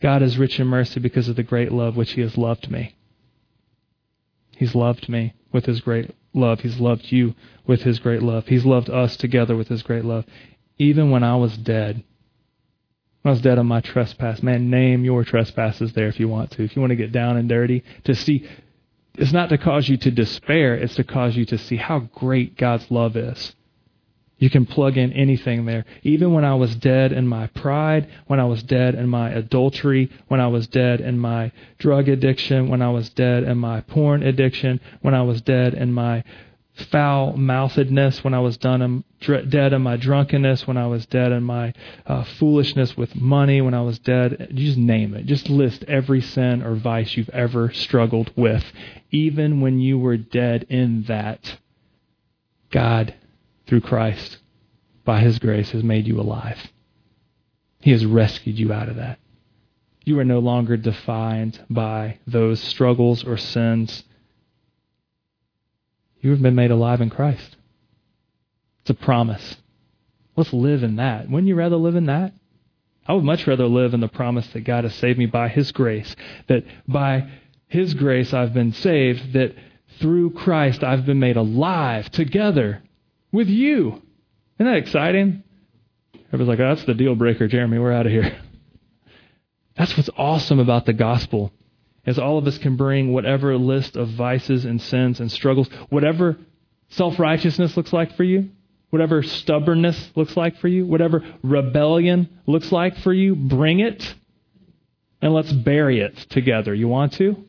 God 0.00 0.22
is 0.22 0.38
rich 0.38 0.58
in 0.58 0.66
mercy 0.66 0.98
because 0.98 1.28
of 1.28 1.36
the 1.36 1.42
great 1.42 1.72
love 1.72 1.96
which 1.96 2.12
He 2.12 2.22
has 2.22 2.38
loved 2.38 2.70
me. 2.70 2.96
He's 4.56 4.74
loved 4.74 5.08
me 5.08 5.34
with 5.52 5.66
His 5.66 5.80
great 5.80 6.14
love. 6.32 6.60
He's 6.60 6.80
loved 6.80 7.12
you 7.12 7.34
with 7.66 7.82
His 7.82 7.98
great 7.98 8.22
love. 8.22 8.46
He's 8.46 8.64
loved 8.64 8.88
us 8.88 9.16
together 9.16 9.56
with 9.56 9.68
His 9.68 9.82
great 9.82 10.04
love. 10.04 10.24
Even 10.78 11.10
when 11.10 11.22
I 11.22 11.36
was 11.36 11.56
dead, 11.58 12.02
I 13.24 13.30
was 13.30 13.42
dead 13.42 13.58
on 13.58 13.66
my 13.66 13.82
trespass. 13.82 14.42
Man, 14.42 14.70
name 14.70 15.04
your 15.04 15.24
trespasses 15.24 15.92
there 15.92 16.08
if 16.08 16.18
you 16.18 16.28
want 16.28 16.52
to. 16.52 16.64
If 16.64 16.74
you 16.74 16.80
want 16.80 16.90
to 16.90 16.96
get 16.96 17.12
down 17.12 17.36
and 17.36 17.48
dirty, 17.48 17.84
to 18.04 18.14
see, 18.14 18.48
it's 19.14 19.32
not 19.32 19.50
to 19.50 19.58
cause 19.58 19.88
you 19.88 19.98
to 19.98 20.10
despair, 20.10 20.74
it's 20.74 20.94
to 20.94 21.04
cause 21.04 21.36
you 21.36 21.44
to 21.46 21.58
see 21.58 21.76
how 21.76 21.98
great 22.14 22.56
God's 22.56 22.90
love 22.90 23.16
is. 23.16 23.54
You 24.40 24.48
can 24.48 24.64
plug 24.64 24.96
in 24.96 25.12
anything 25.12 25.66
there. 25.66 25.84
Even 26.02 26.32
when 26.32 26.46
I 26.46 26.54
was 26.54 26.74
dead 26.74 27.12
in 27.12 27.28
my 27.28 27.46
pride, 27.48 28.08
when 28.26 28.40
I 28.40 28.46
was 28.46 28.62
dead 28.62 28.94
in 28.94 29.06
my 29.08 29.30
adultery, 29.30 30.10
when 30.28 30.40
I 30.40 30.48
was 30.48 30.66
dead 30.66 31.02
in 31.02 31.18
my 31.18 31.52
drug 31.78 32.08
addiction, 32.08 32.68
when 32.68 32.80
I 32.80 32.90
was 32.90 33.10
dead 33.10 33.44
in 33.44 33.58
my 33.58 33.82
porn 33.82 34.22
addiction, 34.22 34.80
when 35.02 35.14
I 35.14 35.22
was 35.22 35.42
dead 35.42 35.74
in 35.74 35.92
my 35.92 36.24
foul 36.90 37.34
mouthedness, 37.34 38.24
when 38.24 38.32
I 38.32 38.40
was 38.40 38.56
done 38.56 38.80
in, 38.80 39.04
dr- 39.20 39.50
dead 39.50 39.74
in 39.74 39.82
my 39.82 39.98
drunkenness, 39.98 40.66
when 40.66 40.78
I 40.78 40.86
was 40.86 41.04
dead 41.04 41.32
in 41.32 41.42
my 41.42 41.74
uh, 42.06 42.24
foolishness 42.24 42.96
with 42.96 43.14
money, 43.14 43.60
when 43.60 43.74
I 43.74 43.82
was 43.82 43.98
dead, 43.98 44.52
just 44.54 44.78
name 44.78 45.12
it. 45.14 45.26
Just 45.26 45.50
list 45.50 45.84
every 45.84 46.22
sin 46.22 46.62
or 46.62 46.76
vice 46.76 47.14
you've 47.14 47.28
ever 47.28 47.72
struggled 47.74 48.32
with. 48.36 48.64
Even 49.10 49.60
when 49.60 49.80
you 49.80 49.98
were 49.98 50.16
dead 50.16 50.64
in 50.70 51.02
that, 51.08 51.58
God, 52.70 53.14
through 53.70 53.80
Christ, 53.80 54.38
by 55.04 55.20
His 55.20 55.38
grace, 55.38 55.70
has 55.70 55.84
made 55.84 56.08
you 56.08 56.20
alive. 56.20 56.58
He 57.80 57.92
has 57.92 58.04
rescued 58.04 58.58
you 58.58 58.72
out 58.72 58.88
of 58.88 58.96
that. 58.96 59.20
You 60.04 60.18
are 60.18 60.24
no 60.24 60.40
longer 60.40 60.76
defined 60.76 61.64
by 61.70 62.18
those 62.26 62.60
struggles 62.60 63.22
or 63.22 63.36
sins 63.36 64.02
you 66.20 66.32
have 66.32 66.42
been 66.42 66.56
made 66.56 66.70
alive 66.70 67.00
in 67.00 67.10
Christ. 67.10 67.56
It's 68.80 68.90
a 68.90 68.94
promise. 68.94 69.56
Let's 70.36 70.52
live 70.52 70.82
in 70.82 70.96
that. 70.96 71.30
Wouldn't 71.30 71.48
you 71.48 71.54
rather 71.54 71.76
live 71.76 71.94
in 71.94 72.06
that? 72.06 72.34
I 73.06 73.14
would 73.14 73.24
much 73.24 73.46
rather 73.46 73.66
live 73.66 73.94
in 73.94 74.00
the 74.00 74.08
promise 74.08 74.46
that 74.48 74.62
God 74.62 74.84
has 74.84 74.94
saved 74.96 75.18
me 75.18 75.26
by 75.26 75.48
His 75.48 75.72
grace, 75.72 76.14
that 76.48 76.64
by 76.86 77.30
His 77.68 77.94
grace 77.94 78.34
I've 78.34 78.52
been 78.52 78.72
saved, 78.72 79.32
that 79.32 79.54
through 80.00 80.32
Christ 80.32 80.84
I've 80.84 81.06
been 81.06 81.20
made 81.20 81.36
alive 81.36 82.10
together 82.10 82.82
with 83.32 83.48
you. 83.48 84.02
Isn't 84.58 84.72
that 84.72 84.76
exciting? 84.76 85.42
Everybody's 86.32 86.48
like, 86.48 86.60
oh, 86.60 86.74
that's 86.74 86.84
the 86.84 86.94
deal 86.94 87.14
breaker, 87.14 87.48
Jeremy. 87.48 87.78
We're 87.78 87.92
out 87.92 88.06
of 88.06 88.12
here. 88.12 88.40
That's 89.76 89.96
what's 89.96 90.10
awesome 90.16 90.58
about 90.58 90.84
the 90.84 90.92
gospel 90.92 91.52
as 92.04 92.18
all 92.18 92.38
of 92.38 92.46
us 92.46 92.58
can 92.58 92.76
bring 92.76 93.12
whatever 93.12 93.56
list 93.56 93.96
of 93.96 94.08
vices 94.10 94.64
and 94.64 94.80
sins 94.80 95.20
and 95.20 95.30
struggles, 95.30 95.68
whatever 95.88 96.36
self 96.90 97.18
righteousness 97.18 97.76
looks 97.76 97.92
like 97.92 98.14
for 98.16 98.24
you, 98.24 98.50
whatever 98.90 99.22
stubbornness 99.22 100.10
looks 100.16 100.36
like 100.36 100.58
for 100.58 100.68
you, 100.68 100.84
whatever 100.84 101.24
rebellion 101.42 102.28
looks 102.46 102.70
like 102.72 102.96
for 102.98 103.12
you, 103.12 103.34
bring 103.34 103.80
it 103.80 104.14
and 105.22 105.32
let's 105.32 105.52
bury 105.52 106.00
it 106.00 106.16
together. 106.30 106.74
You 106.74 106.88
want 106.88 107.14
to? 107.14 107.44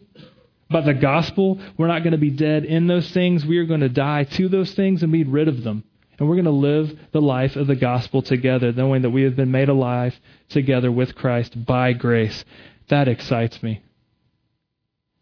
But 0.71 0.85
the 0.85 0.93
gospel, 0.93 1.59
we're 1.77 1.87
not 1.87 2.03
going 2.03 2.13
to 2.13 2.17
be 2.17 2.31
dead 2.31 2.65
in 2.65 2.87
those 2.87 3.09
things. 3.11 3.45
We 3.45 3.57
are 3.57 3.65
going 3.65 3.81
to 3.81 3.89
die 3.89 4.23
to 4.23 4.47
those 4.47 4.73
things 4.73 5.03
and 5.03 5.11
be 5.11 5.23
rid 5.23 5.47
of 5.47 5.63
them. 5.63 5.83
And 6.17 6.29
we're 6.29 6.35
going 6.35 6.45
to 6.45 6.51
live 6.51 6.97
the 7.11 7.21
life 7.21 7.55
of 7.55 7.67
the 7.67 7.75
gospel 7.75 8.21
together, 8.21 8.71
knowing 8.71 9.01
that 9.01 9.09
we 9.09 9.23
have 9.23 9.35
been 9.35 9.51
made 9.51 9.69
alive 9.69 10.17
together 10.49 10.91
with 10.91 11.15
Christ 11.15 11.65
by 11.65 11.93
grace. 11.93 12.45
That 12.89 13.07
excites 13.07 13.61
me. 13.63 13.81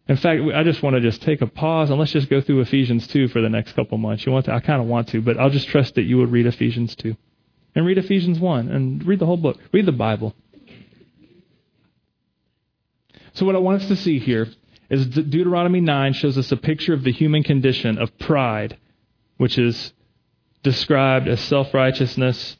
In 0.08 0.18
fact, 0.18 0.42
I 0.54 0.64
just 0.64 0.84
want 0.84 0.96
to 0.96 1.02
just 1.02 1.22
take 1.22 1.42
a 1.42 1.48
pause 1.48 1.90
and 1.90 2.00
let's 2.00 2.12
just 2.12 2.30
go 2.30 2.42
through 2.42 2.62
Ephesians 2.62 3.08
2 3.08 3.28
for 3.30 3.42
the 3.42 3.50
next 3.50 3.74
couple 3.74 3.98
months. 3.98 4.26
You 4.26 4.32
want 4.32 4.46
to? 4.46 4.54
I 4.54 4.60
kind 4.60 4.82
of 4.82 4.88
want 4.88 5.08
to, 5.10 5.22
but 5.22 5.38
I'll 5.38 5.52
just 5.52 5.68
trust 5.68 5.96
that 5.96 6.04
you 6.04 6.18
would 6.18 6.32
read 6.32 6.48
Ephesians 6.48 6.96
2. 6.96 7.16
And 7.76 7.86
read 7.86 8.00
Ephesians 8.00 8.40
1 8.40 8.70
and 8.70 9.06
read 9.06 9.20
the 9.20 9.28
whole 9.28 9.38
book. 9.38 9.58
Read 9.72 9.86
the 9.86 9.92
Bible. 9.92 10.36
So 13.34 13.46
what 13.46 13.56
I 13.56 13.60
want 13.60 13.84
us 13.84 13.88
to 13.88 13.96
see 13.96 14.20
here 14.20 14.48
is 14.90 15.08
Deuteronomy 15.08 15.82
9 15.82 16.14
shows 16.14 16.38
us 16.38 16.52
a 16.52 16.58
picture 16.58 16.94
of 16.94 17.04
the 17.04 17.12
human 17.12 17.44
condition 17.44 17.98
of 17.98 18.18
pride, 18.18 18.78
which 19.38 19.58
is 19.58 19.94
described 20.64 21.28
as 21.28 21.40
self-righteousness, 21.42 22.58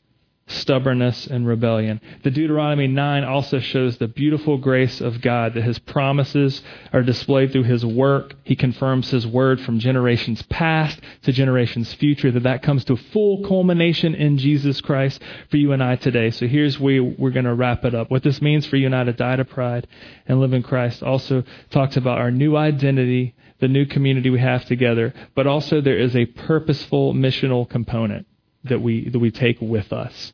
stubbornness, 0.50 1.28
and 1.28 1.48
rebellion. 1.48 2.02
The 2.24 2.32
Deuteronomy 2.32 2.88
9 2.88 3.24
also 3.24 3.60
shows 3.60 3.98
the 3.98 4.08
beautiful 4.08 4.58
grace 4.58 5.00
of 5.00 5.22
God 5.22 5.54
that 5.54 5.64
his 5.64 5.80
promises 5.80 6.62
are 6.92 7.04
displayed 7.04 7.52
through 7.52 7.64
his 7.64 7.86
work. 7.86 8.34
He 8.44 8.56
confirms 8.56 9.12
his 9.12 9.26
word 9.26 9.62
from 9.62 9.80
generations 9.80 10.42
past 10.44 11.00
to 11.24 11.32
generations 11.32 11.94
future, 11.94 12.32
that 12.32 12.44
that 12.44 12.64
comes 12.64 12.84
to 12.86 12.96
full 12.96 13.44
culmination 13.48 14.16
in 14.16 14.38
Jesus 14.38 14.82
Christ 14.82 15.22
for 15.50 15.58
you 15.58 15.72
and 15.72 15.84
I 15.84 15.96
today. 15.96 16.32
So 16.32 16.48
here's 16.48 16.80
where 16.80 17.04
we're 17.04 17.30
going 17.30 17.46
to 17.46 17.54
wrap 17.54 17.86
it 17.86 17.94
up. 17.94 18.10
What 18.10 18.24
this 18.24 18.42
means 18.42 18.66
for 18.66 18.76
you 18.76 18.88
and 18.88 18.96
I 18.96 19.04
to 19.04 19.14
die 19.14 19.36
to 19.36 19.46
pride 19.46 19.88
and 20.28 20.40
live 20.40 20.54
in 20.54 20.64
Christ 20.64 21.04
also 21.04 21.44
talks 21.70 21.96
about 21.96 22.18
our 22.18 22.32
new 22.32 22.56
identity, 22.56 23.36
the 23.60 23.68
new 23.68 23.86
community 23.86 24.30
we 24.30 24.40
have 24.40 24.66
together, 24.66 25.14
but 25.36 25.46
also 25.48 25.80
there 25.80 25.98
is 25.98 26.16
a 26.16 26.26
purposeful 26.26 27.14
missional 27.14 27.70
component 27.70 28.26
that 28.64 28.82
we 28.82 29.10
that 29.10 29.20
we 29.20 29.32
take 29.32 29.62
with 29.62 29.94
us 29.94 30.34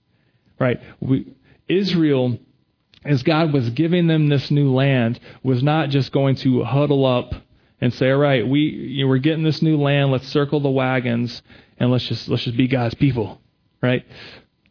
right? 0.59 0.81
We, 0.99 1.33
Israel, 1.67 2.37
as 3.03 3.23
God 3.23 3.53
was 3.53 3.69
giving 3.71 4.07
them 4.07 4.29
this 4.29 4.51
new 4.51 4.73
land, 4.73 5.19
was 5.43 5.61
not 5.63 5.89
just 5.89 6.11
going 6.11 6.35
to 6.37 6.63
huddle 6.63 7.05
up 7.05 7.33
and 7.81 7.93
say, 7.93 8.11
"All 8.11 8.17
right, 8.17 8.47
we 8.47 8.61
you 8.61 9.05
know, 9.05 9.09
we're 9.09 9.17
getting 9.17 9.43
this 9.43 9.61
new 9.61 9.77
land. 9.77 10.11
Let's 10.11 10.27
circle 10.27 10.59
the 10.59 10.69
wagons 10.69 11.41
and 11.77 11.91
let's 11.91 12.05
just 12.05 12.27
let's 12.27 12.43
just 12.43 12.57
be 12.57 12.67
God's 12.67 12.95
people." 12.95 13.41
Right? 13.81 14.05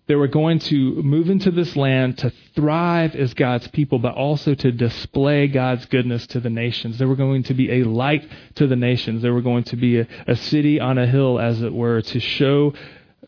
They 0.06 0.16
were 0.16 0.28
going 0.28 0.58
to 0.58 1.02
move 1.02 1.30
into 1.30 1.50
this 1.50 1.76
land 1.76 2.18
to 2.18 2.32
thrive 2.54 3.14
as 3.14 3.32
God's 3.32 3.68
people, 3.68 3.98
but 3.98 4.14
also 4.14 4.54
to 4.54 4.70
display 4.70 5.46
God's 5.46 5.86
goodness 5.86 6.26
to 6.28 6.40
the 6.40 6.50
nations. 6.50 6.98
They 6.98 7.06
were 7.06 7.16
going 7.16 7.44
to 7.44 7.54
be 7.54 7.80
a 7.80 7.84
light 7.84 8.28
to 8.56 8.66
the 8.66 8.76
nations. 8.76 9.22
They 9.22 9.30
were 9.30 9.40
going 9.40 9.64
to 9.64 9.76
be 9.76 10.00
a, 10.00 10.08
a 10.26 10.36
city 10.36 10.78
on 10.78 10.98
a 10.98 11.06
hill, 11.06 11.40
as 11.40 11.62
it 11.62 11.72
were, 11.72 12.02
to 12.02 12.20
show 12.20 12.74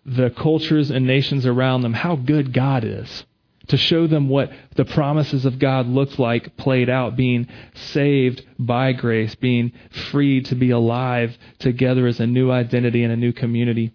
the 0.07 0.31
cultures 0.31 0.91
and 0.91 1.05
nations 1.05 1.45
around 1.45 1.83
them 1.83 1.93
how 1.93 2.15
good 2.15 2.53
God 2.53 2.85
is, 2.85 3.25
to 3.67 3.77
show 3.77 4.07
them 4.07 4.29
what 4.29 4.53
the 4.77 4.85
promises 4.85 5.45
of 5.45 5.59
God 5.59 5.89
looked 5.89 6.21
like 6.21 6.57
played 6.57 6.89
out, 6.89 7.17
being 7.17 7.49
saved 7.75 8.47
by 8.57 8.93
grace, 8.93 9.35
being 9.35 9.73
freed 10.11 10.47
to 10.47 10.55
be 10.55 10.71
alive 10.71 11.37
together 11.59 12.07
as 12.07 12.21
a 12.21 12.27
new 12.27 12.53
identity 12.53 13.03
and 13.03 13.13
a 13.13 13.17
new 13.17 13.33
community. 13.33 13.93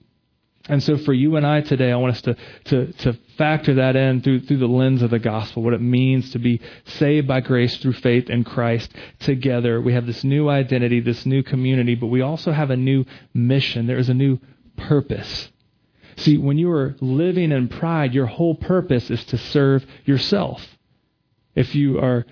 And 0.67 0.83
so 0.83 0.97
for 0.97 1.13
you 1.13 1.37
and 1.37 1.47
I 1.47 1.61
today, 1.61 1.91
I 1.91 1.95
want 1.95 2.15
us 2.15 2.21
to, 2.23 2.35
to, 2.65 2.91
to 2.93 3.13
factor 3.37 3.75
that 3.75 3.95
in 3.95 4.21
through, 4.21 4.41
through 4.41 4.57
the 4.57 4.67
lens 4.67 5.01
of 5.01 5.09
the 5.09 5.17
gospel, 5.19 5.63
what 5.63 5.73
it 5.73 5.81
means 5.81 6.31
to 6.31 6.39
be 6.39 6.59
saved 6.85 7.27
by 7.27 7.39
grace 7.39 7.77
through 7.77 7.93
faith 7.93 8.29
in 8.29 8.43
Christ 8.43 8.91
together. 9.19 9.81
We 9.81 9.93
have 9.93 10.05
this 10.05 10.23
new 10.23 10.49
identity, 10.49 10.99
this 10.99 11.25
new 11.25 11.41
community, 11.41 11.95
but 11.95 12.07
we 12.07 12.21
also 12.21 12.51
have 12.51 12.69
a 12.69 12.77
new 12.77 13.05
mission. 13.33 13.87
There 13.87 13.97
is 13.97 14.09
a 14.09 14.13
new 14.13 14.39
purpose 14.75 15.49
See, 16.17 16.37
when 16.37 16.57
you 16.57 16.71
are 16.71 16.95
living 16.99 17.51
in 17.51 17.67
pride, 17.67 18.13
your 18.13 18.25
whole 18.25 18.55
purpose 18.55 19.09
is 19.09 19.23
to 19.25 19.37
serve 19.37 19.85
yourself. 20.05 20.65
If 21.55 21.75
you 21.75 21.99
are 21.99 22.25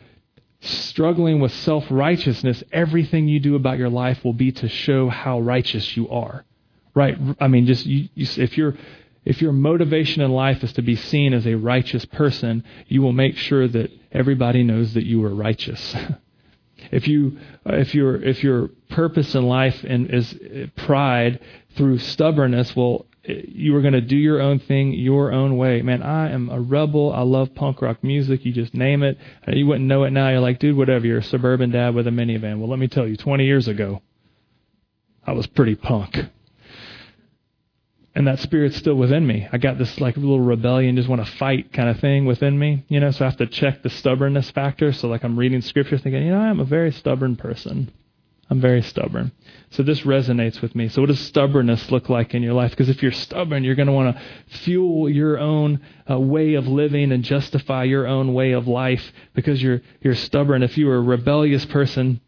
struggling 0.61 1.39
with 1.39 1.51
self 1.51 1.85
righteousness, 1.89 2.63
everything 2.71 3.27
you 3.27 3.39
do 3.39 3.55
about 3.55 3.77
your 3.77 3.89
life 3.89 4.23
will 4.23 4.33
be 4.33 4.51
to 4.53 4.67
show 4.67 5.09
how 5.09 5.39
righteous 5.39 5.95
you 5.95 6.09
are. 6.09 6.45
Right? 6.93 7.17
I 7.39 7.47
mean, 7.47 7.65
just 7.65 7.85
you, 7.85 8.09
you, 8.15 8.27
if 8.37 8.57
your 8.57 8.75
if 9.25 9.41
your 9.41 9.51
motivation 9.51 10.21
in 10.21 10.31
life 10.31 10.63
is 10.63 10.73
to 10.73 10.81
be 10.81 10.95
seen 10.95 11.33
as 11.33 11.45
a 11.45 11.55
righteous 11.55 12.05
person, 12.05 12.63
you 12.87 13.01
will 13.01 13.11
make 13.13 13.37
sure 13.37 13.67
that 13.67 13.91
everybody 14.11 14.63
knows 14.63 14.93
that 14.93 15.05
you 15.05 15.23
are 15.23 15.33
righteous. 15.33 15.95
if 16.91 17.07
you 17.07 17.37
if 17.65 17.93
your 17.93 18.21
if 18.21 18.43
your 18.43 18.69
purpose 18.89 19.35
in 19.35 19.45
life 19.45 19.83
is 19.83 20.33
eh, 20.33 20.65
pride 20.75 21.39
through 21.75 21.99
stubbornness, 21.99 22.75
well, 22.75 23.05
you 23.29 23.73
were 23.73 23.81
going 23.81 23.93
to 23.93 24.01
do 24.01 24.15
your 24.15 24.41
own 24.41 24.59
thing 24.59 24.93
your 24.93 25.31
own 25.31 25.57
way. 25.57 25.81
Man, 25.81 26.01
I 26.01 26.31
am 26.31 26.49
a 26.49 26.59
rebel. 26.59 27.13
I 27.13 27.21
love 27.21 27.53
punk 27.55 27.81
rock 27.81 28.03
music. 28.03 28.45
You 28.45 28.51
just 28.51 28.73
name 28.73 29.03
it. 29.03 29.17
Uh, 29.47 29.51
you 29.53 29.65
wouldn't 29.67 29.85
know 29.85 30.03
it 30.03 30.11
now. 30.11 30.29
You're 30.29 30.39
like, 30.39 30.59
dude, 30.59 30.75
whatever. 30.75 31.05
You're 31.05 31.19
a 31.19 31.23
suburban 31.23 31.71
dad 31.71 31.95
with 31.95 32.07
a 32.07 32.11
minivan. 32.11 32.59
Well, 32.59 32.69
let 32.69 32.79
me 32.79 32.87
tell 32.87 33.07
you, 33.07 33.17
20 33.17 33.45
years 33.45 33.67
ago, 33.67 34.01
I 35.25 35.33
was 35.33 35.47
pretty 35.47 35.75
punk. 35.75 36.17
And 38.15 38.27
that 38.27 38.39
spirit's 38.39 38.75
still 38.75 38.95
within 38.95 39.25
me. 39.25 39.47
I 39.51 39.57
got 39.59 39.77
this 39.77 40.01
like 40.01 40.17
little 40.17 40.39
rebellion, 40.39 40.95
just 40.95 41.07
want 41.07 41.23
to 41.23 41.31
fight 41.33 41.71
kind 41.71 41.89
of 41.89 41.99
thing 41.99 42.25
within 42.25 42.57
me, 42.57 42.83
you 42.87 42.99
know. 42.99 43.11
So 43.11 43.23
I 43.23 43.29
have 43.29 43.37
to 43.37 43.47
check 43.47 43.83
the 43.83 43.89
stubbornness 43.89 44.49
factor. 44.49 44.91
So 44.91 45.07
like 45.07 45.23
I'm 45.23 45.37
reading 45.37 45.61
scripture, 45.61 45.97
thinking, 45.97 46.23
you 46.23 46.31
know, 46.31 46.39
I'm 46.39 46.59
a 46.59 46.65
very 46.65 46.91
stubborn 46.91 47.35
person. 47.35 47.91
I'm 48.49 48.59
very 48.59 48.81
stubborn. 48.81 49.31
So 49.69 49.83
this 49.83 50.01
resonates 50.01 50.61
with 50.61 50.73
me. 50.73 50.89
So 50.89 51.01
what 51.01 51.07
does 51.07 51.19
stubbornness 51.19 51.91
look 51.91 52.09
like 52.09 52.33
in 52.33 52.41
your 52.41 52.55
life? 52.55 52.71
Because 52.71 52.89
if 52.89 53.03
you're 53.03 53.11
stubborn, 53.11 53.63
you're 53.63 53.75
going 53.75 53.87
to 53.87 53.93
want 53.93 54.15
to 54.15 54.57
fuel 54.57 55.07
your 55.07 55.37
own 55.37 55.81
uh, 56.09 56.19
way 56.19 56.55
of 56.55 56.67
living 56.67 57.11
and 57.11 57.23
justify 57.23 57.83
your 57.83 58.07
own 58.07 58.33
way 58.33 58.53
of 58.53 58.67
life 58.67 59.13
because 59.35 59.61
you're 59.61 59.81
you're 60.01 60.15
stubborn. 60.15 60.63
If 60.63 60.77
you're 60.77 60.95
a 60.95 61.01
rebellious 61.01 61.65
person, 61.65 62.21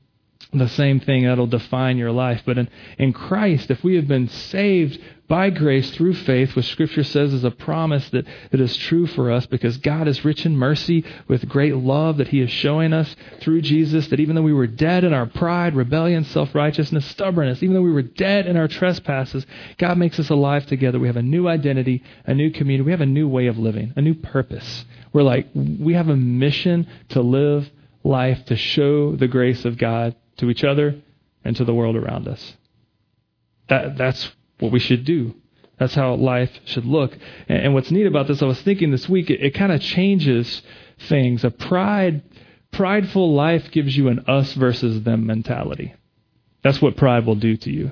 the 0.60 0.68
same 0.68 1.00
thing 1.00 1.24
that'll 1.24 1.48
define 1.48 1.98
your 1.98 2.12
life. 2.12 2.42
But 2.46 2.58
in, 2.58 2.70
in 2.98 3.14
Christ, 3.14 3.72
if 3.72 3.84
we 3.84 3.96
have 3.96 4.08
been 4.08 4.28
saved 4.28 5.00
by 5.30 5.50
grace 5.50 5.92
through 5.92 6.14
faith, 6.14 6.58
which 6.58 6.66
Scripture 6.66 7.06
says 7.06 7.32
is 7.32 7.46
a 7.46 7.52
promise 7.52 8.10
that, 8.10 8.26
that 8.52 8.60
is 8.60 8.76
true 8.76 9.08
for 9.08 9.32
us 9.32 9.46
because 9.46 9.78
God 9.78 10.10
is 10.10 10.26
rich 10.26 10.46
in 10.46 10.58
mercy 10.58 11.06
with 11.30 11.48
great 11.48 11.74
love 11.74 12.18
that 12.18 12.28
He 12.28 12.42
is 12.42 12.50
showing 12.52 12.92
us 12.92 13.16
through 13.40 13.62
Jesus, 13.62 14.10
that 14.10 14.20
even 14.20 14.36
though 14.36 14.42
we 14.42 14.52
were 14.52 14.68
dead 14.68 15.06
in 15.06 15.14
our 15.14 15.26
pride, 15.26 15.74
rebellion, 15.74 16.26
self 16.26 16.54
righteousness, 16.54 17.06
stubbornness, 17.06 17.64
even 17.64 17.74
though 17.74 17.82
we 17.82 17.94
were 17.94 18.02
dead 18.02 18.46
in 18.46 18.58
our 18.58 18.68
trespasses, 18.68 19.46
God 19.78 19.98
makes 19.98 20.20
us 20.20 20.30
alive 20.30 20.66
together. 20.66 21.00
We 21.00 21.08
have 21.08 21.16
a 21.16 21.22
new 21.22 21.48
identity, 21.48 22.04
a 22.26 22.34
new 22.34 22.52
community, 22.52 22.86
we 22.86 22.92
have 22.92 23.00
a 23.00 23.06
new 23.06 23.30
way 23.30 23.48
of 23.48 23.58
living, 23.58 23.94
a 23.96 24.02
new 24.02 24.16
purpose. 24.16 24.84
We're 25.14 25.24
like, 25.24 25.48
we 25.56 25.94
have 25.94 26.10
a 26.10 26.18
mission 26.18 26.88
to 27.10 27.22
live 27.22 27.70
life 28.04 28.44
to 28.46 28.58
show 28.58 29.16
the 29.16 29.28
grace 29.28 29.64
of 29.64 29.78
God 29.78 30.16
to 30.38 30.50
each 30.50 30.64
other 30.64 31.02
and 31.44 31.56
to 31.56 31.66
the 31.66 31.74
world 31.74 31.96
around 31.96 32.28
us. 32.28 32.56
That, 33.70 33.98
that's 33.98 34.32
what 34.60 34.72
we 34.72 34.80
should 34.80 35.06
do. 35.06 35.36
That's 35.78 35.96
how 35.96 36.14
life 36.16 36.52
should 36.66 36.86
look. 36.86 37.18
And, 37.48 37.66
and 37.66 37.74
what's 37.74 37.92
neat 37.92 38.06
about 38.06 38.28
this, 38.28 38.42
I 38.42 38.46
was 38.46 38.62
thinking 38.62 38.92
this 38.92 39.10
week, 39.10 39.30
it, 39.30 39.42
it 39.42 39.52
kind 39.56 39.72
of 39.72 39.82
changes 39.82 40.62
things. 41.08 41.44
A 41.44 41.50
pride, 41.50 42.22
prideful 42.72 43.34
life 43.34 43.72
gives 43.72 43.98
you 43.98 44.08
an 44.08 44.20
us 44.28 44.54
versus 44.54 45.04
them 45.04 45.26
mentality. 45.26 45.96
That's 46.64 46.82
what 46.82 46.98
pride 46.98 47.26
will 47.26 47.36
do 47.36 47.58
to 47.58 47.72
you. 47.72 47.92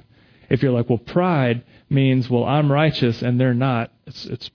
If 0.50 0.62
you're 0.62 0.72
like, 0.72 0.90
well, 0.90 1.00
pride 1.00 1.64
means, 1.90 2.30
well, 2.30 2.44
I'm 2.44 2.72
righteous 2.72 3.22
and 3.22 3.40
they're 3.40 3.54
not. 3.54 3.92
It's, 4.06 4.26
it's, 4.26 4.52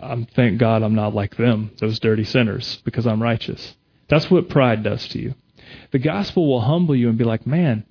I'm 0.00 0.26
thank 0.26 0.58
God 0.58 0.82
I'm 0.82 0.94
not 0.94 1.14
like 1.14 1.36
them, 1.36 1.72
those 1.78 1.98
dirty 1.98 2.24
sinners, 2.24 2.80
because 2.84 3.06
I'm 3.06 3.22
righteous. 3.22 3.74
That's 4.08 4.30
what 4.30 4.48
pride 4.48 4.82
does 4.82 5.08
to 5.08 5.18
you. 5.18 5.34
The 5.90 5.98
gospel 5.98 6.48
will 6.48 6.60
humble 6.60 6.96
you 6.96 7.08
and 7.08 7.18
be 7.18 7.24
like, 7.24 7.46
man, 7.46 7.84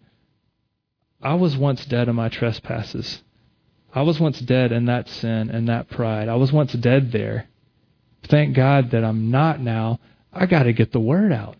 I 1.21 1.35
was 1.35 1.57
once 1.57 1.85
dead 1.85 2.07
in 2.07 2.15
my 2.15 2.29
trespasses. 2.29 3.23
I 3.93 4.01
was 4.01 4.19
once 4.19 4.39
dead 4.39 4.71
in 4.71 4.85
that 4.85 5.07
sin 5.07 5.49
and 5.49 5.69
that 5.69 5.89
pride. 5.89 6.27
I 6.27 6.35
was 6.35 6.51
once 6.51 6.73
dead 6.73 7.11
there. 7.11 7.47
Thank 8.23 8.55
God 8.55 8.91
that 8.91 9.03
I'm 9.03 9.31
not 9.31 9.61
now. 9.61 9.99
I 10.33 10.45
got 10.45 10.63
to 10.63 10.73
get 10.73 10.91
the 10.91 10.99
word 10.99 11.31
out. 11.31 11.55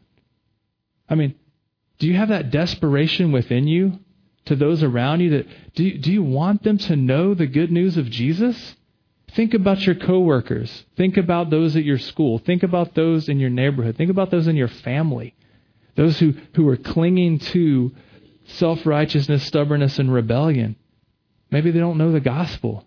I 1.10 1.16
mean, 1.16 1.36
do 2.00 2.08
you 2.08 2.16
have 2.16 2.30
that 2.30 2.52
desperation 2.52 3.32
within 3.32 3.68
you 3.68 4.00
to 4.46 4.56
those 4.56 4.84
around 4.84 5.22
you 5.22 5.30
that 5.32 5.48
do 5.76 5.84
you, 5.84 5.98
do 5.98 6.12
you 6.12 6.24
want 6.24 6.64
them 6.64 6.78
to 6.78 6.96
know 6.96 7.34
the 7.34 7.48
good 7.48 7.72
news 7.72 7.98
of 7.98 8.10
Jesus? 8.10 8.76
Think 9.32 9.54
about 9.54 9.86
your 9.86 9.96
coworkers. 9.96 10.86
Think 10.96 11.18
about 11.18 11.50
those 11.50 11.76
at 11.76 11.84
your 11.84 11.98
school. 11.98 12.40
Think 12.40 12.64
about 12.64 12.96
those 12.96 13.28
in 13.28 13.40
your 13.40 13.50
neighborhood. 13.50 13.98
Think 13.98 14.10
about 14.10 14.32
those 14.32 14.48
in 14.48 14.56
your 14.56 14.68
family. 14.68 15.36
Those 15.96 16.20
who, 16.20 16.34
who 16.56 16.68
are 16.68 16.78
clinging 16.78 17.40
to 17.40 17.92
self 18.48 18.86
righteousness, 18.86 19.46
stubbornness, 19.46 20.00
and 20.00 20.14
rebellion. 20.14 20.76
Maybe 21.52 21.72
they 21.72 21.80
don't 21.80 21.98
know 21.98 22.12
the 22.12 22.20
gospel. 22.20 22.86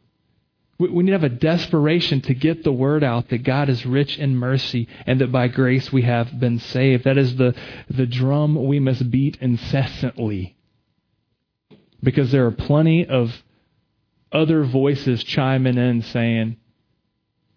We, 0.78 0.88
we 0.88 1.04
need 1.04 1.10
to 1.10 1.18
have 1.18 1.24
a 1.24 1.28
desperation 1.28 2.20
to 2.22 2.34
get 2.34 2.62
the 2.62 2.72
word 2.72 3.02
out 3.02 3.28
that 3.28 3.42
God 3.42 3.68
is 3.68 3.86
rich 3.86 4.18
in 4.18 4.36
mercy 4.36 4.88
and 5.06 5.20
that 5.20 5.32
by 5.32 5.48
grace 5.48 5.92
we 5.92 6.02
have 6.02 6.38
been 6.38 6.58
saved. 6.58 7.04
That 7.04 7.18
is 7.18 7.36
the, 7.36 7.54
the 7.88 8.06
drum 8.06 8.66
we 8.66 8.78
must 8.78 9.10
beat 9.10 9.38
incessantly. 9.40 10.56
Because 12.02 12.30
there 12.30 12.46
are 12.46 12.52
plenty 12.52 13.06
of 13.06 13.42
other 14.30 14.64
voices 14.64 15.24
chiming 15.24 15.78
in 15.78 16.02
saying, 16.02 16.56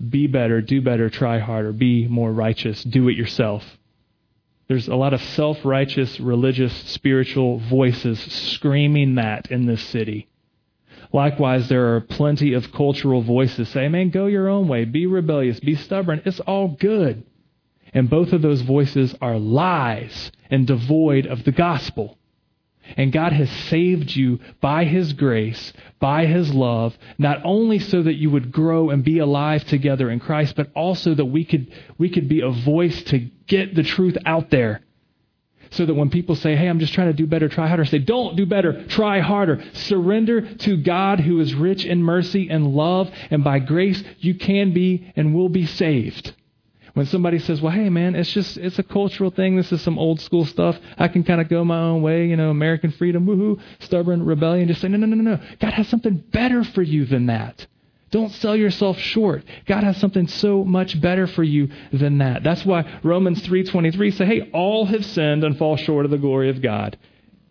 be 0.10 0.26
better, 0.26 0.62
do 0.62 0.82
better, 0.82 1.10
try 1.10 1.38
harder, 1.38 1.74
be 1.74 2.08
more 2.08 2.32
righteous, 2.32 2.84
do 2.84 3.08
it 3.08 3.16
yourself. 3.16 3.64
There's 4.72 4.88
a 4.88 4.96
lot 4.96 5.14
of 5.14 5.22
self 5.22 5.66
righteous, 5.66 6.18
religious, 6.22 6.72
spiritual 6.92 7.60
voices 7.60 8.18
screaming 8.22 9.16
that 9.16 9.52
in 9.52 9.66
this 9.66 9.84
city. 9.84 10.30
Likewise, 11.12 11.68
there 11.68 11.94
are 11.94 12.00
plenty 12.00 12.54
of 12.54 12.72
cultural 12.72 13.22
voices 13.22 13.68
saying, 13.68 13.92
man, 13.92 14.12
go 14.12 14.28
your 14.28 14.48
own 14.48 14.70
way, 14.70 14.86
be 14.86 15.08
rebellious, 15.08 15.60
be 15.60 15.76
stubborn. 15.76 16.22
It's 16.24 16.40
all 16.40 16.70
good. 16.70 17.26
And 17.94 18.10
both 18.10 18.32
of 18.32 18.42
those 18.42 18.62
voices 18.62 19.14
are 19.22 19.38
lies 19.38 20.32
and 20.50 20.66
devoid 20.66 21.26
of 21.26 21.44
the 21.44 21.52
gospel. 21.52 22.18
And 22.98 23.12
God 23.12 23.34
has 23.34 23.50
saved 23.50 24.16
you 24.16 24.40
by 24.60 24.86
His 24.86 25.14
grace, 25.14 25.74
by 26.00 26.26
His 26.26 26.54
love, 26.54 26.98
not 27.18 27.42
only 27.44 27.80
so 27.80 28.02
that 28.04 28.16
you 28.16 28.30
would 28.30 28.52
grow 28.52 28.90
and 28.90 29.04
be 29.04 29.20
alive 29.20 29.64
together 29.66 30.10
in 30.10 30.20
Christ, 30.20 30.56
but 30.56 30.72
also 30.76 31.14
that 31.16 31.26
we 31.26 31.46
could, 31.46 31.72
we 31.98 32.10
could 32.10 32.28
be 32.28 32.42
a 32.42 32.50
voice 32.50 33.04
to 33.04 33.20
get 33.48 33.76
the 33.76 33.84
truth 33.84 34.18
out 34.26 34.50
there. 34.50 34.82
So 35.72 35.86
that 35.86 35.94
when 35.94 36.10
people 36.10 36.36
say, 36.36 36.56
hey, 36.58 36.68
I'm 36.68 36.80
just 36.80 36.94
trying 36.94 37.08
to 37.08 37.14
do 37.14 37.26
better, 37.26 37.48
try 37.48 37.68
harder, 37.68 37.86
say, 37.86 38.00
don't 38.00 38.36
do 38.36 38.46
better, 38.46 38.84
try 38.88 39.22
harder. 39.22 39.64
Surrender 39.72 40.54
to 40.56 40.76
God 40.76 41.22
who 41.22 41.40
is 41.40 41.54
rich 41.54 41.86
in 41.86 42.04
mercy 42.04 42.50
and 42.50 42.74
love, 42.74 43.10
and 43.30 43.42
by 43.42 43.60
grace 43.60 44.04
you 44.20 44.36
can 44.36 44.74
be 44.74 45.14
and 45.16 45.34
will 45.34 45.48
be 45.48 45.66
saved. 45.66 46.34
When 46.94 47.06
somebody 47.06 47.40
says, 47.40 47.62
well, 47.62 47.72
hey, 47.72 47.90
man, 47.90 48.16
it's 48.16 48.32
just, 48.32 48.58
it's 48.58 48.78
a 48.78 48.84
cultural 48.84 49.32
thing. 49.32 49.56
This 49.56 49.72
is 49.72 49.82
some 49.82 49.98
old 49.98 50.20
school 50.20 50.46
stuff. 50.46 50.78
I 50.98 51.08
can 51.08 51.24
kind 51.24 51.40
of 51.40 51.48
go 51.48 51.64
my 51.64 51.80
own 51.80 52.02
way, 52.02 52.26
you 52.26 52.36
know, 52.36 52.50
American 52.50 52.92
freedom, 52.92 53.26
woohoo, 53.26 53.60
stubborn 53.80 54.26
rebellion. 54.26 54.68
Just 54.68 54.82
say, 54.82 54.90
no, 54.90 54.98
no, 54.98 55.06
no, 55.06 55.16
no, 55.16 55.36
no. 55.36 55.44
God 55.60 55.74
has 55.74 55.88
something 55.88 56.18
better 56.18 56.64
for 56.64 56.82
you 56.82 57.06
than 57.06 57.28
that. 57.28 57.66
Don't 58.12 58.32
sell 58.34 58.58
yourself 58.58 59.00
short. 59.00 59.46
God 59.68 59.86
has 59.86 59.96
something 59.98 60.28
so 60.28 60.66
much 60.66 61.00
better 61.00 61.28
for 61.28 61.44
you 61.44 61.70
than 61.94 62.18
that. 62.18 62.44
That's 62.44 62.66
why 62.66 63.00
Romans 63.04 63.42
3.23 63.44 64.14
say, 64.14 64.26
hey, 64.26 64.50
all 64.52 64.86
have 64.86 65.06
sinned 65.06 65.46
and 65.46 65.58
fall 65.58 65.78
short 65.78 66.04
of 66.04 66.12
the 66.12 66.18
glory 66.18 66.50
of 66.50 66.62
God. 66.62 66.98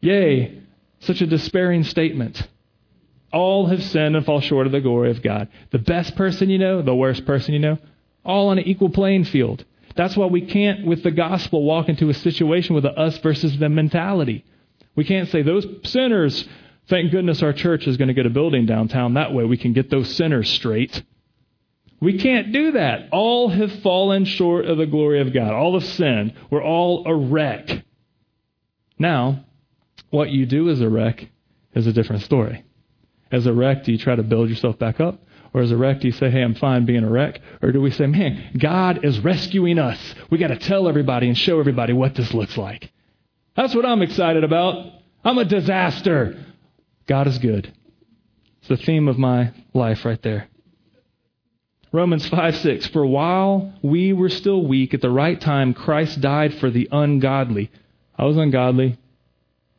Yay, 0.03 0.61
such 1.01 1.23
a 1.23 1.27
despairing 1.27 1.85
statement. 1.85 2.47
All 3.33 3.67
have 3.67 3.83
sinned 3.83 4.17
and 4.17 4.27
fall 4.27 4.43
short 4.43 4.67
of 4.67 4.73
the 4.73 4.83
glory 4.83 5.11
of 5.11 5.23
God. 5.23 5.49
The 5.71 5.79
best 5.79 6.15
person 6.17 6.51
you 6.51 6.59
know, 6.59 6.83
the 6.83 6.95
worst 6.95 7.25
person 7.25 7.55
you 7.55 7.61
know, 7.61 7.79
all 8.25 8.49
on 8.49 8.59
an 8.59 8.65
equal 8.65 8.91
playing 8.91 9.25
field. 9.25 9.65
That's 9.97 10.17
why 10.17 10.27
we 10.27 10.43
can't, 10.43 10.87
with 10.87 11.03
the 11.03 11.11
gospel, 11.11 11.65
walk 11.65 11.89
into 11.89 12.09
a 12.09 12.15
situation 12.15 12.75
with 12.75 12.85
a 12.85 12.93
us 12.93 13.19
versus 13.19 13.59
them 13.59 13.75
mentality. 13.75 14.45
We 14.95 15.05
can't 15.05 15.29
say, 15.29 15.43
those 15.43 15.67
sinners, 15.85 16.49
thank 16.89 17.11
goodness 17.11 17.43
our 17.43 17.53
church 17.53 17.87
is 17.87 17.97
going 17.97 18.09
to 18.09 18.15
get 18.15 18.27
a 18.27 18.31
building 18.31 18.67
downtown. 18.67 19.15
That 19.15 19.33
way 19.33 19.45
we 19.45 19.57
can 19.57 19.73
get 19.73 19.91
those 19.91 20.15
sinners 20.15 20.49
straight. 20.51 21.03
We 22.01 22.19
can't 22.19 22.53
do 22.53 22.73
that. 22.73 23.09
All 23.13 23.49
have 23.49 23.73
fallen 23.83 24.25
short 24.25 24.65
of 24.65 24.79
the 24.79 24.87
glory 24.87 25.21
of 25.21 25.35
God. 25.35 25.53
All 25.53 25.79
have 25.79 25.89
sinned. 25.89 26.35
We're 26.51 26.65
all 26.65 27.07
a 27.07 27.15
wreck. 27.15 27.69
Now, 28.99 29.45
what 30.11 30.31
you 30.31 30.47
do 30.47 30.71
as 30.71 30.81
a 30.81 30.89
wreck 30.89 31.29
is 31.75 31.87
a 31.87 31.93
different 31.93 32.23
story. 32.23 32.65
As 33.31 33.47
a 33.47 33.53
wreck, 33.53 33.85
do 33.85 33.93
you 33.93 33.99
try 33.99 34.17
to 34.17 34.23
build 34.23 34.49
yourself 34.49 34.79
back 34.79 34.99
up? 34.99 35.23
Or 35.53 35.63
as 35.63 35.73
a 35.73 35.77
wreck, 35.77 36.01
do 36.01 36.07
you 36.07 36.13
say, 36.13 36.31
hey, 36.31 36.43
I'm 36.43 36.55
fine 36.55 36.87
being 36.87 37.03
a 37.03 37.11
wreck? 37.11 37.41
Or 37.61 37.73
do 37.73 37.81
we 37.81 37.91
say, 37.91 38.07
man, 38.07 38.57
God 38.59 39.05
is 39.05 39.19
rescuing 39.19 39.79
us. 39.79 39.99
We 40.31 40.39
got 40.39 40.49
to 40.49 40.59
tell 40.59 40.89
everybody 40.89 41.27
and 41.27 41.37
show 41.37 41.59
everybody 41.59 41.93
what 41.93 42.15
this 42.15 42.33
looks 42.33 42.57
like. 42.57 42.93
That's 43.57 43.75
what 43.75 43.85
I'm 43.85 44.03
excited 44.03 44.45
about. 44.45 44.87
I'm 45.25 45.39
a 45.39 45.45
disaster. 45.45 46.47
God 47.07 47.27
is 47.27 47.39
good. 47.39 47.73
It's 48.61 48.69
the 48.69 48.77
theme 48.77 49.09
of 49.09 49.19
my 49.19 49.53
life 49.75 50.05
right 50.05 50.23
there. 50.23 50.49
Romans 51.93 52.29
5 52.29 52.57
6. 52.57 52.87
For 52.89 53.05
while 53.05 53.73
we 53.83 54.13
were 54.13 54.29
still 54.29 54.65
weak, 54.65 54.95
at 54.95 55.01
the 55.01 55.11
right 55.11 55.41
time, 55.41 55.75
Christ 55.75 56.21
died 56.21 56.55
for 56.55 56.71
the 56.71 56.89
ungodly. 56.93 57.71
I 58.17 58.25
was 58.25 58.37
ungodly. 58.37 58.97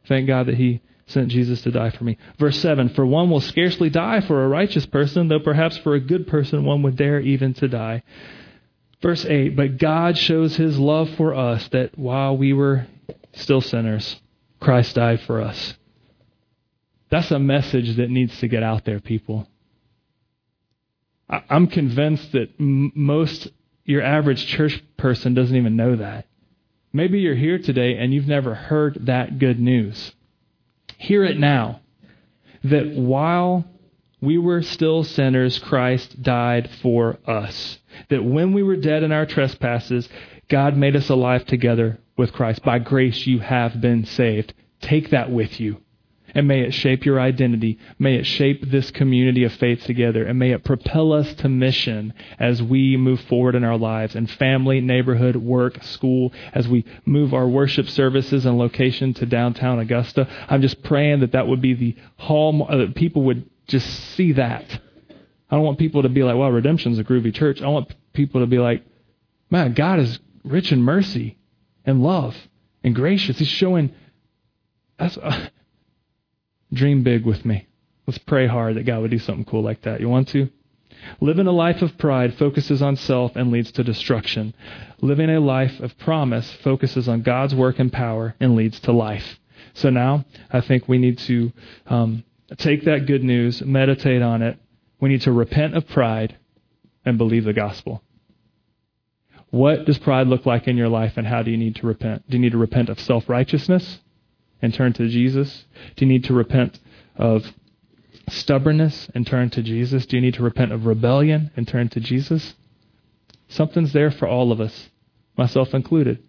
Thank 0.08 0.28
God 0.28 0.48
that 0.48 0.56
He 0.56 0.82
sent 1.12 1.30
Jesus 1.30 1.62
to 1.64 1.72
die 1.72 1.90
for 1.92 2.04
me. 2.04 2.18
Verse 2.40 2.60
7 2.60 2.90
For 2.90 3.06
one 3.06 3.30
will 3.30 3.42
scarcely 3.42 3.90
die 3.90 4.22
for 4.22 4.44
a 4.44 4.48
righteous 4.48 4.86
person, 4.86 5.28
though 5.28 5.40
perhaps 5.40 5.78
for 5.78 5.96
a 5.96 6.00
good 6.00 6.28
person 6.28 6.66
one 6.66 6.82
would 6.84 6.96
dare 6.96 7.20
even 7.20 7.54
to 7.56 7.68
die. 7.68 8.04
Verse 9.02 9.26
8 9.26 9.56
But 9.56 9.78
God 9.78 10.18
shows 10.18 10.56
His 10.56 10.78
love 10.78 11.10
for 11.16 11.34
us 11.34 11.68
that 11.70 11.98
while 11.98 12.38
we 12.38 12.54
were 12.54 12.88
still 13.34 13.62
sinners, 13.62 14.20
Christ 14.60 14.96
died 14.96 15.22
for 15.22 15.42
us. 15.42 15.76
That's 17.10 17.32
a 17.32 17.40
message 17.40 17.98
that 17.98 18.10
needs 18.10 18.40
to 18.40 18.48
get 18.48 18.64
out 18.64 18.86
there, 18.86 19.00
people. 19.00 19.48
I'm 21.30 21.68
convinced 21.68 22.32
that 22.34 22.60
most, 22.60 23.48
your 23.86 24.02
average 24.02 24.46
church 24.46 24.82
person 24.98 25.34
doesn't 25.34 25.56
even 25.56 25.76
know 25.76 25.96
that. 25.96 26.28
Maybe 26.94 27.20
you're 27.20 27.36
here 27.36 27.58
today 27.58 27.98
and 27.98 28.14
you've 28.14 28.28
never 28.28 28.54
heard 28.54 29.06
that 29.06 29.40
good 29.40 29.60
news. 29.60 30.14
Hear 31.02 31.24
it 31.24 31.40
now. 31.40 31.82
That 32.64 32.94
while 32.94 33.66
we 34.22 34.38
were 34.38 34.62
still 34.62 35.04
sinners, 35.04 35.58
Christ 35.58 36.22
died 36.22 36.70
for 36.84 37.18
us. 37.26 37.80
That 38.10 38.24
when 38.24 38.54
we 38.54 38.62
were 38.62 38.76
dead 38.76 39.02
in 39.02 39.12
our 39.12 39.26
trespasses, 39.26 40.08
God 40.48 40.78
made 40.78 40.96
us 40.96 41.10
alive 41.10 41.48
together 41.48 41.98
with 42.18 42.34
Christ. 42.34 42.62
By 42.62 42.78
grace 42.78 43.26
you 43.26 43.40
have 43.40 43.82
been 43.82 44.06
saved. 44.06 44.54
Take 44.80 45.10
that 45.10 45.32
with 45.32 45.60
you. 45.60 45.82
And 46.34 46.48
may 46.48 46.62
it 46.62 46.74
shape 46.74 47.06
your 47.06 47.20
identity. 47.20 47.78
May 48.00 48.16
it 48.16 48.26
shape 48.26 48.70
this 48.70 48.92
community 48.92 49.44
of 49.44 49.54
faith 49.54 49.84
together. 49.84 50.24
And 50.26 50.40
may 50.40 50.52
it 50.52 50.64
propel 50.64 51.14
us 51.14 51.34
to 51.36 51.50
mission 51.50 52.14
as 52.40 52.62
we 52.62 52.98
move 52.98 53.22
forward 53.22 53.56
in 53.56 53.64
our 53.64 53.78
lives 53.78 54.16
in 54.16 54.28
family, 54.28 54.82
neighborhood, 54.82 55.36
work, 55.36 55.84
school, 55.84 56.32
as 56.54 56.68
we 56.68 56.86
move 57.06 57.34
our 57.34 57.48
worship 57.48 57.90
services 57.90 58.46
and 58.46 58.58
location 58.58 59.14
to 59.16 59.26
downtown 59.26 59.80
Augusta. 59.80 60.28
I'm 60.50 60.62
just 60.62 60.84
praying 60.84 61.20
that 61.22 61.34
that 61.34 61.48
would 61.48 61.62
be 61.62 61.74
the 61.74 61.96
hall, 62.18 62.66
uh, 62.70 62.78
that 62.78 62.96
people 62.96 63.24
would 63.24 63.50
just 63.68 63.88
see 64.16 64.34
that. 64.34 64.66
I 65.50 65.56
don't 65.56 65.66
want 65.66 65.80
people 65.80 66.04
to 66.04 66.10
be 66.10 66.24
like, 66.24 66.38
well, 66.38 66.52
Redemption's 66.52 66.98
a 66.98 67.04
groovy 67.04 67.34
church. 67.34 67.62
I 67.62 67.68
want 67.68 67.94
people 68.14 68.42
to 68.42 68.48
be 68.48 68.58
like, 68.58 68.84
man, 69.50 69.74
God 69.74 70.00
is 70.00 70.20
rich 70.44 70.72
in 70.72 70.82
mercy 70.82 71.38
and 71.86 72.02
love 72.02 72.36
and 72.84 72.96
gracious. 72.96 73.38
He's 73.38 73.48
showing 73.48 73.94
that's. 74.98 75.18
Uh, 75.18 75.50
Dream 76.74 77.04
big 77.04 77.26
with 77.26 77.46
me. 77.46 77.68
Let's 78.08 78.18
pray 78.18 78.48
hard 78.48 78.76
that 78.76 78.86
God 78.86 79.02
would 79.02 79.12
do 79.12 79.20
something 79.20 79.46
cool 79.46 79.62
like 79.62 79.82
that. 79.84 80.00
You 80.02 80.10
want 80.10 80.30
to? 80.30 80.50
Living 81.20 81.48
a 81.48 81.52
life 81.52 81.82
of 81.82 81.98
pride 81.98 82.36
focuses 82.36 82.82
on 82.82 82.96
self 82.96 83.36
and 83.36 83.52
leads 83.52 83.72
to 83.74 83.84
destruction. 83.84 84.54
Living 85.02 85.30
a 85.30 85.40
life 85.40 85.80
of 85.80 85.98
promise 85.98 86.52
focuses 86.64 87.08
on 87.08 87.22
God's 87.22 87.56
work 87.56 87.80
and 87.80 87.92
power 87.92 88.36
and 88.40 88.56
leads 88.56 88.80
to 88.82 88.92
life. 88.92 89.40
So 89.74 89.90
now 89.90 90.26
I 90.52 90.62
think 90.62 90.88
we 90.88 90.98
need 90.98 91.18
to 91.20 91.52
um, 91.88 92.24
take 92.58 92.86
that 92.86 93.06
good 93.06 93.24
news, 93.24 93.62
meditate 93.62 94.22
on 94.22 94.42
it. 94.42 94.58
We 95.00 95.10
need 95.10 95.22
to 95.22 95.32
repent 95.32 95.76
of 95.76 95.88
pride 95.88 96.38
and 97.06 97.18
believe 97.18 97.46
the 97.46 97.54
gospel. 97.54 98.04
What 99.50 99.86
does 99.86 99.98
pride 99.98 100.28
look 100.28 100.46
like 100.46 100.68
in 100.68 100.78
your 100.78 100.88
life 100.88 101.14
and 101.18 101.28
how 101.28 101.44
do 101.44 101.52
you 101.52 101.58
need 101.58 101.76
to 101.78 101.88
repent? 101.88 102.30
Do 102.30 102.38
you 102.38 102.42
need 102.42 102.54
to 102.54 102.58
repent 102.58 102.90
of 102.90 103.00
self 103.00 103.28
righteousness? 103.28 104.00
And 104.62 104.74
turn 104.74 104.94
to 104.94 105.08
Jesus? 105.08 105.66
Do 105.96 106.06
you 106.06 106.12
need 106.12 106.24
to 106.26 106.34
repent 106.34 106.80
of 107.16 107.54
stubbornness 108.30 109.10
and 109.14 109.26
turn 109.26 109.50
to 109.52 109.62
Jesus? 109.62 110.06
Do 110.06 110.18
you 110.18 110.22
need 110.22 110.36
to 110.36 110.44
repent 110.44 110.72
of 110.72 110.86
rebellion 110.86 111.52
and 111.56 111.68
turn 111.68 111.90
to 111.90 112.00
Jesus? 112.00 112.54
Something's 113.48 113.94
there 113.94 114.12
for 114.12 114.28
all 114.28 114.52
of 114.52 114.62
us, 114.62 114.90
myself 115.38 115.74
included. 115.74 116.24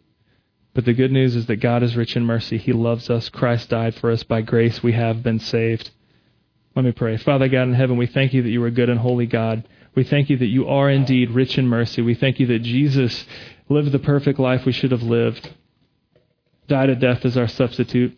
But 0.75 0.87
the 0.87 0.95
good 0.95 1.13
news 1.13 1.37
is 1.37 1.47
that 1.47 1.57
God 1.57 1.83
is 1.83 1.97
rich 1.97 2.17
in 2.17 2.25
mercy. 2.25 2.57
He 2.57 2.73
loves 2.73 3.11
us. 3.11 3.29
Christ 3.29 3.69
died 3.69 3.95
for 3.95 4.11
us. 4.11 4.23
By 4.23 4.41
grace, 4.41 4.83
we 4.83 4.93
have 4.93 5.23
been 5.23 5.39
saved. 5.39 5.91
Let 6.75 6.85
me 6.85 6.93
pray. 6.93 7.19
Father 7.19 7.49
God 7.49 7.65
in 7.65 7.75
heaven, 7.75 7.99
we 7.99 8.07
thank 8.07 8.33
you 8.33 8.43
that 8.43 8.49
you 8.49 8.65
are 8.65 8.71
good 8.71 8.89
and 8.89 8.99
holy 8.99 9.27
God. 9.27 9.69
We 9.95 10.05
thank 10.05 10.31
you 10.31 10.39
that 10.39 10.47
you 10.47 10.67
are 10.69 10.89
indeed 10.89 11.31
rich 11.31 11.59
in 11.59 11.69
mercy. 11.69 12.01
We 12.01 12.15
thank 12.15 12.41
you 12.41 12.47
that 12.47 12.63
Jesus 12.63 13.27
lived 13.69 13.93
the 13.93 13.99
perfect 13.99 14.39
life 14.39 14.65
we 14.65 14.73
should 14.73 14.91
have 14.91 15.03
lived, 15.03 15.51
died 16.69 16.89
a 16.89 16.97
death 16.97 17.27
as 17.27 17.37
our 17.37 17.49
substitute, 17.49 18.17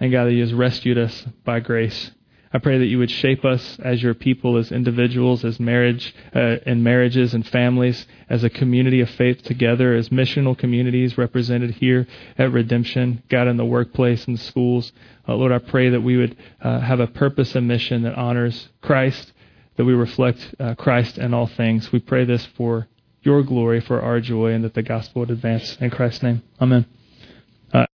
And 0.00 0.12
God, 0.12 0.24
that 0.24 0.32
you 0.32 0.42
has 0.42 0.54
rescued 0.54 0.98
us 0.98 1.26
by 1.44 1.60
grace. 1.60 2.10
I 2.52 2.58
pray 2.58 2.78
that 2.78 2.86
you 2.86 2.98
would 2.98 3.10
shape 3.10 3.44
us 3.44 3.78
as 3.80 4.02
your 4.02 4.14
people, 4.14 4.56
as 4.56 4.72
individuals, 4.72 5.44
as 5.44 5.60
marriage, 5.60 6.14
uh, 6.34 6.56
in 6.64 6.82
marriages 6.82 7.34
and 7.34 7.46
families, 7.46 8.06
as 8.30 8.42
a 8.42 8.48
community 8.48 9.00
of 9.00 9.10
faith 9.10 9.42
together, 9.42 9.94
as 9.94 10.08
missional 10.08 10.56
communities 10.56 11.18
represented 11.18 11.72
here 11.72 12.06
at 12.38 12.50
Redemption, 12.50 13.22
God, 13.28 13.48
in 13.48 13.58
the 13.58 13.66
workplace 13.66 14.26
and 14.26 14.40
schools. 14.40 14.92
Uh, 15.28 15.34
Lord, 15.34 15.52
I 15.52 15.58
pray 15.58 15.90
that 15.90 16.00
we 16.00 16.16
would 16.16 16.36
uh, 16.62 16.80
have 16.80 17.00
a 17.00 17.06
purpose 17.06 17.54
and 17.54 17.68
mission 17.68 18.02
that 18.02 18.14
honors 18.14 18.68
Christ, 18.80 19.32
that 19.76 19.84
we 19.84 19.92
reflect 19.92 20.54
uh, 20.58 20.74
Christ 20.74 21.18
in 21.18 21.34
all 21.34 21.48
things. 21.48 21.92
We 21.92 21.98
pray 21.98 22.24
this 22.24 22.46
for 22.56 22.88
your 23.22 23.42
glory, 23.42 23.80
for 23.80 24.00
our 24.00 24.20
joy, 24.20 24.52
and 24.52 24.64
that 24.64 24.72
the 24.72 24.82
gospel 24.82 25.20
would 25.20 25.30
advance. 25.30 25.76
In 25.82 25.90
Christ's 25.90 26.22
name, 26.22 26.42
amen. 26.62 26.86